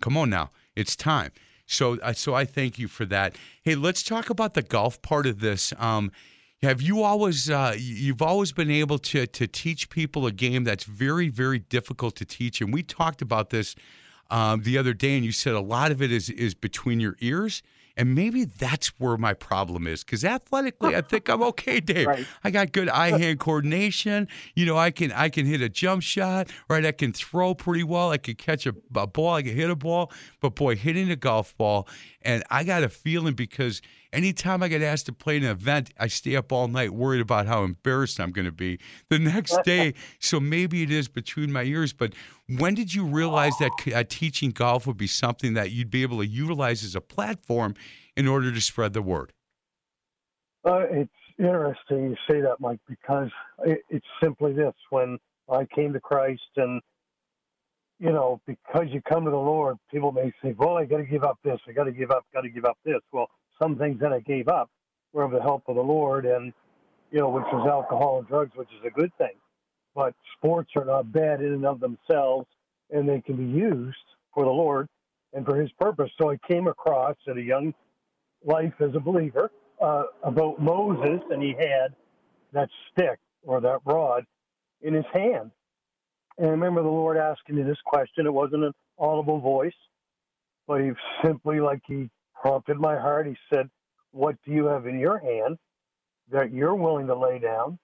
Come 0.00 0.16
on 0.16 0.30
now, 0.30 0.50
it's 0.74 0.96
time." 0.96 1.30
So, 1.66 1.98
uh, 2.00 2.14
so 2.14 2.34
I 2.34 2.44
thank 2.44 2.78
you 2.78 2.88
for 2.88 3.04
that. 3.06 3.36
Hey, 3.62 3.74
let's 3.74 4.02
talk 4.02 4.30
about 4.30 4.54
the 4.54 4.62
golf 4.62 5.02
part 5.02 5.26
of 5.26 5.40
this. 5.40 5.72
Um, 5.78 6.10
have 6.62 6.80
you 6.80 7.02
always 7.02 7.50
uh, 7.50 7.76
you've 7.78 8.22
always 8.22 8.52
been 8.52 8.70
able 8.70 8.98
to 8.98 9.26
to 9.26 9.46
teach 9.46 9.90
people 9.90 10.26
a 10.26 10.32
game 10.32 10.64
that's 10.64 10.84
very 10.84 11.28
very 11.28 11.58
difficult 11.58 12.16
to 12.16 12.24
teach? 12.24 12.60
And 12.60 12.72
we 12.72 12.82
talked 12.82 13.22
about 13.22 13.50
this 13.50 13.76
um, 14.30 14.62
the 14.62 14.78
other 14.78 14.94
day, 14.94 15.14
and 15.16 15.24
you 15.24 15.32
said 15.32 15.54
a 15.54 15.60
lot 15.60 15.92
of 15.92 16.02
it 16.02 16.10
is 16.10 16.30
is 16.30 16.54
between 16.54 17.00
your 17.00 17.16
ears. 17.20 17.62
And 17.98 18.14
maybe 18.14 18.44
that's 18.44 18.86
where 19.00 19.16
my 19.16 19.34
problem 19.34 19.88
is 19.88 20.04
because 20.04 20.24
athletically, 20.24 20.94
I 20.94 21.00
think 21.00 21.28
I'm 21.28 21.42
okay, 21.42 21.80
Dave. 21.88 22.06
Right. 22.06 22.24
I 22.44 22.50
got 22.52 22.70
good 22.70 22.88
eye-hand 22.88 23.40
coordination. 23.40 24.28
You 24.54 24.66
know, 24.66 24.78
I 24.78 24.92
can 24.92 25.10
I 25.10 25.28
can 25.28 25.44
hit 25.44 25.60
a 25.60 25.68
jump 25.68 26.04
shot, 26.04 26.48
right? 26.70 26.86
I 26.86 26.92
can 26.92 27.12
throw 27.12 27.56
pretty 27.56 27.82
well. 27.82 28.10
I 28.12 28.18
can 28.18 28.36
catch 28.36 28.66
a, 28.66 28.74
a 28.94 29.08
ball. 29.08 29.34
I 29.34 29.42
can 29.42 29.56
hit 29.56 29.68
a 29.68 29.74
ball. 29.74 30.12
But 30.40 30.54
boy, 30.54 30.76
hitting 30.76 31.10
a 31.10 31.16
golf 31.16 31.56
ball, 31.58 31.88
and 32.22 32.44
I 32.50 32.62
got 32.62 32.84
a 32.84 32.88
feeling 32.88 33.34
because 33.34 33.82
anytime 34.12 34.62
I 34.62 34.68
get 34.68 34.82
asked 34.82 35.06
to 35.06 35.12
play 35.12 35.36
an 35.36 35.44
event, 35.44 35.90
I 35.98 36.06
stay 36.08 36.36
up 36.36 36.52
all 36.52 36.68
night 36.68 36.92
worried 36.92 37.20
about 37.20 37.46
how 37.46 37.64
embarrassed 37.64 38.20
I'm 38.20 38.30
going 38.30 38.46
to 38.46 38.52
be 38.52 38.78
the 39.08 39.18
next 39.18 39.58
day. 39.64 39.94
so 40.18 40.40
maybe 40.40 40.82
it 40.82 40.90
is 40.90 41.08
between 41.08 41.52
my 41.52 41.64
ears. 41.64 41.92
But 41.92 42.14
when 42.58 42.74
did 42.74 42.94
you 42.94 43.04
realize 43.04 43.56
that 43.58 43.72
uh, 43.94 44.04
teaching 44.08 44.50
golf 44.50 44.86
would 44.86 44.96
be 44.96 45.06
something 45.06 45.54
that 45.54 45.70
you'd 45.70 45.90
be 45.90 46.02
able 46.02 46.18
to 46.18 46.26
utilize 46.26 46.84
as 46.84 46.94
a 46.94 47.00
platform 47.00 47.74
in 48.16 48.26
order 48.26 48.52
to 48.52 48.60
spread 48.60 48.92
the 48.92 49.02
word? 49.02 49.32
Uh, 50.64 50.84
it's 50.90 51.10
interesting 51.38 52.10
you 52.10 52.16
say 52.28 52.40
that, 52.40 52.56
Mike, 52.60 52.80
because 52.88 53.30
it, 53.64 53.80
it's 53.88 54.06
simply 54.22 54.52
this: 54.52 54.74
when 54.90 55.18
I 55.50 55.66
came 55.74 55.92
to 55.92 56.00
Christ, 56.00 56.42
and 56.56 56.82
you 58.00 58.10
know, 58.10 58.40
because 58.46 58.86
you 58.88 59.00
come 59.08 59.24
to 59.24 59.30
the 59.30 59.36
Lord, 59.36 59.76
people 59.90 60.12
may 60.12 60.32
say, 60.42 60.54
"Well, 60.58 60.76
I 60.76 60.84
got 60.84 60.98
to 60.98 61.04
give 61.04 61.24
up 61.24 61.38
this. 61.44 61.58
I 61.68 61.72
got 61.72 61.84
to 61.84 61.92
give 61.92 62.10
up. 62.10 62.26
Got 62.34 62.42
to 62.42 62.50
give 62.50 62.64
up 62.64 62.76
this." 62.84 63.00
Well, 63.12 63.28
some 63.60 63.76
things 63.76 64.00
that 64.00 64.12
I 64.12 64.20
gave 64.20 64.48
up 64.48 64.70
were 65.12 65.24
of 65.24 65.32
the 65.32 65.42
help 65.42 65.64
of 65.68 65.76
the 65.76 65.82
Lord, 65.82 66.26
and 66.26 66.52
you 67.10 67.20
know, 67.20 67.28
which 67.30 67.44
was 67.52 67.66
alcohol 67.68 68.18
and 68.18 68.28
drugs, 68.28 68.52
which 68.56 68.68
is 68.70 68.84
a 68.86 68.90
good 68.90 69.12
thing. 69.18 69.34
But 69.94 70.14
sports 70.36 70.70
are 70.76 70.84
not 70.84 71.12
bad 71.12 71.40
in 71.40 71.52
and 71.52 71.66
of 71.66 71.80
themselves, 71.80 72.46
and 72.90 73.08
they 73.08 73.20
can 73.20 73.36
be 73.36 73.44
used 73.44 73.96
for 74.34 74.44
the 74.44 74.50
Lord 74.50 74.88
and 75.32 75.44
for 75.46 75.56
His 75.60 75.70
purpose. 75.80 76.10
So 76.20 76.30
I 76.30 76.38
came 76.48 76.66
across 76.68 77.16
at 77.28 77.36
a 77.36 77.42
young 77.42 77.74
life 78.44 78.74
as 78.80 78.90
a 78.94 79.00
believer 79.00 79.50
uh, 79.80 80.04
about 80.22 80.60
Moses, 80.60 81.20
and 81.30 81.42
he 81.42 81.54
had 81.58 81.94
that 82.52 82.68
stick 82.92 83.18
or 83.44 83.60
that 83.60 83.80
rod 83.84 84.24
in 84.82 84.94
his 84.94 85.04
hand. 85.12 85.50
And 86.38 86.46
I 86.46 86.50
remember 86.50 86.82
the 86.82 86.88
Lord 86.88 87.16
asking 87.16 87.56
me 87.56 87.62
this 87.62 87.78
question. 87.84 88.26
It 88.26 88.32
wasn't 88.32 88.64
an 88.64 88.72
audible 88.98 89.40
voice, 89.40 89.74
but 90.66 90.80
he 90.80 90.90
simply, 91.24 91.60
like 91.60 91.80
he 91.86 92.10
prompted 92.40 92.78
my 92.78 92.96
heart, 92.98 93.26
he 93.26 93.36
said, 93.52 93.68
What 94.12 94.36
do 94.44 94.52
you 94.52 94.66
have 94.66 94.86
in 94.86 94.98
your 94.98 95.18
hand 95.18 95.58
that 96.30 96.52
you're 96.52 96.74
willing 96.74 97.06
to 97.08 97.16
lay 97.16 97.38
down 97.38 97.78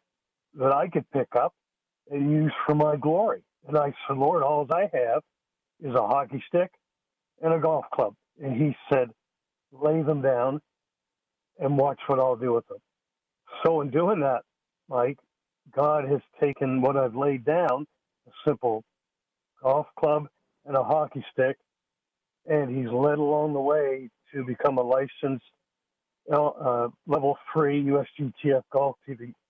that 0.55 0.73
I 0.73 0.89
could 0.89 1.11
pick 1.13 1.29
up 1.37 1.55
and 2.11 2.31
use 2.31 2.53
for 2.67 2.75
my 2.75 2.97
glory? 2.97 3.43
And 3.67 3.77
I 3.79 3.93
said, 4.07 4.17
Lord, 4.19 4.43
all 4.43 4.67
I 4.71 4.91
have 4.93 5.23
is 5.83 5.95
a 5.95 6.07
hockey 6.07 6.43
stick 6.49 6.71
and 7.43 7.53
a 7.55 7.59
golf 7.59 7.85
club. 7.95 8.15
And 8.43 8.57
he 8.61 8.77
said, 8.93 9.11
Lay 9.73 10.03
them 10.03 10.23
down 10.23 10.61
and 11.59 11.77
watch 11.77 12.01
what 12.07 12.19
I'll 12.21 12.37
do 12.37 12.53
with 12.53 12.67
them. 12.69 12.79
So 13.65 13.81
in 13.81 13.91
doing 13.91 14.21
that, 14.21 14.43
Mike, 14.89 15.19
God 15.75 16.09
has 16.09 16.21
taken 16.41 16.81
what 16.83 16.97
I've 16.97 17.17
laid 17.17 17.45
down, 17.45 17.87
a 18.27 18.31
simple 18.47 18.85
golf 19.63 19.87
club 19.99 20.29
and 20.67 20.77
a 20.77 20.83
hockey 20.83 21.25
stick, 21.33 21.57
and 22.47 22.75
he's 22.77 22.93
led 22.93 23.19
along 23.19 23.53
the 23.55 23.61
way 23.61 24.11
to 24.35 24.45
become 24.45 24.79
a 24.79 24.83
licensed 24.83 25.45
uh, 26.33 26.89
level 27.07 27.37
three 27.53 27.85
USGTF 27.85 28.63
golf 28.73 28.97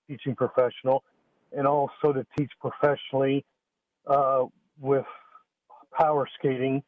teaching 0.09 0.35
professional, 0.37 1.03
and 1.57 1.67
also 1.67 2.13
to 2.13 2.27
teach 2.39 2.51
professionally 2.61 3.45
uh, 4.07 4.45
with 4.81 5.07
power 5.97 6.29
skating 6.39 6.83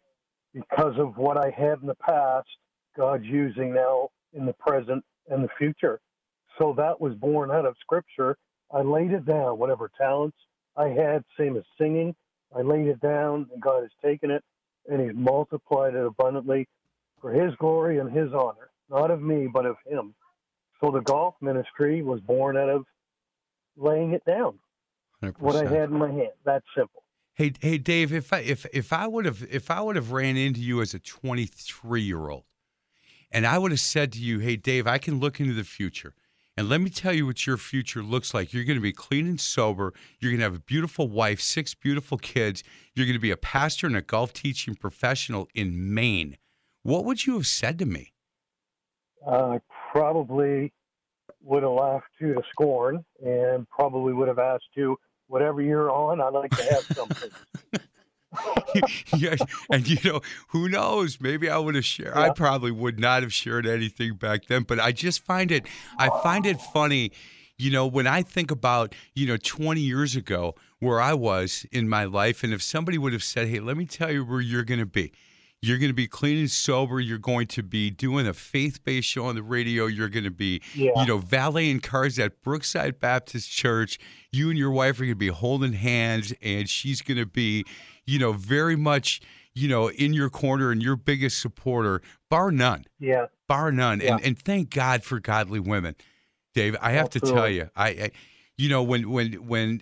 because 0.53 0.94
of 0.99 1.16
what 1.16 1.36
I 1.36 1.51
had 1.51 1.80
in 1.80 1.86
the 1.86 1.94
past, 1.97 2.49
God's 2.97 3.24
using 3.24 3.74
now 3.74 4.09
in 4.32 4.47
the 4.47 4.55
present 4.55 5.05
and 5.28 5.44
the 5.44 5.49
future. 5.59 6.01
So 6.59 6.74
that 6.78 7.01
was 7.01 7.14
born 7.14 7.51
out 7.51 7.66
of 7.66 7.76
Scripture. 7.80 8.36
I 8.72 8.80
laid 8.80 9.12
it 9.12 9.26
down, 9.26 9.59
whatever 9.59 9.90
talents 9.97 10.36
I 10.76 10.88
had, 10.88 11.22
same 11.38 11.57
as 11.57 11.64
singing. 11.78 12.14
I 12.57 12.62
laid 12.62 12.86
it 12.86 13.01
down, 13.01 13.47
and 13.53 13.62
God 13.62 13.82
has 13.82 13.90
taken 14.03 14.30
it 14.30 14.42
and 14.88 15.01
He's 15.01 15.16
multiplied 15.16 15.94
it 15.94 16.05
abundantly 16.05 16.68
for 17.21 17.31
His 17.33 17.55
glory 17.57 17.99
and 17.99 18.11
His 18.11 18.33
honor, 18.33 18.71
not 18.91 19.11
of 19.11 19.23
me, 19.23 19.49
but 19.53 19.67
of 19.67 19.77
Him. 19.87 20.14
So 20.81 20.91
the 20.91 21.01
golf 21.01 21.35
ministry 21.41 22.03
was 22.03 22.21
born 22.21 22.57
out 22.57 22.69
of 22.69 22.85
laying 23.77 24.12
it 24.12 24.25
down, 24.25 24.59
100%. 25.23 25.39
what 25.39 25.57
I 25.57 25.69
had 25.69 25.91
in 25.91 25.99
my 25.99 26.11
hand. 26.11 26.33
That 26.45 26.62
simple. 26.77 27.03
Hey, 27.35 27.53
hey, 27.61 27.79
Dave. 27.79 28.12
If 28.12 28.33
I 28.33 28.39
if 28.39 28.67
if 28.73 28.93
I 28.93 29.07
would 29.07 29.27
have 29.27 29.47
if 29.51 29.71
I 29.71 29.81
would 29.81 29.97
have 29.97 30.12
ran 30.12 30.37
into 30.37 30.61
you 30.61 30.81
as 30.81 30.95
a 30.95 30.99
23 30.99 32.01
year 32.01 32.29
old, 32.29 32.45
and 33.31 33.47
I 33.47 33.59
would 33.59 33.73
have 33.73 33.81
said 33.81 34.12
to 34.12 34.19
you, 34.19 34.39
"Hey, 34.39 34.57
Dave, 34.57 34.87
I 34.87 34.99
can 34.99 35.21
look 35.21 35.39
into 35.39 35.53
the 35.53 35.64
future, 35.64 36.14
and 36.57 36.69
let 36.69 36.81
me 36.81 36.89
tell 36.89 37.12
you 37.12 37.27
what 37.27 37.47
your 37.47 37.59
future 37.59 38.03
looks 38.03 38.33
like. 38.33 38.55
You're 38.55 38.64
going 38.64 38.79
to 38.79 38.83
be 38.83 38.93
clean 38.93 39.27
and 39.27 39.41
sober. 39.41 39.93
You're 40.19 40.31
going 40.33 40.39
to 40.39 40.45
have 40.45 40.57
a 40.57 40.61
beautiful 40.61 41.09
wife, 41.09 41.41
six 41.41 41.75
beautiful 41.75 42.17
kids. 42.17 42.64
You're 42.95 43.07
going 43.07 43.17
to 43.17 43.21
be 43.21 43.31
a 43.31 43.37
pastor 43.37 43.87
and 43.87 43.97
a 43.97 44.03
golf 44.03 44.33
teaching 44.33 44.75
professional 44.75 45.49
in 45.55 45.95
Maine." 45.95 46.39
What 46.87 47.05
would 47.05 47.26
you 47.26 47.34
have 47.34 47.49
said 47.49 47.80
to 47.80 47.84
me? 47.84 48.12
Uh, 49.26 49.57
I 49.57 49.61
probably 49.91 50.72
would 51.43 51.64
have 51.64 51.72
laughed 51.72 52.07
you 52.20 52.34
to 52.34 52.43
scorn 52.53 53.05
and 53.24 53.68
probably 53.68 54.12
would 54.12 54.28
have 54.28 54.39
asked 54.39 54.68
you, 54.74 54.97
whatever 55.26 55.61
you're 55.61 55.91
on, 55.91 56.20
I'd 56.20 56.28
like 56.28 56.53
to 56.53 56.62
have 56.62 56.82
something. 56.84 57.30
yeah, 59.16 59.34
and 59.68 59.89
you 59.89 59.97
know, 60.05 60.20
who 60.49 60.68
knows? 60.68 61.20
Maybe 61.20 61.51
I 61.51 61.59
would 61.59 61.74
have 61.74 61.84
shared. 61.84 62.14
I 62.16 62.30
probably 62.30 62.70
would 62.70 63.01
not 63.01 63.22
have 63.22 63.32
shared 63.32 63.66
anything 63.66 64.14
back 64.14 64.47
then. 64.47 64.62
But 64.62 64.78
I 64.78 64.93
just 64.93 65.24
find 65.24 65.51
it. 65.51 65.66
I 65.99 66.09
find 66.22 66.47
it 66.47 66.61
funny. 66.61 67.11
You 67.57 67.70
know, 67.70 67.87
when 67.87 68.07
I 68.07 68.22
think 68.22 68.51
about 68.51 68.95
you 69.14 69.26
know 69.26 69.39
20 69.39 69.80
years 69.80 70.14
ago 70.14 70.55
where 70.80 71.01
I 71.01 71.14
was 71.14 71.66
in 71.72 71.89
my 71.89 72.05
life, 72.05 72.45
and 72.45 72.53
if 72.53 72.62
somebody 72.62 72.99
would 72.99 73.12
have 73.12 73.24
said, 73.24 73.49
"Hey, 73.49 73.59
let 73.59 73.76
me 73.76 73.87
tell 73.87 74.12
you 74.12 74.24
where 74.24 74.41
you're 74.41 74.64
going 74.64 74.80
to 74.80 74.87
be." 74.87 75.12
You're 75.62 75.78
going 75.78 75.90
to 75.90 75.94
be 75.94 76.07
clean 76.07 76.38
and 76.38 76.50
sober. 76.50 77.00
You're 77.00 77.18
going 77.18 77.46
to 77.48 77.62
be 77.62 77.90
doing 77.90 78.26
a 78.26 78.34
faith-based 78.34 79.09
show 79.09 79.24
on 79.24 79.34
the 79.34 79.42
radio. 79.42 79.86
You're 79.86 80.09
going 80.11 80.24
to 80.24 80.30
be, 80.30 80.61
Yeah. 80.74 80.90
you 80.96 81.07
know, 81.07 81.18
valeting 81.18 81.80
cars 81.80 82.18
at 82.18 82.42
Brookside 82.42 83.00
Baptist 83.00 83.50
Church. 83.50 83.98
You 84.30 84.50
and 84.50 84.59
your 84.59 84.70
wife 84.70 85.00
are 85.00 85.04
going 85.04 85.11
to 85.12 85.16
be 85.16 85.28
holding 85.28 85.72
hands, 85.72 86.32
and 86.42 86.68
she's 86.68 87.00
going 87.02 87.18
to 87.18 87.26
be, 87.26 87.64
you 88.04 88.18
know, 88.18 88.32
very 88.32 88.76
much, 88.76 89.20
you 89.54 89.66
know, 89.66 89.88
in 89.90 90.12
your 90.12 90.28
corner 90.28 90.70
and 90.70 90.82
your 90.82 90.94
biggest 90.96 91.40
supporter, 91.40 92.02
bar 92.28 92.50
none, 92.50 92.84
yeah. 93.00 93.26
bar 93.48 93.72
none. 93.72 94.00
Yeah. 94.00 94.16
And 94.16 94.24
and 94.24 94.38
thank 94.38 94.70
God 94.70 95.02
for 95.02 95.18
godly 95.20 95.59
women, 95.59 95.96
Dave. 96.54 96.76
I 96.82 96.92
have 96.92 97.09
to 97.11 97.20
tell 97.20 97.48
you, 97.48 97.70
I, 97.74 97.88
I, 97.88 98.11
you 98.59 98.68
know, 98.68 98.82
when 98.82 99.11
when 99.11 99.32
when 99.32 99.80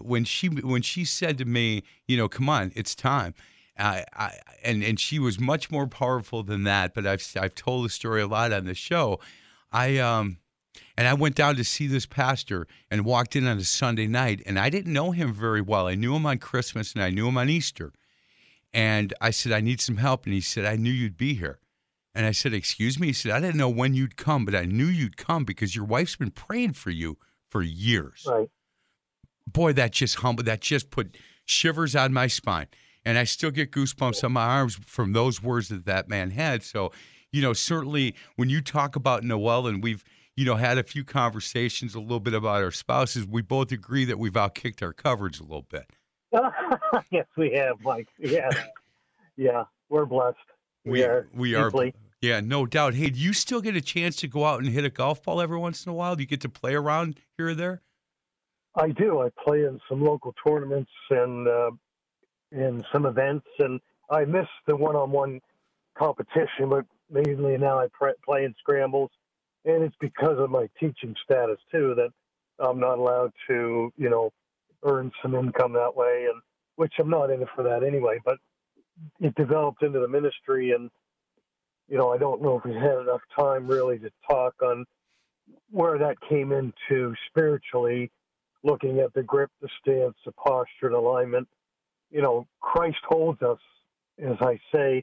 when 0.00 0.24
she 0.24 0.48
when 0.48 0.82
she 0.82 1.04
said 1.04 1.38
to 1.38 1.44
me, 1.44 1.84
you 2.08 2.16
know, 2.16 2.28
come 2.28 2.48
on, 2.48 2.72
it's 2.74 2.94
time. 2.96 3.34
I, 3.78 4.04
I 4.14 4.38
and 4.64 4.82
and 4.82 4.98
she 5.00 5.18
was 5.18 5.40
much 5.40 5.70
more 5.70 5.86
powerful 5.86 6.42
than 6.42 6.64
that. 6.64 6.94
But 6.94 7.06
I've 7.06 7.26
I've 7.40 7.54
told 7.54 7.84
the 7.84 7.90
story 7.90 8.22
a 8.22 8.26
lot 8.26 8.52
on 8.52 8.66
the 8.66 8.74
show. 8.74 9.20
I 9.72 9.98
um 9.98 10.38
and 10.96 11.08
I 11.08 11.14
went 11.14 11.34
down 11.34 11.56
to 11.56 11.64
see 11.64 11.86
this 11.86 12.06
pastor 12.06 12.66
and 12.90 13.04
walked 13.04 13.36
in 13.36 13.46
on 13.46 13.58
a 13.58 13.64
Sunday 13.64 14.06
night, 14.06 14.42
and 14.46 14.58
I 14.58 14.70
didn't 14.70 14.92
know 14.92 15.10
him 15.10 15.32
very 15.32 15.60
well. 15.60 15.86
I 15.86 15.94
knew 15.94 16.14
him 16.14 16.26
on 16.26 16.38
Christmas 16.38 16.92
and 16.94 17.02
I 17.02 17.10
knew 17.10 17.28
him 17.28 17.38
on 17.38 17.48
Easter. 17.48 17.92
And 18.74 19.12
I 19.20 19.30
said, 19.30 19.52
I 19.52 19.60
need 19.60 19.80
some 19.80 19.98
help. 19.98 20.24
And 20.24 20.32
he 20.32 20.40
said, 20.40 20.64
I 20.64 20.76
knew 20.76 20.90
you'd 20.90 21.18
be 21.18 21.34
here. 21.34 21.58
And 22.14 22.26
I 22.26 22.32
said, 22.32 22.54
Excuse 22.54 22.98
me? 22.98 23.08
He 23.08 23.12
said, 23.12 23.32
I 23.32 23.40
didn't 23.40 23.56
know 23.56 23.68
when 23.68 23.94
you'd 23.94 24.16
come, 24.16 24.44
but 24.44 24.54
I 24.54 24.64
knew 24.64 24.86
you'd 24.86 25.16
come 25.16 25.44
because 25.44 25.74
your 25.76 25.84
wife's 25.84 26.16
been 26.16 26.30
praying 26.30 26.74
for 26.74 26.90
you 26.90 27.18
for 27.50 27.62
years. 27.62 28.26
Right. 28.28 28.50
Boy, 29.46 29.72
that 29.74 29.92
just 29.92 30.16
humbled, 30.16 30.46
that 30.46 30.60
just 30.60 30.90
put 30.90 31.16
shivers 31.44 31.96
on 31.96 32.12
my 32.12 32.26
spine. 32.26 32.68
And 33.04 33.18
I 33.18 33.24
still 33.24 33.50
get 33.50 33.72
goosebumps 33.72 34.22
on 34.22 34.32
my 34.32 34.46
arms 34.46 34.78
from 34.86 35.12
those 35.12 35.42
words 35.42 35.68
that 35.68 35.86
that 35.86 36.08
man 36.08 36.30
had. 36.30 36.62
So, 36.62 36.92
you 37.32 37.42
know, 37.42 37.52
certainly 37.52 38.14
when 38.36 38.48
you 38.48 38.60
talk 38.60 38.94
about 38.94 39.24
Noel, 39.24 39.66
and 39.66 39.82
we've, 39.82 40.04
you 40.36 40.44
know, 40.44 40.56
had 40.56 40.78
a 40.78 40.82
few 40.82 41.04
conversations 41.04 41.94
a 41.94 42.00
little 42.00 42.20
bit 42.20 42.34
about 42.34 42.62
our 42.62 42.70
spouses, 42.70 43.26
we 43.26 43.42
both 43.42 43.72
agree 43.72 44.04
that 44.04 44.18
we've 44.18 44.32
outkicked 44.34 44.82
our 44.82 44.92
coverage 44.92 45.40
a 45.40 45.42
little 45.42 45.66
bit. 45.68 45.90
yes, 47.10 47.26
we 47.36 47.52
have, 47.54 47.80
Mike. 47.82 48.08
Yeah. 48.18 48.50
yeah. 49.36 49.64
We're 49.88 50.06
blessed. 50.06 50.38
We 50.84 51.04
are. 51.04 51.28
we 51.34 51.54
are 51.54 51.68
deeply. 51.68 51.94
yeah, 52.20 52.40
no 52.40 52.66
doubt. 52.66 52.94
Hey, 52.94 53.10
do 53.10 53.20
you 53.20 53.32
still 53.32 53.60
get 53.60 53.76
a 53.76 53.80
chance 53.80 54.16
to 54.16 54.28
go 54.28 54.44
out 54.44 54.60
and 54.60 54.68
hit 54.68 54.84
a 54.84 54.90
golf 54.90 55.22
ball 55.22 55.40
every 55.40 55.58
once 55.58 55.84
in 55.84 55.90
a 55.90 55.94
while? 55.94 56.16
Do 56.16 56.22
you 56.22 56.26
get 56.26 56.40
to 56.40 56.48
play 56.48 56.74
around 56.74 57.20
here 57.36 57.48
or 57.48 57.54
there? 57.54 57.82
I 58.74 58.88
do. 58.88 59.20
I 59.20 59.28
play 59.44 59.64
in 59.64 59.78
some 59.88 60.02
local 60.02 60.34
tournaments 60.44 60.90
and 61.10 61.46
uh, 61.46 61.70
in 62.52 62.84
some 62.92 63.06
events, 63.06 63.46
and 63.58 63.80
I 64.10 64.24
miss 64.24 64.46
the 64.66 64.76
one-on-one 64.76 65.40
competition, 65.96 66.68
but 66.68 66.84
mainly 67.10 67.56
now 67.56 67.78
I 67.78 67.88
pre- 67.92 68.14
play 68.24 68.44
in 68.44 68.54
scrambles, 68.58 69.10
and 69.64 69.82
it's 69.82 69.96
because 70.00 70.38
of 70.38 70.50
my 70.50 70.68
teaching 70.78 71.14
status 71.24 71.58
too 71.70 71.94
that 71.96 72.10
I'm 72.58 72.78
not 72.78 72.98
allowed 72.98 73.32
to, 73.48 73.92
you 73.96 74.10
know, 74.10 74.30
earn 74.84 75.10
some 75.22 75.34
income 75.34 75.72
that 75.74 75.94
way, 75.96 76.26
and 76.30 76.40
which 76.76 76.92
I'm 76.98 77.10
not 77.10 77.30
in 77.30 77.42
it 77.42 77.48
for 77.54 77.62
that 77.64 77.82
anyway. 77.82 78.18
But 78.24 78.38
it 79.20 79.34
developed 79.34 79.82
into 79.82 80.00
the 80.00 80.08
ministry, 80.08 80.72
and 80.72 80.90
you 81.88 81.98
know, 81.98 82.12
I 82.12 82.18
don't 82.18 82.42
know 82.42 82.58
if 82.58 82.64
we 82.64 82.74
had 82.74 82.98
enough 82.98 83.20
time 83.38 83.66
really 83.66 83.98
to 83.98 84.10
talk 84.28 84.54
on 84.62 84.84
where 85.70 85.98
that 85.98 86.16
came 86.28 86.52
into 86.52 87.14
spiritually 87.28 88.10
looking 88.62 89.00
at 89.00 89.12
the 89.14 89.22
grip, 89.22 89.50
the 89.60 89.68
stance, 89.80 90.14
the 90.24 90.32
posture, 90.32 90.86
and 90.86 90.94
alignment. 90.94 91.48
You 92.12 92.20
know, 92.22 92.46
Christ 92.60 92.98
holds 93.08 93.40
us, 93.42 93.58
as 94.22 94.36
I 94.40 94.60
say, 94.72 95.02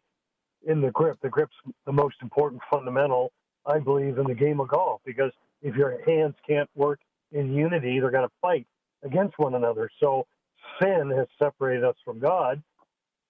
in 0.67 0.81
the 0.81 0.91
grip. 0.91 1.17
The 1.21 1.29
grip's 1.29 1.55
the 1.85 1.91
most 1.91 2.15
important 2.21 2.61
fundamental, 2.69 3.31
I 3.65 3.79
believe, 3.79 4.19
in 4.19 4.25
the 4.25 4.35
game 4.35 4.59
of 4.59 4.69
golf 4.69 5.01
because 5.05 5.31
if 5.61 5.75
your 5.75 6.03
hands 6.05 6.35
can't 6.47 6.69
work 6.75 6.99
in 7.31 7.53
unity, 7.53 7.99
they're 7.99 8.11
going 8.11 8.27
to 8.27 8.35
fight 8.41 8.67
against 9.03 9.39
one 9.39 9.55
another. 9.55 9.89
So 9.99 10.27
sin 10.81 11.11
has 11.15 11.27
separated 11.37 11.83
us 11.83 11.95
from 12.05 12.19
God. 12.19 12.61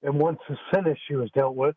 And 0.04 0.20
once 0.20 0.40
the 0.48 0.58
sin 0.74 0.86
issue 0.86 1.22
is 1.24 1.30
dealt 1.32 1.56
with 1.56 1.76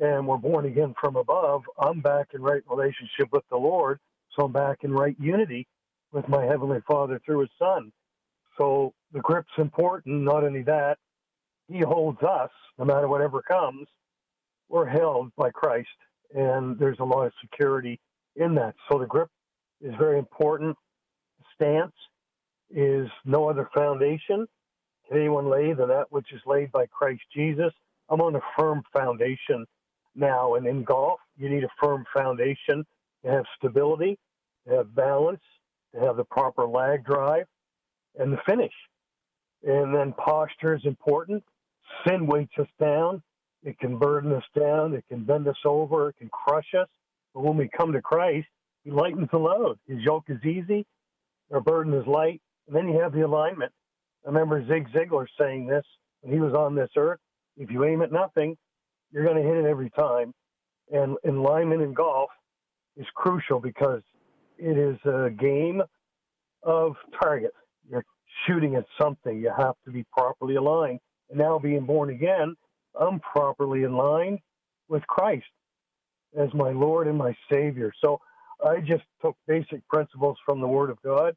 and 0.00 0.26
we're 0.26 0.36
born 0.36 0.66
again 0.66 0.94
from 1.00 1.16
above, 1.16 1.62
I'm 1.78 2.00
back 2.00 2.28
in 2.34 2.42
right 2.42 2.62
relationship 2.68 3.28
with 3.32 3.44
the 3.50 3.56
Lord. 3.56 3.98
So 4.36 4.44
I'm 4.44 4.52
back 4.52 4.78
in 4.82 4.92
right 4.92 5.16
unity 5.18 5.66
with 6.12 6.28
my 6.28 6.44
Heavenly 6.44 6.80
Father 6.86 7.20
through 7.24 7.40
His 7.40 7.50
Son. 7.58 7.92
So 8.58 8.92
the 9.12 9.20
grip's 9.20 9.52
important. 9.58 10.22
Not 10.22 10.44
only 10.44 10.62
that, 10.62 10.98
He 11.68 11.80
holds 11.80 12.22
us 12.22 12.50
no 12.78 12.84
matter 12.84 13.08
whatever 13.08 13.42
comes. 13.42 13.86
We're 14.68 14.86
held 14.86 15.30
by 15.36 15.50
Christ, 15.50 15.88
and 16.34 16.78
there's 16.78 16.98
a 17.00 17.04
lot 17.04 17.26
of 17.26 17.32
security 17.40 18.00
in 18.36 18.54
that. 18.56 18.74
So 18.90 18.98
the 18.98 19.06
grip 19.06 19.28
is 19.80 19.94
very 19.98 20.18
important. 20.18 20.76
Stance 21.54 21.92
is 22.70 23.08
no 23.24 23.48
other 23.48 23.68
foundation 23.74 24.46
can 25.08 25.18
anyone 25.18 25.48
lay 25.48 25.72
than 25.72 25.88
that 25.88 26.10
which 26.10 26.32
is 26.32 26.40
laid 26.46 26.72
by 26.72 26.86
Christ 26.86 27.22
Jesus. 27.34 27.72
I'm 28.08 28.20
on 28.20 28.36
a 28.36 28.40
firm 28.58 28.82
foundation 28.92 29.66
now, 30.14 30.54
and 30.54 30.66
in 30.66 30.84
golf, 30.84 31.20
you 31.36 31.48
need 31.48 31.64
a 31.64 31.68
firm 31.82 32.04
foundation 32.12 32.84
to 33.24 33.30
have 33.30 33.44
stability, 33.56 34.18
to 34.66 34.76
have 34.76 34.94
balance, 34.94 35.42
to 35.94 36.00
have 36.00 36.16
the 36.16 36.24
proper 36.24 36.66
lag 36.66 37.04
drive, 37.04 37.46
and 38.18 38.32
the 38.32 38.38
finish. 38.46 38.72
And 39.62 39.94
then 39.94 40.12
posture 40.12 40.74
is 40.74 40.84
important. 40.84 41.42
Sin 42.06 42.26
weights 42.26 42.52
us 42.58 42.68
down. 42.80 43.22
It 43.62 43.78
can 43.78 43.98
burden 43.98 44.32
us 44.32 44.44
down. 44.58 44.94
It 44.94 45.04
can 45.08 45.24
bend 45.24 45.48
us 45.48 45.56
over. 45.64 46.10
It 46.10 46.16
can 46.18 46.28
crush 46.28 46.74
us. 46.78 46.88
But 47.34 47.42
when 47.42 47.56
we 47.56 47.68
come 47.76 47.92
to 47.92 48.02
Christ, 48.02 48.46
He 48.84 48.90
lightens 48.90 49.28
the 49.30 49.38
load. 49.38 49.78
His 49.86 49.98
yoke 50.00 50.24
is 50.28 50.42
easy. 50.44 50.86
Our 51.52 51.60
burden 51.60 51.94
is 51.94 52.06
light. 52.06 52.40
And 52.66 52.76
then 52.76 52.88
you 52.88 53.00
have 53.00 53.12
the 53.12 53.22
alignment. 53.22 53.72
I 54.24 54.28
remember 54.28 54.66
Zig 54.66 54.88
Ziglar 54.90 55.26
saying 55.38 55.66
this 55.66 55.84
when 56.22 56.32
he 56.32 56.40
was 56.40 56.54
on 56.54 56.74
this 56.74 56.90
earth. 56.96 57.20
If 57.56 57.70
you 57.70 57.84
aim 57.84 58.02
at 58.02 58.10
nothing, 58.10 58.56
you're 59.12 59.24
going 59.24 59.36
to 59.36 59.42
hit 59.42 59.56
it 59.56 59.66
every 59.66 59.90
time. 59.90 60.32
And 60.90 61.16
alignment 61.26 61.82
in 61.82 61.92
golf 61.92 62.30
is 62.96 63.06
crucial 63.14 63.60
because 63.60 64.02
it 64.58 64.78
is 64.78 64.98
a 65.04 65.30
game 65.30 65.82
of 66.62 66.94
target. 67.22 67.52
You're 67.88 68.04
shooting 68.46 68.76
at 68.76 68.84
something. 69.00 69.38
You 69.38 69.52
have 69.56 69.74
to 69.84 69.90
be 69.90 70.04
properly 70.16 70.56
aligned. 70.56 71.00
Now 71.34 71.58
being 71.58 71.84
born 71.84 72.10
again, 72.10 72.56
I'm 72.98 73.20
properly 73.20 73.82
in 73.82 73.96
line 73.96 74.40
with 74.88 75.06
Christ 75.06 75.46
as 76.38 76.52
my 76.54 76.70
Lord 76.70 77.06
and 77.06 77.18
my 77.18 77.36
Savior. 77.50 77.92
So 78.00 78.20
I 78.64 78.80
just 78.80 79.04
took 79.20 79.36
basic 79.46 79.86
principles 79.88 80.38
from 80.44 80.60
the 80.60 80.68
Word 80.68 80.90
of 80.90 81.02
God 81.02 81.36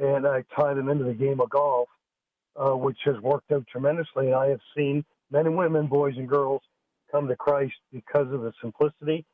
and 0.00 0.26
I 0.26 0.44
tied 0.56 0.76
them 0.76 0.88
into 0.88 1.04
the 1.04 1.14
game 1.14 1.40
of 1.40 1.50
golf, 1.50 1.88
uh, 2.56 2.76
which 2.76 2.98
has 3.04 3.16
worked 3.20 3.52
out 3.52 3.66
tremendously. 3.70 4.26
And 4.26 4.34
I 4.34 4.48
have 4.48 4.60
seen 4.76 5.04
men 5.30 5.46
and 5.46 5.56
women, 5.56 5.86
boys 5.86 6.14
and 6.16 6.28
girls, 6.28 6.62
come 7.10 7.28
to 7.28 7.36
Christ 7.36 7.74
because 7.92 8.32
of 8.32 8.42
the 8.42 8.52
simplicity 8.60 9.24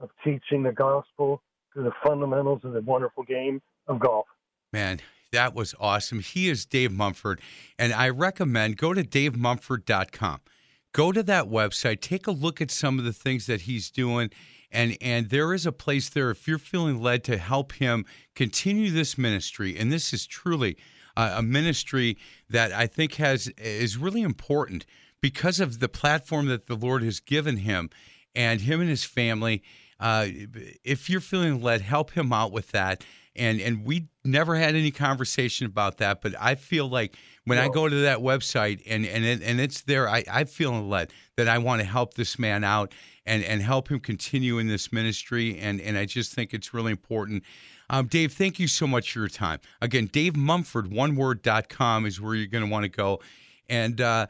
of 0.00 0.10
teaching 0.24 0.62
the 0.62 0.72
gospel 0.72 1.42
through 1.72 1.84
the 1.84 1.92
fundamentals 2.04 2.60
of 2.64 2.72
the 2.72 2.80
wonderful 2.80 3.22
game 3.22 3.62
of 3.86 3.98
golf. 3.98 4.26
Man, 4.72 5.00
that 5.32 5.54
was 5.54 5.74
awesome. 5.78 6.20
He 6.20 6.48
is 6.48 6.66
Dave 6.66 6.92
Mumford, 6.92 7.40
and 7.78 7.92
I 7.92 8.08
recommend 8.08 8.76
go 8.76 8.94
to 8.94 9.04
davemumford.com. 9.04 10.40
Go 10.92 11.12
to 11.12 11.22
that 11.22 11.44
website, 11.44 12.00
take 12.00 12.26
a 12.26 12.32
look 12.32 12.60
at 12.60 12.70
some 12.70 12.98
of 12.98 13.04
the 13.04 13.12
things 13.12 13.46
that 13.46 13.62
he's 13.62 13.90
doing, 13.90 14.30
and 14.72 14.96
and 15.00 15.30
there 15.30 15.54
is 15.54 15.66
a 15.66 15.72
place 15.72 16.08
there 16.08 16.30
if 16.30 16.48
you're 16.48 16.58
feeling 16.58 17.00
led 17.00 17.22
to 17.24 17.38
help 17.38 17.72
him 17.72 18.04
continue 18.34 18.90
this 18.90 19.16
ministry. 19.16 19.76
And 19.76 19.92
this 19.92 20.12
is 20.12 20.26
truly 20.26 20.76
uh, 21.16 21.34
a 21.36 21.42
ministry 21.42 22.16
that 22.48 22.72
I 22.72 22.86
think 22.86 23.14
has 23.14 23.48
is 23.58 23.96
really 23.96 24.22
important 24.22 24.84
because 25.20 25.60
of 25.60 25.78
the 25.80 25.88
platform 25.88 26.46
that 26.46 26.66
the 26.66 26.76
Lord 26.76 27.02
has 27.02 27.20
given 27.20 27.58
him 27.58 27.90
and 28.34 28.60
him 28.60 28.80
and 28.80 28.90
his 28.90 29.04
family. 29.04 29.62
Uh, 29.98 30.26
if 30.82 31.10
you're 31.10 31.20
feeling 31.20 31.60
led, 31.60 31.82
help 31.82 32.12
him 32.12 32.32
out 32.32 32.52
with 32.52 32.70
that. 32.72 33.04
And 33.36 33.60
and 33.60 33.84
we 33.84 34.08
never 34.24 34.56
had 34.56 34.74
any 34.74 34.90
conversation 34.90 35.66
about 35.66 35.98
that, 35.98 36.20
but 36.20 36.34
I 36.40 36.56
feel 36.56 36.88
like 36.88 37.16
when 37.44 37.58
I 37.58 37.68
go 37.68 37.88
to 37.88 37.94
that 38.02 38.18
website 38.18 38.82
and 38.86 39.06
and 39.06 39.24
it, 39.24 39.42
and 39.42 39.60
it's 39.60 39.82
there, 39.82 40.08
I 40.08 40.24
I 40.30 40.44
feel 40.44 40.72
led 40.82 41.12
that 41.36 41.48
I 41.48 41.58
want 41.58 41.80
to 41.80 41.86
help 41.86 42.14
this 42.14 42.38
man 42.38 42.64
out 42.64 42.92
and 43.26 43.44
and 43.44 43.62
help 43.62 43.88
him 43.88 44.00
continue 44.00 44.58
in 44.58 44.66
this 44.66 44.92
ministry. 44.92 45.58
And 45.58 45.80
and 45.80 45.96
I 45.96 46.06
just 46.06 46.34
think 46.34 46.52
it's 46.52 46.74
really 46.74 46.90
important. 46.90 47.44
Um, 47.88 48.06
Dave, 48.06 48.32
thank 48.32 48.58
you 48.58 48.68
so 48.68 48.86
much 48.86 49.12
for 49.12 49.20
your 49.20 49.28
time. 49.28 49.60
Again, 49.80 50.06
Dave 50.06 50.36
Mumford, 50.36 50.90
oneword.com 50.90 52.06
is 52.06 52.20
where 52.20 52.34
you're 52.34 52.46
going 52.46 52.64
to 52.64 52.70
want 52.70 52.84
to 52.84 52.88
go. 52.88 53.20
And 53.68 54.00
uh, 54.00 54.26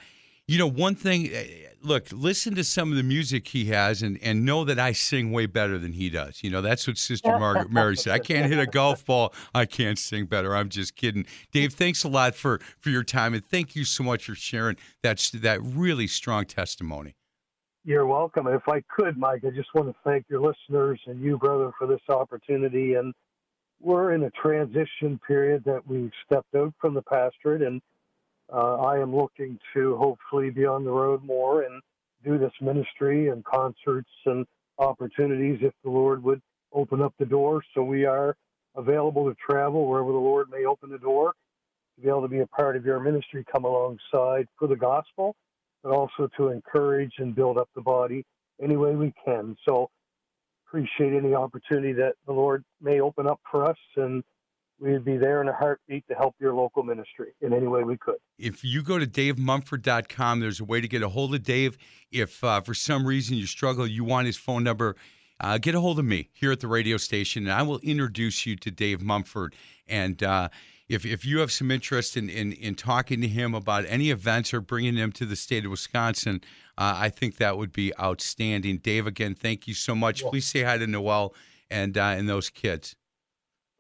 you 0.51 0.59
know, 0.59 0.67
one 0.67 0.97
thing, 0.97 1.29
eh, 1.33 1.47
look, 1.81 2.09
listen 2.11 2.57
to 2.57 2.65
some 2.65 2.91
of 2.91 2.97
the 2.97 3.05
music 3.05 3.47
he 3.47 3.67
has 3.67 4.03
and, 4.03 4.19
and 4.21 4.45
know 4.45 4.65
that 4.65 4.81
I 4.81 4.91
sing 4.91 5.31
way 5.31 5.47
better 5.47 5.79
than 5.79 5.93
he 5.93 6.11
does. 6.11 6.43
You 6.43 6.51
know, 6.51 6.61
that's 6.61 6.89
what 6.89 6.99
Sister 6.99 7.39
Margaret 7.39 7.71
Mary 7.73 7.97
said. 7.97 8.15
I 8.15 8.19
can't 8.19 8.51
hit 8.51 8.59
a 8.59 8.67
golf 8.67 9.07
ball. 9.07 9.33
I 9.55 9.65
can't 9.65 9.97
sing 9.97 10.27
better. 10.27 10.57
I'm 10.57 10.69
just 10.69 10.97
kidding. 10.97 11.25
Dave, 11.53 11.75
thanks 11.75 12.03
a 12.03 12.09
lot 12.09 12.35
for, 12.35 12.59
for 12.81 12.91
your 12.91 13.05
time. 13.05 13.33
And 13.33 13.45
thank 13.45 13.77
you 13.77 13.85
so 13.85 14.03
much 14.03 14.27
for 14.27 14.35
sharing 14.35 14.77
that, 15.05 15.31
that 15.35 15.63
really 15.63 16.09
strong 16.09 16.47
testimony. 16.47 17.15
You're 17.85 18.07
welcome. 18.07 18.49
If 18.49 18.69
I 18.69 18.83
could, 18.95 19.17
Mike, 19.17 19.45
I 19.47 19.51
just 19.51 19.73
want 19.73 19.87
to 19.87 19.95
thank 20.03 20.25
your 20.29 20.41
listeners 20.41 21.01
and 21.07 21.23
you, 21.23 21.39
brother, 21.39 21.71
for 21.79 21.87
this 21.87 22.03
opportunity. 22.09 22.95
And 22.95 23.15
we're 23.79 24.15
in 24.15 24.25
a 24.25 24.31
transition 24.31 25.21
period 25.25 25.63
that 25.67 25.87
we've 25.87 26.11
stepped 26.27 26.57
out 26.57 26.75
from 26.81 26.95
the 26.95 27.03
pastorate 27.03 27.63
and 27.63 27.81
uh, 28.53 28.77
I 28.77 28.99
am 29.01 29.15
looking 29.15 29.59
to 29.75 29.97
hopefully 29.97 30.51
be 30.51 30.67
on 30.67 30.85
the 30.85 30.91
road 30.91 31.25
more 31.25 31.63
and 31.63 31.83
do 32.25 32.39
this 32.39 32.53
ministry 32.61 33.29
and 33.29 33.45
concerts 33.45 34.11
and 34.27 34.47
opportunities 34.79 35.61
if 35.63 35.73
the 35.85 35.91
Lord 35.91 36.23
would 36.23 36.41
open 36.73 37.03
up 37.03 37.15
the 37.19 37.27
door. 37.27 37.63
So 37.75 37.83
we 37.83 38.05
are 38.05 38.37
available 38.77 39.29
to 39.29 39.37
travel 39.45 39.89
wherever 39.89 40.13
the 40.13 40.19
Lord 40.19 40.51
may 40.51 40.65
open 40.65 40.91
the 40.91 40.99
door 40.99 41.35
to 41.97 42.03
be 42.03 42.09
able 42.09 42.23
to 42.23 42.29
be 42.29 42.41
a 42.41 42.47
part 42.47 42.77
of 42.77 42.85
your 42.85 43.01
ministry, 43.01 43.45
come 43.51 43.65
alongside 43.65 44.47
for 44.59 44.69
the 44.69 44.77
gospel, 44.77 45.37
but 45.83 45.91
also 45.93 46.29
to 46.37 46.49
encourage 46.49 47.13
and 47.19 47.35
build 47.35 47.59
up 47.59 47.69
the 47.75 47.81
body 47.83 48.25
any 48.63 48.77
way 48.77 48.95
we 48.95 49.13
can. 49.25 49.57
So 49.67 49.91
appreciate 50.67 51.15
any 51.15 51.35
opportunity 51.35 51.93
that 51.95 52.15
the 52.27 52.33
Lord 52.33 52.65
may 52.81 53.01
open 53.01 53.27
up 53.27 53.41
for 53.51 53.69
us 53.69 53.79
and 53.97 54.23
we'd 54.81 55.05
be 55.05 55.17
there 55.17 55.41
in 55.43 55.49
a 55.49 55.53
heartbeat 55.53 56.07
to 56.09 56.15
help 56.15 56.35
your 56.41 56.55
local 56.55 56.83
ministry 56.83 57.29
in 57.41 57.53
any 57.53 57.67
way 57.67 57.85
we 57.85 57.97
could. 57.97 58.17
If 58.39 58.65
you 58.65 58.83
go 58.83 58.99
to 58.99 59.07
davemumford.com, 59.07 60.41
there's 60.41 60.61
a 60.61 60.65
way 60.65 60.81
to 60.81 60.89
get 60.89 61.03
a 61.03 61.09
hold 61.09 61.35
of 61.35 61.43
Dave. 61.43 61.77
If 62.11 62.43
uh, 62.43 62.61
for 62.61 62.75
some 62.75 63.07
reason 63.07 63.37
you 63.37 63.47
struggle, 63.47 63.87
you 63.87 64.05
want 64.05 64.27
his 64.27 64.37
phone 64.37 64.65
number, 64.65 64.97
uh, 65.41 65.59
get 65.59 65.75
a 65.75 65.81
hold 65.81 65.99
of 65.99 66.05
me 66.05 66.31
here 66.33 66.53
at 66.53 66.61
the 66.61 66.69
radio 66.69 66.97
station, 66.97 67.45
and 67.45 67.53
I 67.53 67.63
will 67.63 67.79
introduce 67.81 68.47
you 68.47 68.57
to 68.57 68.71
Dave 68.71 69.01
Mumford. 69.01 69.55
And 69.87 70.23
uh, 70.23 70.49
if, 70.89 71.07
if 71.07 71.25
you 71.25 71.39
have 71.39 71.53
some 71.53 71.71
interest 71.71 72.17
in, 72.17 72.29
in, 72.29 72.53
in, 72.53 72.75
talking 72.75 73.21
to 73.21 73.29
him 73.29 73.55
about 73.55 73.85
any 73.87 74.11
events 74.11 74.53
or 74.53 74.61
bringing 74.61 74.97
him 74.97 75.13
to 75.13 75.25
the 75.25 75.37
state 75.37 75.65
of 75.65 75.71
Wisconsin, 75.71 76.43
uh, 76.77 76.95
I 76.97 77.09
think 77.09 77.37
that 77.37 77.57
would 77.57 77.73
be 77.73 77.97
outstanding. 77.99 78.79
Dave, 78.79 79.07
again, 79.07 79.35
thank 79.35 79.67
you 79.69 79.75
so 79.75 79.95
much. 79.95 80.23
Yeah. 80.23 80.31
Please 80.31 80.47
say 80.47 80.63
hi 80.63 80.79
to 80.79 80.87
Noel 80.87 81.35
and 81.71 81.97
uh, 81.97 82.15
and 82.17 82.29
those 82.29 82.51
kids. 82.51 82.97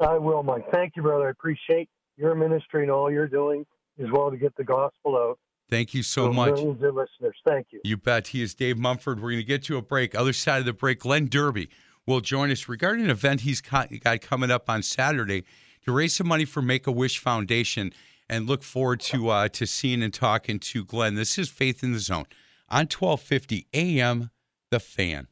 I 0.00 0.18
will, 0.18 0.42
Mike. 0.42 0.70
Thank 0.72 0.96
you, 0.96 1.02
brother. 1.02 1.28
I 1.28 1.30
appreciate 1.30 1.88
your 2.16 2.34
ministry 2.34 2.82
and 2.82 2.90
all 2.90 3.10
you're 3.10 3.28
doing 3.28 3.64
as 4.02 4.10
well 4.10 4.30
to 4.30 4.36
get 4.36 4.54
the 4.56 4.64
gospel 4.64 5.16
out. 5.16 5.38
Thank 5.68 5.94
you 5.94 6.02
so 6.02 6.32
much. 6.32 6.54
Millions 6.54 6.82
of 6.82 6.94
listeners. 6.94 7.36
Thank 7.46 7.68
you. 7.70 7.80
You 7.84 7.96
bet. 7.96 8.28
He 8.28 8.42
is 8.42 8.54
Dave 8.54 8.76
Mumford. 8.76 9.20
We're 9.20 9.30
going 9.30 9.42
to 9.42 9.44
get 9.44 9.62
to 9.64 9.76
a 9.76 9.82
break. 9.82 10.14
Other 10.14 10.32
side 10.32 10.58
of 10.58 10.64
the 10.64 10.72
break, 10.72 11.00
Glenn 11.00 11.28
Derby 11.28 11.70
will 12.06 12.20
join 12.20 12.50
us 12.50 12.68
regarding 12.68 13.04
an 13.04 13.10
event 13.10 13.42
he's 13.42 13.60
got 13.60 13.88
coming 14.20 14.50
up 14.50 14.68
on 14.68 14.82
Saturday 14.82 15.44
to 15.84 15.92
raise 15.92 16.14
some 16.16 16.26
money 16.26 16.44
for 16.44 16.60
Make 16.60 16.86
a 16.86 16.92
Wish 16.92 17.18
Foundation. 17.18 17.92
And 18.28 18.46
look 18.46 18.62
forward 18.62 19.00
to 19.00 19.28
uh, 19.28 19.48
to 19.48 19.66
seeing 19.66 20.02
and 20.02 20.14
talking 20.14 20.60
to 20.60 20.84
Glenn. 20.84 21.16
This 21.16 21.36
is 21.36 21.48
Faith 21.48 21.82
in 21.82 21.92
the 21.92 21.98
Zone 21.98 22.26
on 22.68 22.86
1250 22.86 23.66
AM. 23.74 24.30
The 24.70 24.78
Fan. 24.78 25.26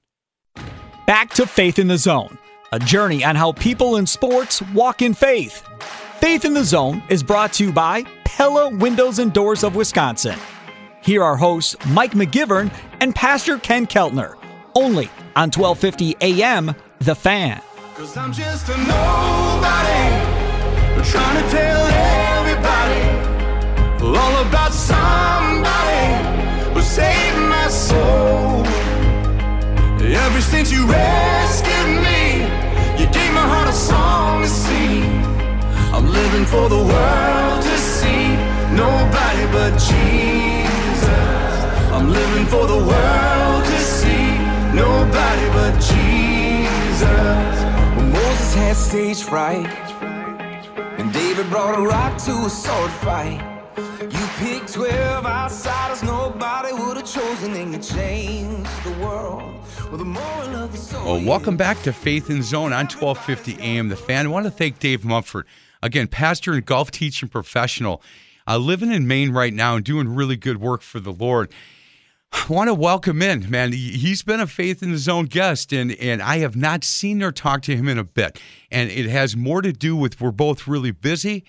Back 1.07 1.31
to 1.35 1.47
Faith 1.47 1.79
in 1.79 1.87
the 1.87 1.97
Zone 1.97 2.39
a 2.73 2.79
journey 2.79 3.25
on 3.25 3.37
how 3.37 3.53
people 3.53 3.97
in 3.97 4.07
sports 4.07 4.63
walk 4.75 5.03
in 5.03 5.15
faith. 5.15 5.67
Faith 6.21 6.45
in 6.45 6.55
the 6.55 6.65
Zone 6.65 7.03
is 7.09 7.23
brought 7.23 7.53
to 7.55 7.65
you 7.65 7.73
by 7.73 8.05
Pella 8.25 8.75
Windows 8.77 9.19
and 9.19 9.33
Doors 9.33 9.65
of 9.65 9.75
Wisconsin. 9.75 10.39
Here 11.03 11.23
are 11.23 11.37
hosts 11.37 11.77
Mike 11.89 12.13
McGivern 12.13 12.73
and 13.01 13.15
Pastor 13.15 13.59
Ken 13.59 13.87
Keltner, 13.87 14.37
only 14.75 15.11
on 15.37 15.51
1250 15.51 16.17
AM 16.21 16.75
The 17.01 17.15
Fan. 17.15 17.63
Cause 17.95 18.17
I'm 18.17 18.33
just 18.33 18.69
a 18.69 18.77
I'm 36.39 36.47
for 36.47 36.69
the 36.69 36.77
world 36.77 37.63
to 37.65 37.79
see. 37.79 38.37
Nobody 38.71 39.45
but 39.51 39.73
Jesus. 39.77 41.09
I'm 41.91 42.13
living 42.13 42.47
for 42.47 42.65
the 42.65 42.79
world 42.79 43.65
to 43.65 43.79
see. 43.81 44.39
Nobody 44.73 45.47
but 45.59 45.75
Jesus. 45.81 47.57
When 47.97 48.13
Moses 48.13 48.55
had 48.55 48.77
stage 48.77 49.25
fright, 49.25 49.67
and 51.01 51.13
David 51.13 51.51
brought 51.51 51.77
a 51.77 51.83
rock 51.83 52.17
to 52.27 52.31
a 52.47 52.49
sword 52.49 52.93
fight. 53.03 53.43
You 54.01 54.25
picked 54.37 54.73
12 54.75 55.27
outsiders 55.27 56.05
nobody 56.05 56.73
would 56.73 56.99
have 56.99 57.13
chosen, 57.13 57.57
and 57.57 57.73
you 57.73 57.81
changed 57.81 58.85
the 58.85 58.93
world. 59.05 59.43
Well, 59.91 61.25
welcome 61.25 61.57
back 61.57 61.83
to 61.83 61.93
Faith 61.93 62.31
in 62.31 62.43
Zone 62.43 62.73
on 62.73 62.85
1250 62.87 63.61
AM. 63.61 63.89
The 63.89 63.97
fan. 63.97 64.27
I 64.27 64.29
want 64.29 64.45
to 64.45 64.51
thank 64.51 64.79
Dave 64.79 65.05
Mumford, 65.05 65.47
again, 65.83 66.07
pastor 66.07 66.53
and 66.53 66.65
golf 66.65 66.91
teaching 66.91 67.29
professional, 67.29 68.03
uh, 68.47 68.59
living 68.59 68.93
in 68.93 69.07
Maine 69.07 69.31
right 69.31 69.53
now 69.53 69.77
and 69.77 69.85
doing 69.85 70.15
really 70.15 70.37
good 70.37 70.61
work 70.61 70.83
for 70.83 71.01
the 71.01 71.13
Lord. 71.13 71.53
I 72.33 72.47
want 72.49 72.69
to 72.69 72.75
welcome 72.75 73.23
in, 73.23 73.51
man. 73.51 73.73
He's 73.73 74.23
been 74.23 74.41
a 74.41 74.47
Faith 74.47 74.83
in 74.83 74.93
the 74.93 74.99
Zone 74.99 75.27
guest, 75.27 75.73
and 75.73 75.93
and 75.93 76.23
I 76.23 76.39
have 76.39 76.57
not 76.57 76.85
seen 76.85 77.23
or 77.23 77.33
talked 77.33 77.65
to 77.65 77.77
him 77.77 77.89
in 77.89 77.99
a 77.99 78.05
bit. 78.05 78.41
And 78.71 78.91
it 78.91 79.07
has 79.07 79.37
more 79.37 79.63
to 79.63 79.73
do 79.73 79.97
with 79.97 80.21
we're 80.21 80.31
both 80.31 80.67
really 80.67 80.91
busy, 80.91 81.45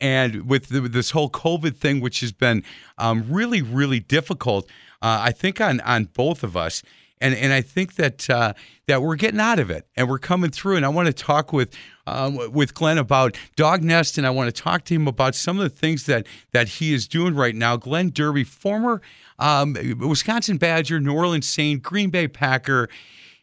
and 0.00 0.48
with, 0.48 0.68
the, 0.68 0.80
this 0.82 1.12
whole 1.12 1.30
COVID 1.30 1.76
thing, 1.76 2.00
which 2.00 2.20
has 2.20 2.32
been 2.32 2.64
um, 2.98 3.24
really, 3.28 3.62
really 3.62 4.00
difficult. 4.00 4.66
Uh, 5.00 5.18
I 5.22 5.32
think 5.32 5.60
on 5.60 5.80
on 5.80 6.06
both 6.06 6.42
of 6.42 6.56
us 6.56 6.82
and 7.24 7.34
and 7.34 7.52
I 7.52 7.62
think 7.62 7.94
that 7.94 8.28
uh, 8.28 8.52
that 8.86 9.00
we're 9.02 9.16
getting 9.16 9.40
out 9.40 9.58
of 9.58 9.70
it 9.70 9.86
and 9.96 10.08
we're 10.08 10.18
coming 10.18 10.50
through. 10.50 10.76
And 10.76 10.84
I 10.84 10.90
want 10.90 11.06
to 11.06 11.12
talk 11.12 11.52
with 11.52 11.74
um, 12.06 12.52
with 12.52 12.74
Glenn 12.74 12.98
about 12.98 13.36
Dog 13.56 13.82
Nest, 13.82 14.18
and 14.18 14.26
I 14.26 14.30
want 14.30 14.54
to 14.54 14.62
talk 14.62 14.84
to 14.84 14.94
him 14.94 15.08
about 15.08 15.34
some 15.34 15.58
of 15.58 15.62
the 15.62 15.74
things 15.74 16.04
that 16.04 16.26
that 16.52 16.68
he 16.68 16.92
is 16.92 17.08
doing 17.08 17.34
right 17.34 17.54
now. 17.54 17.76
Glenn 17.76 18.10
Derby, 18.10 18.44
former 18.44 19.00
um, 19.38 19.74
Wisconsin 19.98 20.58
Badger, 20.58 21.00
New 21.00 21.14
Orleans 21.14 21.48
Saint, 21.48 21.82
Green 21.82 22.10
Bay 22.10 22.28
Packer. 22.28 22.88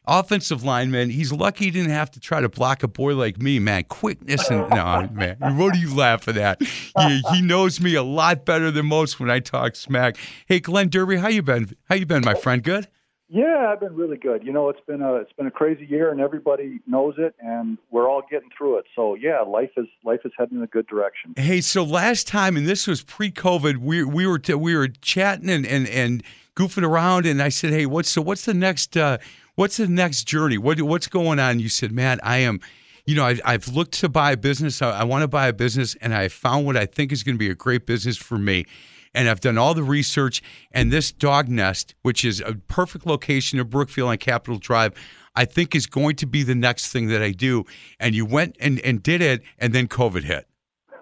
Offensive 0.08 0.64
lineman. 0.64 1.12
He's 1.12 1.32
lucky 1.32 1.66
he 1.66 1.72
didn't 1.72 1.92
have 1.92 2.10
to 2.12 2.20
try 2.20 2.42
to 2.42 2.50
block 2.50 2.82
a 2.82 2.88
boy 2.88 3.14
like 3.14 3.40
me, 3.40 3.60
man. 3.60 3.84
Quickness 3.84 4.50
and 4.50 4.68
no, 4.72 5.08
man. 5.14 5.38
What 5.40 5.76
are 5.76 5.78
you 5.78 5.94
laughing 5.96 6.38
at? 6.38 6.60
He, 6.60 7.22
he 7.32 7.42
knows 7.44 7.80
me 7.80 7.94
a 7.94 8.02
lot 8.02 8.44
better 8.44 8.72
than 8.72 8.88
most 8.88 9.20
when 9.20 9.30
I 9.30 9.40
talk 9.40 9.76
smack. 9.76 10.18
Hey, 10.48 10.60
Glenn 10.60 10.90
Derby, 10.90 11.18
how 11.18 11.28
you 11.28 11.44
been? 11.44 11.70
How 11.88 11.94
you 11.96 12.08
been, 12.08 12.24
my 12.26 12.34
friend? 12.34 12.64
Good. 12.64 12.88
Yeah, 13.34 13.70
I've 13.72 13.80
been 13.80 13.96
really 13.96 14.18
good. 14.18 14.44
You 14.44 14.52
know, 14.52 14.68
it's 14.68 14.82
been 14.86 15.02
a 15.02 15.16
it's 15.16 15.32
been 15.32 15.48
a 15.48 15.52
crazy 15.52 15.86
year, 15.86 16.12
and 16.12 16.20
everybody 16.20 16.82
knows 16.86 17.16
it, 17.18 17.34
and 17.40 17.78
we're 17.90 18.10
all 18.10 18.24
getting 18.30 18.50
through 18.56 18.80
it. 18.80 18.86
So 18.94 19.16
yeah, 19.16 19.40
life 19.40 19.70
is 19.78 19.88
life 20.04 20.20
is 20.26 20.34
heading 20.38 20.58
in 20.58 20.64
a 20.64 20.68
good 20.68 20.86
direction. 20.88 21.34
Hey, 21.38 21.62
so 21.62 21.82
last 21.82 22.28
time, 22.28 22.58
and 22.58 22.68
this 22.68 22.88
was 22.88 23.02
pre-COVID, 23.04 23.78
we 23.78 24.04
we 24.04 24.28
were 24.28 24.38
t- 24.38 24.54
we 24.54 24.76
were 24.76 24.90
chatting 24.90 25.50
and 25.50 25.66
and 25.66 25.88
and 25.88 26.24
goofing 26.58 26.84
around, 26.84 27.26
and 27.26 27.42
I 27.42 27.48
said, 27.48 27.72
"Hey, 27.72 27.86
what's 27.86 28.10
so? 28.10 28.22
What's 28.22 28.44
the 28.44 28.54
next? 28.54 28.98
Uh, 28.98 29.18
what's 29.56 29.78
the 29.78 29.88
next 29.88 30.26
journey? 30.26 30.58
What 30.58 30.82
what's 30.82 31.08
going 31.08 31.40
on?" 31.40 31.62
You 31.62 31.70
said, 31.70 31.94
"Man, 31.94 32.20
I 32.24 32.40
am." 32.40 32.60
You 33.06 33.16
know, 33.16 33.26
I, 33.26 33.40
I've 33.46 33.70
looked 33.70 33.94
to 34.02 34.10
buy 34.10 34.34
a 34.34 34.38
business. 34.38 34.82
I, 34.82 34.90
I 34.90 35.04
want 35.06 35.22
to 35.22 35.30
buy 35.30 35.48
a 35.48 35.54
business, 35.54 35.96
and 36.02 36.14
I 36.14 36.28
found 36.28 36.66
what 36.66 36.76
I 36.76 36.86
think 36.86 37.14
is 37.14 37.24
going 37.24 37.36
to 37.36 37.40
be 37.40 37.50
a 37.50 37.56
great 37.56 37.86
business 37.86 38.18
for 38.18 38.38
me 38.38 38.66
and 39.14 39.30
I've 39.30 39.40
done 39.40 39.58
all 39.58 39.74
the 39.74 39.84
research. 39.84 40.42
And 40.72 40.92
this 40.92 41.12
dog 41.12 41.50
nest, 41.50 41.96
which 42.02 42.24
is 42.24 42.42
a 42.42 42.54
perfect 42.54 43.06
location 43.06 43.60
in 43.60 43.68
Brookfield 43.68 44.10
on 44.10 44.18
Capitol 44.18 44.58
Drive, 44.58 44.94
I 45.36 45.46
think 45.46 45.76
is 45.76 45.86
going 45.86 46.16
to 46.18 46.26
be 46.26 46.44
the 46.44 46.56
next 46.56 46.92
thing 46.92 47.08
that 47.08 47.22
I 47.22 47.32
do. 47.32 47.66
And 48.00 48.14
you 48.16 48.26
went 48.26 48.58
and, 48.60 48.80
and 48.82 49.02
did 49.02 49.22
it, 49.22 49.42
and 49.58 49.74
then 49.74 49.88
COVID 49.88 50.24
hit. 50.24 50.48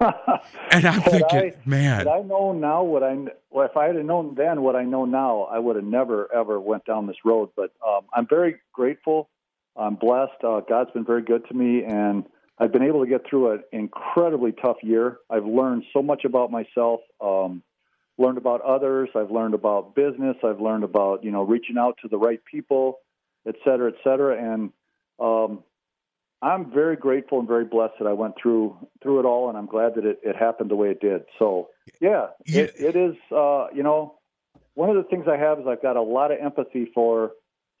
and 0.70 0.86
I'm 0.86 1.02
thinking, 1.02 1.38
I- 1.38 1.54
man, 1.66 2.08
I 2.08 2.22
know 2.22 2.52
now 2.52 2.82
what 2.82 3.02
I 3.02 3.16
well, 3.50 3.66
if 3.66 3.76
I 3.76 3.86
had 3.88 3.96
known 4.04 4.34
then 4.34 4.62
what 4.62 4.74
I 4.76 4.84
know 4.84 5.04
now, 5.04 5.42
I 5.42 5.58
would 5.58 5.76
have 5.76 5.84
never 5.84 6.32
ever 6.34 6.58
went 6.58 6.86
down 6.86 7.06
this 7.06 7.16
road. 7.24 7.50
But 7.54 7.72
um, 7.86 8.02
I'm 8.14 8.26
very 8.26 8.56
grateful. 8.72 9.28
I'm 9.76 9.96
blessed. 9.96 10.42
Uh, 10.42 10.60
God's 10.60 10.90
been 10.92 11.04
very 11.04 11.22
good 11.22 11.46
to 11.48 11.54
me, 11.54 11.84
and 11.84 12.24
I've 12.58 12.72
been 12.72 12.82
able 12.82 13.04
to 13.04 13.10
get 13.10 13.22
through 13.28 13.52
an 13.52 13.62
incredibly 13.72 14.52
tough 14.52 14.76
year. 14.82 15.18
I've 15.28 15.44
learned 15.44 15.84
so 15.92 16.02
much 16.02 16.24
about 16.24 16.50
myself. 16.50 17.00
Um, 17.20 17.62
learned 18.20 18.38
about 18.38 18.60
others. 18.60 19.08
I've 19.16 19.30
learned 19.30 19.54
about 19.54 19.94
business. 19.94 20.36
I've 20.44 20.60
learned 20.60 20.84
about 20.84 21.24
you 21.24 21.30
know 21.30 21.42
reaching 21.42 21.78
out 21.78 21.98
to 22.02 22.08
the 22.08 22.18
right 22.18 22.40
people, 22.44 22.98
et 23.46 23.54
cetera, 23.64 23.90
et 23.90 23.96
cetera. 24.04 24.36
And 24.36 24.72
um, 25.18 25.64
I'm 26.42 26.72
very 26.72 26.96
grateful 26.96 27.38
and 27.38 27.48
very 27.48 27.64
blessed 27.64 27.94
that 27.98 28.06
I 28.06 28.12
went 28.12 28.34
through 28.40 28.76
through 29.02 29.20
it 29.20 29.24
all, 29.24 29.48
and 29.48 29.58
I'm 29.58 29.66
glad 29.66 29.94
that 29.96 30.04
it, 30.04 30.20
it 30.22 30.36
happened 30.36 30.70
the 30.70 30.76
way 30.76 30.90
it 30.90 31.00
did. 31.00 31.22
So 31.38 31.68
yeah, 32.00 32.28
Yeah. 32.46 32.62
It, 32.62 32.74
it 32.78 32.96
is. 32.96 33.16
Uh, 33.30 33.66
you 33.74 33.82
know, 33.82 34.18
one 34.74 34.90
of 34.90 34.96
the 34.96 35.04
things 35.04 35.26
I 35.28 35.36
have 35.36 35.58
is 35.58 35.66
I've 35.66 35.82
got 35.82 35.96
a 35.96 36.02
lot 36.02 36.30
of 36.30 36.38
empathy 36.40 36.90
for 36.94 37.32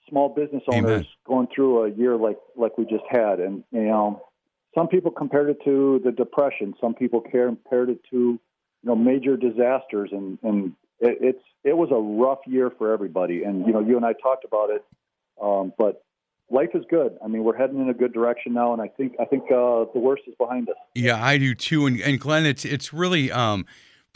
small 0.08 0.28
business 0.28 0.62
owners 0.68 0.90
Amen. 0.90 1.06
going 1.26 1.46
through 1.54 1.84
a 1.84 1.90
year 1.90 2.16
like 2.16 2.38
like 2.56 2.76
we 2.78 2.84
just 2.84 3.04
had, 3.08 3.40
and 3.40 3.64
you 3.72 3.84
know, 3.84 4.22
some 4.74 4.88
people 4.88 5.10
compared 5.10 5.50
it 5.50 5.58
to 5.64 6.00
the 6.04 6.12
depression. 6.12 6.74
Some 6.80 6.94
people 6.94 7.20
care 7.20 7.46
compared 7.46 7.90
it 7.90 8.00
to 8.10 8.38
you 8.82 8.88
know 8.88 8.96
major 8.96 9.36
disasters, 9.36 10.10
and 10.12 10.38
and 10.42 10.72
it, 11.00 11.18
it's 11.20 11.44
it 11.64 11.76
was 11.76 11.90
a 11.90 12.22
rough 12.22 12.40
year 12.46 12.70
for 12.76 12.92
everybody. 12.92 13.44
And 13.44 13.66
you 13.66 13.72
know, 13.72 13.80
you 13.80 13.96
and 13.96 14.04
I 14.04 14.12
talked 14.14 14.44
about 14.44 14.70
it, 14.70 14.84
um, 15.42 15.72
but 15.78 16.04
life 16.50 16.70
is 16.74 16.84
good. 16.90 17.16
I 17.24 17.28
mean, 17.28 17.44
we're 17.44 17.56
heading 17.56 17.80
in 17.80 17.88
a 17.88 17.94
good 17.94 18.12
direction 18.12 18.52
now, 18.52 18.72
and 18.72 18.82
I 18.82 18.88
think 18.88 19.14
I 19.20 19.24
think 19.24 19.44
uh, 19.44 19.86
the 19.92 20.00
worst 20.00 20.22
is 20.26 20.34
behind 20.38 20.68
us. 20.68 20.76
Yeah, 20.94 21.22
I 21.22 21.38
do 21.38 21.54
too. 21.54 21.86
And, 21.86 22.00
and 22.00 22.20
Glenn, 22.20 22.46
it's 22.46 22.64
it's 22.64 22.92
really 22.92 23.30
um, 23.30 23.66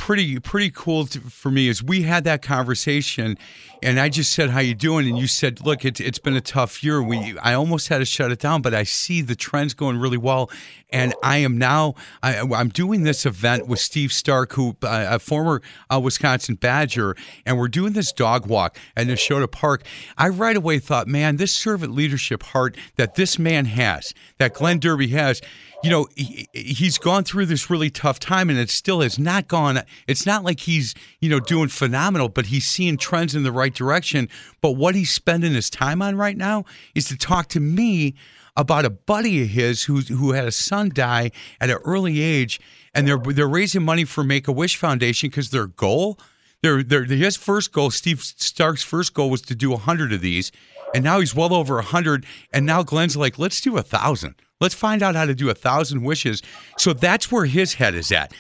pretty 0.05 0.39
pretty 0.39 0.71
cool 0.71 1.07
to, 1.07 1.19
for 1.19 1.51
me 1.51 1.67
is 1.67 1.83
we 1.83 2.03
had 2.03 2.25
that 2.25 2.43
conversation, 2.43 3.39
and 3.83 3.99
I 3.99 4.11
just 4.11 4.35
said, 4.35 4.51
"How 4.51 4.61
you 4.61 4.75
doing?" 4.75 5.09
And 5.09 5.17
you 5.17 5.27
said, 5.27 5.65
"Look, 5.65 5.83
it's 5.83 5.99
it's 5.99 6.19
been 6.19 6.37
a 6.37 6.43
tough 6.43 6.85
year. 6.85 7.03
We 7.03 7.39
I 7.39 7.55
almost 7.55 7.89
had 7.89 7.99
to 7.99 8.05
shut 8.05 8.31
it 8.31 8.39
down, 8.39 8.61
but 8.61 8.75
I 8.75 8.83
see 8.83 9.23
the 9.23 9.35
trends 9.35 9.73
going 9.73 9.97
really 9.97 10.19
well, 10.19 10.51
and 10.91 11.15
I 11.23 11.39
am 11.39 11.57
now 11.57 11.95
I, 12.23 12.41
I'm 12.41 12.69
doing 12.69 13.05
this 13.05 13.25
event 13.25 13.67
with 13.67 13.79
Steve 13.79 14.13
Stark, 14.13 14.53
who 14.53 14.77
uh, 14.83 15.07
a 15.13 15.19
former 15.19 15.63
uh, 15.89 15.99
Wisconsin 16.01 16.57
Badger, 16.57 17.17
and 17.47 17.57
we're 17.57 17.69
doing 17.69 17.95
this 17.95 18.13
dog 18.13 18.47
walk 18.47 18.77
at 18.99 19.07
Neshota 19.07 19.51
Park. 19.51 19.85
I 20.19 20.29
right 20.29 20.57
away 20.57 20.81
thought, 20.81 21.09
man, 21.09 21.37
this 21.37 21.55
servant 21.55 21.95
leadership 21.95 22.43
heart 22.43 22.77
that 22.97 23.15
this 23.15 23.39
man 23.39 23.65
has, 23.65 24.13
that 24.37 24.53
Glenn 24.53 24.81
Derby 24.81 25.09
has." 25.09 25.41
You 25.85 25.91
know 25.91 26.09
he, 26.17 26.49
he's 26.53 26.99
gone 26.99 27.25
through 27.25 27.47
this 27.47 27.69
really 27.69 27.91
tough 27.91 28.19
time 28.19 28.49
and 28.49 28.59
it 28.59 28.71
still 28.71 29.01
has 29.01 29.19
not 29.19 29.49
gone 29.49 29.83
it's 30.07 30.25
not 30.25 30.43
like 30.43 30.61
he's 30.61 30.95
you 31.21 31.29
know 31.29 31.41
doing 31.41 31.69
phenomenal 31.69 32.29
but 32.29 32.47
he's 32.47 32.67
seeing 32.67 32.97
trends 32.97 33.35
in 33.35 33.43
the 33.43 33.53
right 33.53 33.75
direction 33.75 34.29
but 34.61 34.73
what 34.73 34.95
he's 34.95 35.11
spending 35.11 35.53
his 35.53 35.69
time 35.69 36.01
on 36.01 36.17
right 36.17 36.37
now 36.37 36.65
is 36.95 37.05
to 37.05 37.17
talk 37.17 37.49
to 37.49 37.61
me 37.61 38.15
about 38.57 38.85
a 38.85 38.91
buddy 38.91 39.43
of 39.43 39.49
his 39.49 39.85
who 39.85 40.01
who 40.01 40.33
had 40.33 40.47
a 40.47 40.53
son 40.53 40.91
die 40.93 41.31
at 41.61 41.71
an 41.71 41.79
early 41.85 42.23
age 42.23 42.61
and 42.95 43.07
they're 43.07 43.19
they're 43.19 43.47
raising 43.47 43.83
money 43.83 44.05
for 44.05 44.25
Make 44.25 44.49
a 44.49 44.53
Wish 44.53 44.77
Foundation 44.77 45.29
because 45.29 45.51
their 45.51 45.67
goal 45.67 46.19
their, 46.65 46.83
their 46.83 47.05
his 47.05 47.37
first 47.37 47.73
goal, 47.73 47.91
Steve 47.91 48.23
Stark's 48.23 48.83
first 48.83 49.13
goal 49.13 49.29
was 49.29 49.43
to 49.43 49.55
do 49.55 49.69
100 49.71 50.15
of 50.15 50.23
these, 50.23 50.51
and 50.95 51.05
now 51.05 51.21
he's 51.21 51.35
well 51.35 51.53
over 51.53 51.75
100. 51.75 52.25
And 52.55 52.65
now 52.65 52.83
Glenn's 52.83 53.19
like, 53.19 53.39
let's 53.39 53.61
do 53.61 53.77
a 53.77 53.83
thousand. 53.83 54.35
Let's 54.61 54.75
find 54.75 55.03
out 55.03 55.15
how 55.15 55.27
to 55.27 55.35
do 55.35 55.51
a 55.51 55.55
thousand 55.55 56.03
wishes. 56.03 56.43
So 56.79 56.93
that's 56.93 57.31
where 57.31 57.47
his 57.47 57.75
head 57.75 57.95
is 57.95 58.13
at. 58.13 58.33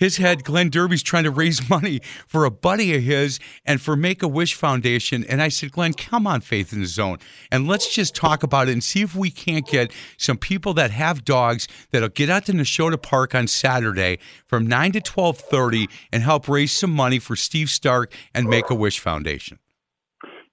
His 0.00 0.16
head, 0.16 0.44
Glenn 0.44 0.70
Derby's 0.70 1.02
trying 1.02 1.24
to 1.24 1.30
raise 1.30 1.68
money 1.70 2.00
for 2.26 2.46
a 2.46 2.50
buddy 2.50 2.94
of 2.96 3.02
his 3.02 3.38
and 3.66 3.82
for 3.82 3.96
Make 3.96 4.22
a 4.22 4.28
Wish 4.28 4.54
Foundation. 4.54 5.24
And 5.28 5.42
I 5.42 5.48
said, 5.48 5.72
Glenn, 5.72 5.92
come 5.92 6.26
on, 6.26 6.40
Faith 6.40 6.72
in 6.72 6.80
the 6.80 6.86
Zone, 6.86 7.18
and 7.52 7.68
let's 7.68 7.94
just 7.94 8.14
talk 8.14 8.42
about 8.42 8.70
it 8.70 8.72
and 8.72 8.82
see 8.82 9.02
if 9.02 9.14
we 9.14 9.30
can't 9.30 9.66
get 9.66 9.92
some 10.16 10.38
people 10.38 10.72
that 10.74 10.90
have 10.90 11.22
dogs 11.26 11.68
that'll 11.90 12.08
get 12.08 12.30
out 12.30 12.46
to 12.46 12.52
Neshota 12.52 13.00
Park 13.00 13.34
on 13.34 13.46
Saturday 13.46 14.18
from 14.46 14.66
nine 14.66 14.92
to 14.92 15.02
twelve 15.02 15.36
thirty 15.36 15.86
and 16.10 16.22
help 16.22 16.48
raise 16.48 16.72
some 16.72 16.92
money 16.92 17.18
for 17.18 17.36
Steve 17.36 17.68
Stark 17.68 18.14
and 18.34 18.48
Make 18.48 18.70
a 18.70 18.74
Wish 18.74 19.00
Foundation. 19.00 19.58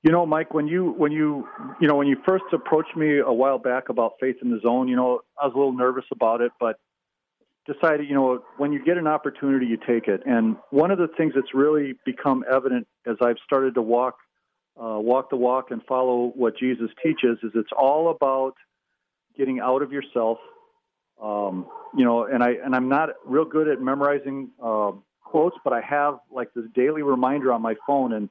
You 0.03 0.11
know, 0.11 0.25
Mike, 0.25 0.53
when 0.53 0.67
you 0.67 0.93
when 0.97 1.11
you 1.11 1.47
you 1.81 1.87
know 1.87 1.95
when 1.95 2.07
you 2.07 2.17
first 2.25 2.45
approached 2.53 2.95
me 2.95 3.19
a 3.19 3.33
while 3.33 3.57
back 3.57 3.89
about 3.89 4.13
faith 4.19 4.37
in 4.41 4.51
the 4.51 4.59
zone, 4.61 4.87
you 4.87 4.95
know, 4.95 5.21
I 5.41 5.45
was 5.45 5.53
a 5.55 5.57
little 5.57 5.73
nervous 5.73 6.05
about 6.11 6.41
it, 6.41 6.51
but 6.59 6.77
decided, 7.65 8.07
you 8.07 8.15
know, 8.15 8.43
when 8.57 8.71
you 8.71 8.83
get 8.83 8.97
an 8.97 9.07
opportunity, 9.07 9.65
you 9.65 9.77
take 9.77 10.07
it. 10.07 10.21
And 10.25 10.55
one 10.69 10.91
of 10.91 10.97
the 10.97 11.09
things 11.17 11.33
that's 11.35 11.53
really 11.53 11.95
become 12.05 12.45
evident 12.49 12.87
as 13.05 13.17
I've 13.21 13.35
started 13.45 13.75
to 13.75 13.81
walk 13.81 14.15
uh, 14.81 14.99
walk 14.99 15.29
the 15.29 15.35
walk 15.35 15.71
and 15.71 15.81
follow 15.85 16.31
what 16.35 16.57
Jesus 16.57 16.89
teaches 17.03 17.39
is 17.43 17.51
it's 17.55 17.71
all 17.77 18.11
about 18.11 18.53
getting 19.37 19.59
out 19.59 19.81
of 19.81 19.91
yourself. 19.91 20.37
Um, 21.21 21.65
you 21.95 22.05
know, 22.05 22.25
and 22.25 22.43
I 22.43 22.51
and 22.63 22.75
I'm 22.75 22.89
not 22.89 23.09
real 23.25 23.45
good 23.45 23.67
at 23.67 23.81
memorizing 23.81 24.51
uh, 24.63 24.91
quotes, 25.23 25.57
but 25.63 25.73
I 25.73 25.81
have 25.81 26.19
like 26.31 26.53
this 26.53 26.65
daily 26.75 27.01
reminder 27.01 27.51
on 27.51 27.61
my 27.61 27.73
phone, 27.87 28.13
and 28.13 28.29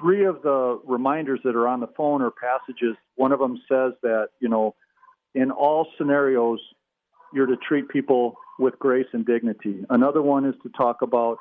three 0.00 0.24
of 0.24 0.42
the 0.42 0.80
reminders 0.86 1.40
that 1.44 1.56
are 1.56 1.68
on 1.68 1.80
the 1.80 1.88
phone 1.96 2.22
are 2.22 2.30
passages. 2.30 2.96
One 3.16 3.32
of 3.32 3.38
them 3.38 3.60
says 3.68 3.92
that 4.02 4.28
you 4.40 4.48
know, 4.48 4.74
in 5.34 5.50
all 5.50 5.88
scenarios, 5.96 6.60
you're 7.32 7.46
to 7.46 7.56
treat 7.56 7.88
people 7.88 8.36
with 8.58 8.78
grace 8.78 9.06
and 9.12 9.24
dignity. 9.24 9.84
Another 9.90 10.22
one 10.22 10.44
is 10.44 10.54
to 10.62 10.68
talk 10.70 11.02
about 11.02 11.38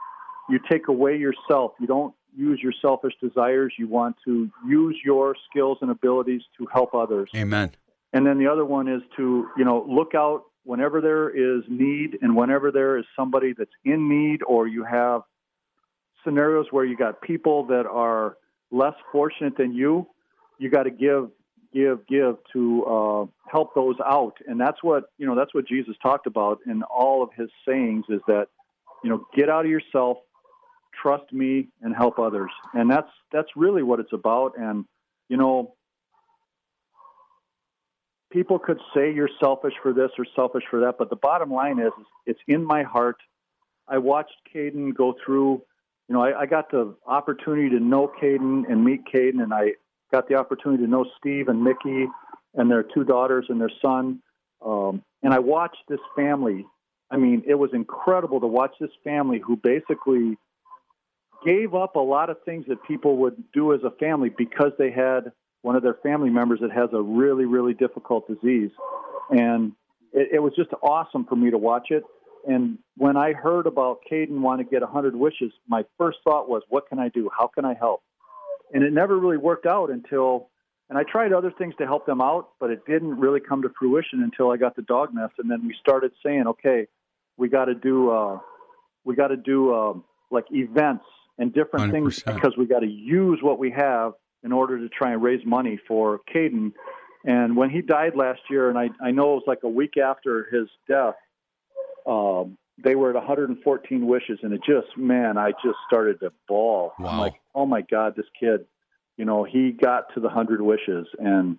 you 0.49 0.59
take 0.69 0.87
away 0.87 1.17
yourself. 1.17 1.73
You 1.79 1.87
don't 1.87 2.13
use 2.35 2.59
your 2.61 2.73
selfish 2.81 3.13
desires. 3.21 3.73
You 3.77 3.87
want 3.87 4.15
to 4.25 4.49
use 4.65 4.97
your 5.03 5.35
skills 5.49 5.79
and 5.81 5.91
abilities 5.91 6.41
to 6.57 6.67
help 6.71 6.93
others. 6.93 7.29
Amen. 7.35 7.71
And 8.13 8.25
then 8.25 8.37
the 8.37 8.47
other 8.47 8.63
one 8.63 8.87
is 8.87 9.01
to, 9.17 9.47
you 9.57 9.65
know, 9.65 9.85
look 9.87 10.15
out 10.15 10.43
whenever 10.63 11.01
there 11.01 11.29
is 11.29 11.63
need 11.67 12.17
and 12.21 12.35
whenever 12.35 12.71
there 12.71 12.97
is 12.97 13.05
somebody 13.15 13.53
that's 13.57 13.71
in 13.83 14.07
need 14.09 14.41
or 14.47 14.67
you 14.67 14.83
have 14.83 15.21
scenarios 16.23 16.67
where 16.71 16.85
you 16.85 16.97
got 16.97 17.21
people 17.21 17.65
that 17.67 17.85
are 17.85 18.37
less 18.71 18.93
fortunate 19.11 19.57
than 19.57 19.73
you, 19.73 20.07
you 20.57 20.69
got 20.69 20.83
to 20.83 20.91
give 20.91 21.29
give 21.73 22.05
give 22.07 22.37
to 22.53 22.83
uh, 22.85 23.25
help 23.51 23.75
those 23.75 23.95
out. 24.05 24.33
And 24.47 24.59
that's 24.59 24.81
what 24.81 25.05
you 25.17 25.25
know 25.25 25.35
that's 25.35 25.53
what 25.53 25.67
jesus 25.67 25.95
talked 26.01 26.27
about 26.27 26.59
in 26.65 26.83
all 26.83 27.23
of 27.23 27.29
his 27.35 27.49
sayings 27.67 28.05
is 28.09 28.21
that 28.27 28.47
you 29.03 29.09
know 29.09 29.25
get 29.35 29.49
out 29.49 29.65
of 29.65 29.71
yourself 29.71 30.17
trust 31.01 31.31
me 31.31 31.67
and 31.81 31.95
help 31.95 32.19
others. 32.19 32.51
And 32.73 32.89
that's 32.89 33.09
that's 33.31 33.49
really 33.55 33.83
what 33.83 33.99
it's 33.99 34.13
about. 34.13 34.57
And 34.57 34.85
you 35.29 35.37
know 35.37 35.75
people 38.31 38.59
could 38.59 38.79
say 38.95 39.13
you're 39.13 39.29
selfish 39.39 39.73
for 39.81 39.93
this 39.93 40.11
or 40.17 40.25
selfish 40.35 40.63
for 40.69 40.81
that 40.81 40.95
but 40.99 41.09
the 41.09 41.15
bottom 41.15 41.49
line 41.49 41.79
is 41.79 41.91
it's 42.25 42.39
in 42.47 42.63
my 42.63 42.83
heart. 42.83 43.17
I 43.87 43.99
watched 43.99 44.35
caden 44.53 44.93
go 44.93 45.15
through 45.25 45.61
you 46.07 46.15
know 46.15 46.21
I, 46.21 46.41
I 46.41 46.45
got 46.45 46.71
the 46.71 46.95
opportunity 47.05 47.69
to 47.69 47.79
know 47.79 48.11
caden 48.21 48.69
and 48.69 48.83
meet 48.83 49.01
caden 49.13 49.41
and 49.41 49.53
i 49.53 49.73
got 50.11 50.27
the 50.27 50.35
opportunity 50.35 50.83
to 50.83 50.89
know 50.89 51.05
Steve 51.19 51.47
and 51.47 51.63
Mickey 51.63 52.07
and 52.53 52.71
their 52.71 52.83
two 52.83 53.03
daughters 53.03 53.45
and 53.49 53.59
their 53.59 53.71
son. 53.81 54.21
Um, 54.65 55.03
and 55.21 55.33
I 55.33 55.39
watched 55.39 55.83
this 55.87 55.99
family. 56.15 56.65
I 57.11 57.17
mean, 57.17 57.43
it 57.47 57.55
was 57.55 57.71
incredible 57.73 58.39
to 58.39 58.47
watch 58.47 58.73
this 58.79 58.89
family 59.03 59.41
who 59.45 59.55
basically 59.57 60.37
gave 61.45 61.75
up 61.75 61.95
a 61.95 61.99
lot 61.99 62.29
of 62.29 62.37
things 62.43 62.65
that 62.67 62.83
people 62.83 63.17
would 63.17 63.43
do 63.53 63.73
as 63.73 63.81
a 63.83 63.91
family 63.91 64.29
because 64.35 64.71
they 64.77 64.91
had 64.91 65.31
one 65.61 65.75
of 65.75 65.83
their 65.83 65.97
family 66.03 66.29
members 66.29 66.59
that 66.61 66.71
has 66.71 66.89
a 66.93 67.01
really, 67.01 67.45
really 67.45 67.73
difficult 67.73 68.27
disease. 68.27 68.71
And 69.29 69.73
it, 70.13 70.29
it 70.33 70.39
was 70.39 70.53
just 70.55 70.69
awesome 70.81 71.25
for 71.25 71.35
me 71.35 71.51
to 71.51 71.57
watch 71.57 71.87
it. 71.91 72.03
And 72.47 72.79
when 72.95 73.17
I 73.17 73.33
heard 73.33 73.67
about 73.67 73.99
Caden 74.09 74.39
want 74.39 74.59
to 74.61 74.63
get 74.63 74.81
100 74.81 75.15
wishes, 75.15 75.51
my 75.67 75.83
first 75.97 76.17
thought 76.23 76.49
was, 76.49 76.63
what 76.69 76.87
can 76.89 76.97
I 76.97 77.09
do? 77.09 77.29
How 77.37 77.47
can 77.47 77.65
I 77.65 77.75
help? 77.75 78.01
and 78.73 78.83
it 78.83 78.93
never 78.93 79.17
really 79.17 79.37
worked 79.37 79.65
out 79.65 79.89
until 79.89 80.49
and 80.89 80.97
I 80.97 81.03
tried 81.03 81.33
other 81.33 81.51
things 81.51 81.73
to 81.79 81.85
help 81.85 82.05
them 82.05 82.21
out, 82.21 82.51
but 82.61 82.69
it 82.69 82.85
didn't 82.85 83.19
really 83.19 83.41
come 83.41 83.61
to 83.63 83.69
fruition 83.77 84.23
until 84.23 84.51
I 84.51 84.57
got 84.57 84.77
the 84.77 84.83
dog 84.83 85.13
nest, 85.13 85.33
and 85.37 85.51
then 85.51 85.67
we 85.67 85.75
started 85.81 86.13
saying, 86.25 86.45
okay, 86.47 86.87
we 87.35 87.49
got 87.49 87.65
to 87.65 87.75
do 87.75 88.09
uh, 88.09 88.39
we 89.03 89.15
got 89.15 89.27
to 89.27 89.37
do 89.37 89.73
uh, 89.73 89.93
like 90.31 90.45
events 90.51 91.05
and 91.37 91.53
different 91.53 91.91
things 91.91 92.23
100%. 92.23 92.35
because 92.35 92.57
we 92.57 92.65
got 92.65 92.79
to 92.79 92.87
use 92.87 93.39
what 93.41 93.59
we 93.59 93.71
have 93.71 94.13
in 94.43 94.51
order 94.51 94.79
to 94.79 94.89
try 94.89 95.11
and 95.11 95.21
raise 95.21 95.45
money 95.45 95.79
for 95.87 96.21
Caden. 96.33 96.71
And 97.25 97.57
when 97.57 97.69
he 97.69 97.81
died 97.81 98.15
last 98.15 98.39
year, 98.49 98.69
and 98.69 98.77
I, 98.77 98.89
I 99.03 99.11
know 99.11 99.33
it 99.33 99.35
was 99.35 99.43
like 99.47 99.63
a 99.63 99.69
week 99.69 99.97
after 99.97 100.47
his 100.51 100.69
death, 100.87 101.15
um, 102.07 102.57
they 102.83 102.95
were 102.95 103.09
at 103.09 103.15
114 103.15 104.07
wishes, 104.07 104.39
and 104.43 104.53
it 104.53 104.61
just, 104.65 104.95
man, 104.97 105.37
I 105.37 105.51
just 105.51 105.77
started 105.87 106.19
to 106.21 106.31
bawl. 106.47 106.93
I'm 106.99 107.05
Wow. 107.05 107.19
like, 107.21 107.33
oh 107.55 107.65
my 107.65 107.81
God, 107.81 108.15
this 108.15 108.25
kid, 108.39 108.65
you 109.17 109.25
know, 109.25 109.43
he 109.43 109.71
got 109.71 110.13
to 110.13 110.19
the 110.19 110.27
100 110.27 110.61
wishes. 110.61 111.07
And 111.17 111.57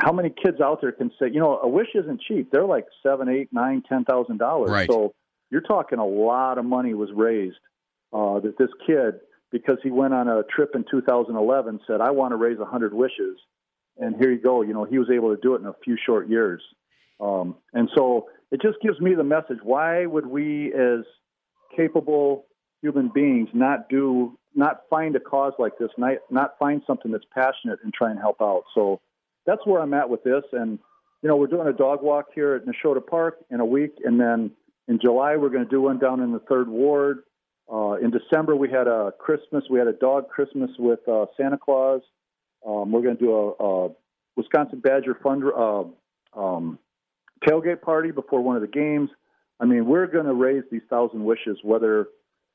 how 0.00 0.12
many 0.12 0.30
kids 0.30 0.60
out 0.60 0.80
there 0.82 0.92
can 0.92 1.10
say, 1.18 1.26
you 1.32 1.40
know, 1.40 1.58
a 1.58 1.68
wish 1.68 1.88
isn't 1.94 2.20
cheap? 2.20 2.50
They're 2.52 2.64
like 2.66 2.86
seven, 3.02 3.28
eight, 3.28 3.48
nine, 3.52 3.82
ten 3.88 4.04
thousand 4.04 4.38
dollars. 4.38 4.70
Right. 4.70 4.90
So 4.90 5.14
you're 5.50 5.62
talking 5.62 5.98
a 5.98 6.06
lot 6.06 6.58
of 6.58 6.64
money 6.64 6.92
was 6.94 7.10
raised 7.14 7.56
uh, 8.12 8.40
that 8.40 8.58
this 8.58 8.70
kid, 8.86 9.20
because 9.52 9.78
he 9.82 9.90
went 9.90 10.12
on 10.12 10.28
a 10.28 10.42
trip 10.44 10.72
in 10.74 10.84
2011, 10.90 11.80
said, 11.86 12.00
I 12.00 12.10
want 12.10 12.32
to 12.32 12.36
raise 12.36 12.58
100 12.58 12.92
wishes. 12.92 13.38
And 13.98 14.16
here 14.16 14.30
you 14.30 14.38
go. 14.40 14.60
You 14.62 14.74
know, 14.74 14.84
he 14.84 14.98
was 14.98 15.08
able 15.10 15.34
to 15.34 15.40
do 15.40 15.54
it 15.54 15.60
in 15.60 15.66
a 15.66 15.74
few 15.84 15.96
short 16.04 16.28
years. 16.28 16.62
Um, 17.20 17.54
and 17.72 17.88
so 17.96 18.28
it 18.50 18.60
just 18.62 18.80
gives 18.80 19.00
me 19.00 19.14
the 19.14 19.24
message 19.24 19.58
why 19.62 20.06
would 20.06 20.26
we, 20.26 20.72
as 20.72 21.04
capable 21.76 22.46
human 22.82 23.10
beings, 23.12 23.48
not 23.52 23.88
do, 23.88 24.38
not 24.54 24.82
find 24.88 25.16
a 25.16 25.20
cause 25.20 25.52
like 25.58 25.72
this, 25.78 25.90
not, 25.98 26.18
not 26.30 26.58
find 26.58 26.82
something 26.86 27.10
that's 27.10 27.24
passionate 27.34 27.80
and 27.82 27.92
try 27.92 28.10
and 28.10 28.18
help 28.18 28.40
out? 28.40 28.62
So 28.74 29.00
that's 29.46 29.64
where 29.64 29.80
I'm 29.80 29.94
at 29.94 30.08
with 30.08 30.22
this. 30.22 30.44
And, 30.52 30.78
you 31.22 31.28
know, 31.28 31.36
we're 31.36 31.48
doing 31.48 31.68
a 31.68 31.72
dog 31.72 32.02
walk 32.02 32.26
here 32.34 32.54
at 32.54 32.62
Neshota 32.66 33.04
Park 33.04 33.38
in 33.50 33.60
a 33.60 33.66
week. 33.66 33.94
And 34.04 34.20
then 34.20 34.52
in 34.88 35.00
July, 35.00 35.36
we're 35.36 35.50
going 35.50 35.64
to 35.64 35.70
do 35.70 35.82
one 35.82 35.98
down 35.98 36.20
in 36.20 36.32
the 36.32 36.40
third 36.40 36.68
ward. 36.68 37.20
Uh, 37.72 37.94
in 37.94 38.12
December, 38.12 38.54
we 38.54 38.70
had 38.70 38.86
a 38.86 39.12
Christmas. 39.18 39.64
We 39.68 39.78
had 39.78 39.88
a 39.88 39.92
dog 39.92 40.28
Christmas 40.28 40.70
with 40.78 41.00
uh, 41.08 41.26
Santa 41.36 41.58
Claus. 41.58 42.00
Um, 42.64 42.92
we're 42.92 43.02
going 43.02 43.16
to 43.16 43.22
do 43.22 43.32
a, 43.32 43.64
a 43.64 43.88
Wisconsin 44.36 44.80
Badger 44.80 45.18
fund 45.22 45.42
uh, 45.44 45.84
um, 46.38 46.78
tailgate 47.44 47.82
party 47.82 48.10
before 48.10 48.40
one 48.42 48.56
of 48.56 48.62
the 48.62 48.68
games. 48.68 49.10
I 49.60 49.64
mean, 49.64 49.86
we're 49.86 50.06
going 50.06 50.26
to 50.26 50.34
raise 50.34 50.64
these 50.70 50.82
thousand 50.90 51.24
wishes, 51.24 51.58
whether 51.62 52.08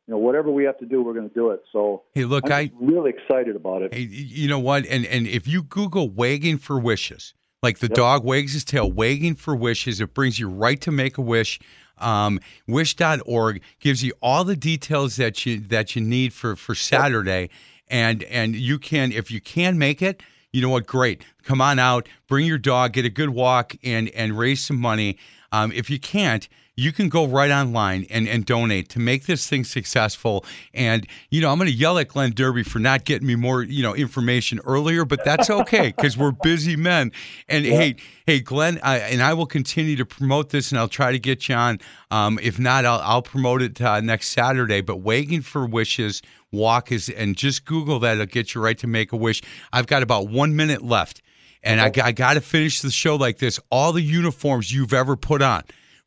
you 0.08 0.12
know 0.14 0.18
whatever 0.18 0.52
we 0.52 0.64
have 0.66 0.78
to 0.80 0.86
do, 0.86 1.02
we're 1.02 1.14
going 1.14 1.30
to 1.30 1.34
do 1.34 1.52
it. 1.52 1.62
So 1.72 2.04
Hey, 2.14 2.26
look, 2.26 2.46
I'm 2.46 2.52
I 2.52 2.72
really 2.80 3.12
excited 3.12 3.56
about 3.56 3.82
it. 3.82 3.94
Hey, 3.94 4.02
you 4.02 4.48
know 4.48 4.60
what? 4.60 4.86
And 4.86 5.06
and 5.06 5.28
if 5.28 5.48
you 5.48 5.64
Google 5.64 6.10
"wagging 6.10 6.58
for 6.58 6.80
wishes," 6.80 7.34
like 7.64 7.80
the 7.80 7.88
Yep. 7.88 7.96
dog 7.96 8.24
wags 8.24 8.54
his 8.54 8.64
tail, 8.64 8.92
wagging 8.92 9.36
for 9.36 9.56
wishes, 9.56 10.00
it 10.02 10.14
brings 10.14 10.40
you 10.40 10.50
right 10.50 10.80
to 10.82 10.92
Make 10.92 11.18
a 11.18 11.22
Wish. 11.22 11.60
Um, 11.98 12.40
wish.org 12.68 13.62
gives 13.80 14.04
you 14.04 14.14
all 14.22 14.44
the 14.44 14.56
details 14.56 15.18
that 15.18 15.46
you 15.46 15.60
that 15.60 15.96
you 15.96 16.02
need 16.02 16.34
for 16.34 16.56
for 16.56 16.74
Saturday, 16.76 17.50
and 17.88 18.24
and 18.24 18.56
you 18.56 18.80
can 18.80 19.12
if 19.12 19.30
you 19.32 19.40
can 19.42 19.78
make 19.78 20.02
it. 20.02 20.24
You 20.54 20.62
know 20.62 20.70
what? 20.70 20.86
Great. 20.86 21.24
Come 21.43 21.62
on 21.62 21.80
out, 21.80 22.10
bring 22.28 22.45
your 22.45 22.58
dog, 22.58 22.93
get 22.93 23.06
a 23.06 23.10
good 23.10 23.30
walk, 23.30 23.76
and 23.84 24.10
and 24.10 24.38
raise 24.38 24.64
some 24.64 24.78
money. 24.78 25.18
Um, 25.52 25.72
if 25.72 25.89
you 25.89 25.99
can't, 25.99 26.47
you 26.76 26.92
can 26.92 27.10
go 27.10 27.28
right 27.28 27.52
online 27.52 28.06
and, 28.10 28.28
and 28.28 28.46
donate 28.46 28.90
to 28.90 29.00
make 29.00 29.26
this 29.26 29.48
thing 29.48 29.64
successful. 29.64 30.46
And, 30.74 31.06
you 31.30 31.42
know, 31.42 31.52
I'm 31.52 31.58
going 31.58 31.70
to 31.70 31.76
yell 31.76 31.98
at 31.98 32.08
Glenn 32.08 32.32
Derby 32.32 32.64
for 32.64 32.80
not 32.80 33.04
getting 33.04 33.28
me 33.28 33.36
more, 33.36 33.62
you 33.62 33.84
know, 33.84 33.94
information 33.94 34.60
earlier, 34.66 35.04
but 35.04 35.24
that's 35.26 35.50
okay 35.50 35.94
because 35.96 36.18
we're 36.18 36.32
busy 36.32 36.76
men. 36.76 37.12
And 37.50 37.66
hey, 37.66 37.98
hey, 38.26 38.40
Glenn, 38.40 38.80
I, 38.84 39.00
and 39.00 39.22
I 39.22 39.34
will 39.34 39.46
continue 39.46 39.98
to 39.98 40.06
promote 40.06 40.50
this 40.50 40.72
and 40.72 40.80
I'll 40.80 40.88
try 40.88 41.12
to 41.12 41.20
get 41.20 41.50
you 41.50 41.56
on. 41.56 41.80
Um, 42.10 42.40
if 42.42 42.58
not, 42.58 42.86
I'll, 42.86 43.02
I'll 43.02 43.22
promote 43.22 43.62
it 43.62 43.82
uh, 43.82 44.00
next 44.00 44.30
Saturday. 44.30 44.82
But 44.82 44.98
Wagging 44.98 45.42
for 45.42 45.66
Wishes 45.66 46.22
walk 46.52 46.92
is, 46.92 47.10
and 47.10 47.36
just 47.36 47.66
Google 47.66 48.00
that, 48.00 48.14
it'll 48.14 48.26
get 48.26 48.56
you 48.56 48.62
right 48.62 48.78
to 48.78 48.88
make 48.88 49.12
a 49.12 49.18
wish. 49.18 49.42
I've 49.74 49.88
got 49.88 50.04
about 50.04 50.30
one 50.30 50.56
minute 50.56 50.82
left. 50.82 51.22
And 51.64 51.80
I, 51.80 51.92
I 52.04 52.12
got 52.12 52.34
to 52.34 52.42
finish 52.42 52.82
the 52.82 52.90
show 52.90 53.16
like 53.16 53.38
this. 53.38 53.60
All 53.70 53.94
the 53.94 54.02
uniforms 54.02 54.74
you've 54.74 54.94
ever 54.94 55.16
put 55.16 55.44
on, 55.44 55.62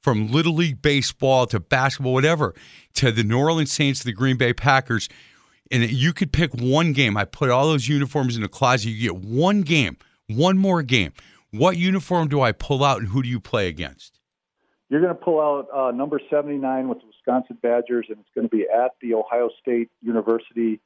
from 0.04 0.30
Little 0.30 0.52
League 0.52 0.82
Baseball 0.82 1.46
to 1.46 1.58
basketball, 1.58 2.12
whatever, 2.12 2.54
to 2.92 3.10
the 3.10 3.24
New 3.24 3.38
Orleans 3.38 3.72
Saints, 3.72 4.02
the 4.02 4.12
Green 4.12 4.36
Bay 4.36 4.52
Packers, 4.52 5.08
and 5.70 5.90
you 5.90 6.12
could 6.12 6.30
pick 6.30 6.52
one 6.52 6.92
game. 6.92 7.16
I 7.16 7.24
put 7.24 7.48
all 7.48 7.66
those 7.68 7.88
uniforms 7.88 8.36
in 8.36 8.42
the 8.42 8.48
closet. 8.48 8.90
You 8.90 9.00
get 9.00 9.16
one 9.16 9.62
game, 9.62 9.96
one 10.28 10.58
more 10.58 10.82
game. 10.82 11.14
What 11.52 11.78
uniform 11.78 12.28
do 12.28 12.42
I 12.42 12.52
pull 12.52 12.84
out 12.84 12.98
and 12.98 13.08
who 13.08 13.22
do 13.22 13.30
you 13.30 13.40
play 13.40 13.66
against? 13.68 14.20
You're 14.90 15.00
going 15.00 15.16
to 15.16 15.20
pull 15.20 15.40
out 15.40 15.68
uh, 15.74 15.90
number 15.90 16.20
79 16.28 16.86
with 16.86 16.98
the 16.98 17.06
Wisconsin 17.06 17.56
Badgers, 17.62 18.06
and 18.10 18.18
it's 18.18 18.28
going 18.34 18.46
to 18.46 18.54
be 18.54 18.66
at 18.70 18.90
the 19.00 19.14
Ohio 19.14 19.48
State 19.62 19.88
University 20.02 20.80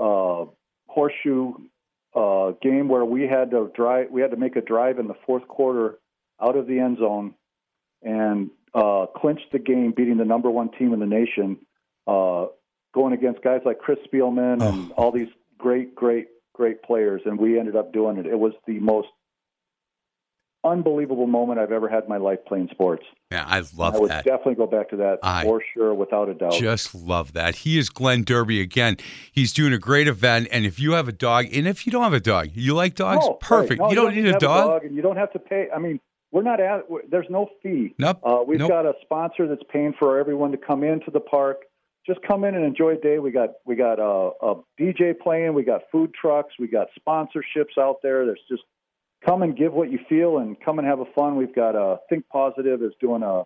uh, 0.00 0.44
horseshoe 0.86 1.54
uh, 2.14 2.52
game 2.62 2.88
where 2.88 3.04
we 3.04 3.22
had 3.22 3.50
to 3.50 3.68
drive. 3.74 4.12
We 4.12 4.20
had 4.20 4.30
to 4.30 4.36
make 4.36 4.54
a 4.54 4.60
drive 4.60 5.00
in 5.00 5.08
the 5.08 5.16
fourth 5.26 5.48
quarter 5.48 5.98
out 6.40 6.56
of 6.56 6.68
the 6.68 6.78
end 6.78 6.98
zone 6.98 7.34
and 8.02 8.50
uh, 8.74 9.06
clinch 9.16 9.40
the 9.52 9.58
game, 9.58 9.92
beating 9.96 10.16
the 10.16 10.24
number 10.24 10.50
one 10.50 10.70
team 10.70 10.92
in 10.92 11.00
the 11.00 11.06
nation, 11.06 11.58
uh, 12.06 12.46
going 12.94 13.12
against 13.12 13.42
guys 13.42 13.60
like 13.64 13.78
Chris 13.78 13.98
Spielman 14.12 14.62
and 14.62 14.92
all 14.92 15.12
these 15.12 15.28
great, 15.58 15.94
great, 15.94 16.26
great 16.54 16.82
players. 16.82 17.22
And 17.24 17.38
we 17.38 17.58
ended 17.58 17.76
up 17.76 17.92
doing 17.92 18.16
it. 18.18 18.26
It 18.26 18.38
was 18.38 18.52
the 18.66 18.78
most 18.80 19.08
unbelievable 20.62 21.26
moment 21.26 21.58
I've 21.58 21.72
ever 21.72 21.88
had 21.88 22.02
in 22.02 22.08
my 22.10 22.18
life 22.18 22.38
playing 22.46 22.68
sports. 22.70 23.04
Yeah, 23.32 23.44
I 23.46 23.62
love 23.76 23.94
I 23.94 23.98
would 23.98 24.10
that. 24.10 24.24
definitely 24.26 24.56
go 24.56 24.66
back 24.66 24.90
to 24.90 24.96
that 24.96 25.20
I 25.22 25.42
for 25.44 25.62
sure, 25.72 25.94
without 25.94 26.28
a 26.28 26.34
doubt. 26.34 26.52
Just 26.52 26.94
love 26.94 27.32
that. 27.32 27.54
He 27.56 27.78
is 27.78 27.88
Glenn 27.88 28.24
Derby 28.24 28.60
again. 28.60 28.98
He's 29.32 29.54
doing 29.54 29.72
a 29.72 29.78
great 29.78 30.06
event. 30.06 30.48
And 30.52 30.66
if 30.66 30.78
you 30.78 30.92
have 30.92 31.08
a 31.08 31.12
dog, 31.12 31.46
and 31.52 31.66
if 31.66 31.86
you 31.86 31.92
don't 31.92 32.02
have 32.02 32.12
a 32.12 32.20
dog, 32.20 32.50
you 32.52 32.74
like 32.74 32.94
dogs, 32.94 33.24
No, 33.24 33.34
perfect. 33.34 33.80
right. 33.80 33.86
No, 33.86 33.88
you 33.90 33.94
don't 33.94 34.14
need 34.14 34.26
a 34.26 34.32
have 34.32 34.40
dog. 34.40 34.84
and 34.84 34.94
you 34.94 35.00
don't 35.00 35.16
have 35.16 35.32
to 35.32 35.38
pay. 35.38 35.68
I 35.74 35.78
mean, 35.78 35.98
we're 36.32 36.42
not 36.42 36.60
at. 36.60 36.82
There's 37.10 37.26
no 37.28 37.48
fee. 37.62 37.94
Nope. 37.98 38.20
Uh, 38.22 38.38
we've 38.46 38.58
Nope. 38.58 38.68
got 38.68 38.86
a 38.86 38.92
sponsor 39.02 39.48
that's 39.48 39.62
paying 39.72 39.94
for 39.98 40.18
everyone 40.18 40.52
to 40.52 40.58
come 40.58 40.84
into 40.84 41.10
the 41.10 41.20
park. 41.20 41.62
Just 42.06 42.20
come 42.26 42.44
in 42.44 42.54
and 42.54 42.64
enjoy 42.64 42.92
a 42.92 42.96
day. 42.96 43.18
We 43.18 43.30
got 43.30 43.50
we 43.66 43.76
got 43.76 43.98
a, 43.98 44.30
a 44.42 44.54
DJ 44.80 45.18
playing. 45.18 45.54
We 45.54 45.64
got 45.64 45.82
food 45.92 46.12
trucks. 46.14 46.54
We 46.58 46.68
got 46.68 46.88
sponsorships 46.98 47.78
out 47.78 47.96
there. 48.02 48.24
There's 48.26 48.40
just 48.48 48.62
come 49.24 49.42
and 49.42 49.56
give 49.56 49.72
what 49.72 49.90
you 49.90 49.98
feel 50.08 50.38
and 50.38 50.56
come 50.64 50.78
and 50.78 50.88
have 50.88 51.00
a 51.00 51.04
fun. 51.14 51.36
We've 51.36 51.54
got 51.54 51.74
a 51.74 51.98
Think 52.08 52.26
Positive 52.28 52.82
is 52.82 52.92
doing 53.00 53.22
a, 53.22 53.42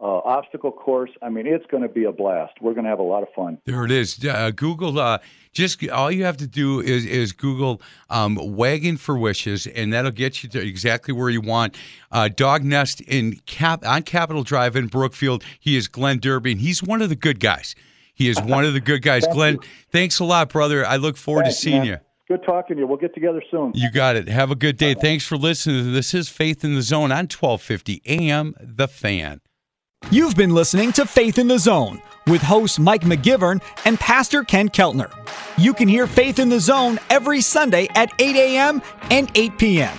a 0.00 0.04
obstacle 0.04 0.72
course. 0.72 1.10
I 1.22 1.28
mean, 1.28 1.46
it's 1.46 1.66
going 1.66 1.82
to 1.82 1.88
be 1.88 2.04
a 2.04 2.12
blast. 2.12 2.54
We're 2.60 2.72
going 2.72 2.84
to 2.84 2.90
have 2.90 2.98
a 2.98 3.04
lot 3.04 3.22
of 3.22 3.28
fun. 3.34 3.58
There 3.66 3.84
it 3.84 3.90
is. 3.90 4.24
Uh, 4.24 4.50
Google. 4.50 4.98
Uh, 4.98 5.18
just 5.52 5.86
all 5.88 6.10
you 6.10 6.24
have 6.24 6.36
to 6.38 6.46
do 6.46 6.80
is 6.80 7.04
is 7.04 7.32
Google 7.32 7.82
um, 8.08 8.36
"wagon 8.56 8.96
for 8.96 9.18
wishes," 9.18 9.66
and 9.66 9.92
that'll 9.92 10.10
get 10.10 10.42
you 10.42 10.48
to 10.50 10.60
exactly 10.60 11.12
where 11.12 11.28
you 11.28 11.40
want. 11.40 11.76
Uh, 12.12 12.28
Dog 12.28 12.64
Nest 12.64 13.00
in 13.02 13.40
Cap 13.46 13.84
on 13.84 14.02
Capitol 14.02 14.42
Drive 14.42 14.76
in 14.76 14.86
Brookfield. 14.86 15.44
He 15.58 15.76
is 15.76 15.88
Glenn 15.88 16.18
Derby, 16.18 16.52
and 16.52 16.60
he's 16.60 16.82
one 16.82 17.02
of 17.02 17.08
the 17.08 17.16
good 17.16 17.40
guys. 17.40 17.74
He 18.14 18.28
is 18.28 18.40
one 18.40 18.64
of 18.64 18.74
the 18.74 18.80
good 18.80 19.02
guys. 19.02 19.22
Thank 19.24 19.34
Glenn, 19.34 19.54
you. 19.54 19.60
thanks 19.90 20.18
a 20.18 20.24
lot, 20.24 20.50
brother. 20.50 20.84
I 20.86 20.96
look 20.96 21.16
forward 21.16 21.44
Thanks, 21.44 21.56
to 21.56 21.62
seeing 21.62 21.78
man. 21.78 21.86
you. 21.86 21.96
Good 22.28 22.44
talking 22.44 22.76
to 22.76 22.82
you. 22.82 22.86
We'll 22.86 22.98
get 22.98 23.12
together 23.12 23.42
soon. 23.50 23.72
You 23.74 23.90
got 23.90 24.14
it. 24.14 24.28
Have 24.28 24.52
a 24.52 24.54
good 24.54 24.76
day. 24.76 24.94
Thanks 24.94 25.26
for 25.26 25.36
listening. 25.36 25.92
This 25.92 26.14
is 26.14 26.28
Faith 26.28 26.62
in 26.62 26.74
the 26.76 26.82
Zone 26.82 27.10
on 27.10 27.26
1250 27.26 28.02
AM 28.06 28.54
The 28.60 28.86
Fan. 28.86 29.40
You've 30.08 30.34
been 30.34 30.54
listening 30.54 30.90
to 30.92 31.06
Faith 31.06 31.38
in 31.38 31.46
the 31.46 31.58
Zone 31.58 32.02
with 32.26 32.42
host 32.42 32.80
Mike 32.80 33.02
McGivern 33.02 33.62
and 33.84 34.00
Pastor 34.00 34.42
Ken 34.42 34.68
Keltner. 34.68 35.08
You 35.56 35.72
can 35.72 35.86
hear 35.86 36.08
Faith 36.08 36.40
in 36.40 36.48
the 36.48 36.58
Zone 36.58 36.98
every 37.10 37.40
Sunday 37.40 37.86
at 37.94 38.10
8 38.18 38.34
a.m. 38.34 38.82
and 39.12 39.30
8 39.36 39.56
p.m. 39.56 39.96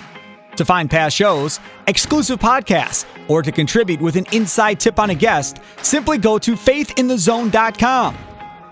To 0.57 0.65
find 0.65 0.89
past 0.89 1.15
shows, 1.15 1.61
exclusive 1.87 2.39
podcasts, 2.39 3.05
or 3.29 3.41
to 3.41 3.53
contribute 3.53 4.01
with 4.01 4.17
an 4.17 4.25
inside 4.33 4.81
tip 4.81 4.99
on 4.99 5.11
a 5.11 5.15
guest, 5.15 5.61
simply 5.81 6.17
go 6.17 6.37
to 6.39 6.55
faithinthezone.com. 6.55 8.17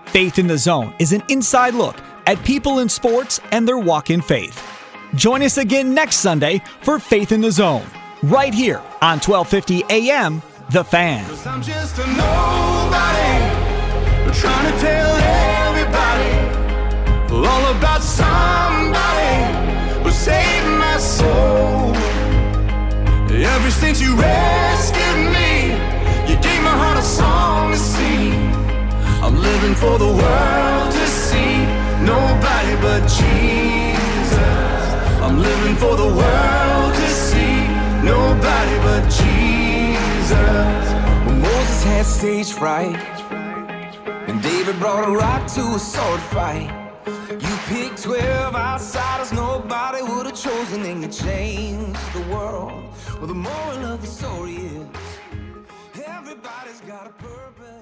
Faith 0.06 0.38
in 0.38 0.46
the 0.46 0.58
Zone 0.58 0.92
is 0.98 1.14
an 1.14 1.22
inside 1.30 1.72
look 1.72 1.96
at 2.26 2.44
people 2.44 2.80
in 2.80 2.88
sports 2.88 3.40
and 3.50 3.66
their 3.66 3.78
walk 3.78 4.10
in 4.10 4.20
faith. 4.20 4.62
Join 5.14 5.42
us 5.42 5.56
again 5.56 5.94
next 5.94 6.16
Sunday 6.16 6.60
for 6.82 6.98
Faith 6.98 7.32
in 7.32 7.40
the 7.40 7.50
Zone, 7.50 7.86
right 8.22 8.52
here 8.52 8.82
on 9.00 9.18
1250 9.20 9.84
AM 9.88 10.42
The 10.70 10.84
Fan. 10.84 11.24
I'm 11.46 11.62
just 11.62 11.98
a 11.98 12.06
nobody 12.06 13.34
trying 14.38 14.70
to 14.70 14.78
tell 14.78 15.16
everybody 15.66 16.30
all 17.34 17.74
about 17.74 18.00
somebody 18.02 19.34
who 20.04 20.10
saved 20.12 20.68
my 20.78 20.96
soul. 20.98 21.92
Ever 23.34 23.70
since 23.72 24.00
you 24.00 24.14
rescued 24.14 25.32
me, 25.34 25.72
you 26.30 26.40
gave 26.40 26.62
my 26.62 26.76
heart 26.82 26.98
a 26.98 27.02
song 27.02 27.72
to 27.72 27.76
sing. 27.76 28.54
I'm 29.24 29.36
living 29.36 29.74
for 29.74 29.98
the 29.98 30.12
world 30.22 30.92
to 30.92 31.06
see 31.08 31.66
nobody 32.06 32.76
but 32.80 33.00
Jesus. 33.08 34.38
I'm 35.20 35.36
living 35.42 35.74
for 35.74 35.96
the 35.96 36.06
world 36.06 36.94
to 36.94 37.08
see 37.08 37.66
nobody 38.04 38.76
but 38.86 39.10
Jesus. 39.10 39.59
When 40.30 41.40
Moses 41.40 41.84
had 41.84 42.06
stage 42.06 42.52
fright, 42.52 42.96
and 44.28 44.42
David 44.42 44.60
David 44.70 44.78
brought 44.78 45.08
a 45.08 45.10
rock 45.10 45.48
to 45.54 45.60
a 45.74 45.78
sword 45.80 46.20
fight. 46.20 46.70
You 47.28 47.56
picked 47.66 48.02
12 48.04 48.54
outsiders 48.54 49.32
nobody 49.32 50.00
would 50.02 50.26
have 50.26 50.36
chosen, 50.36 50.84
and 50.84 51.02
you 51.02 51.08
changed 51.08 52.12
the 52.12 52.20
world. 52.32 52.84
Well, 53.18 53.26
the 53.26 53.34
moral 53.34 53.84
of 53.86 54.00
the 54.00 54.06
story 54.06 54.54
is 54.54 54.86
everybody's 56.06 56.80
got 56.86 57.08
a 57.08 57.12
purpose. 57.14 57.79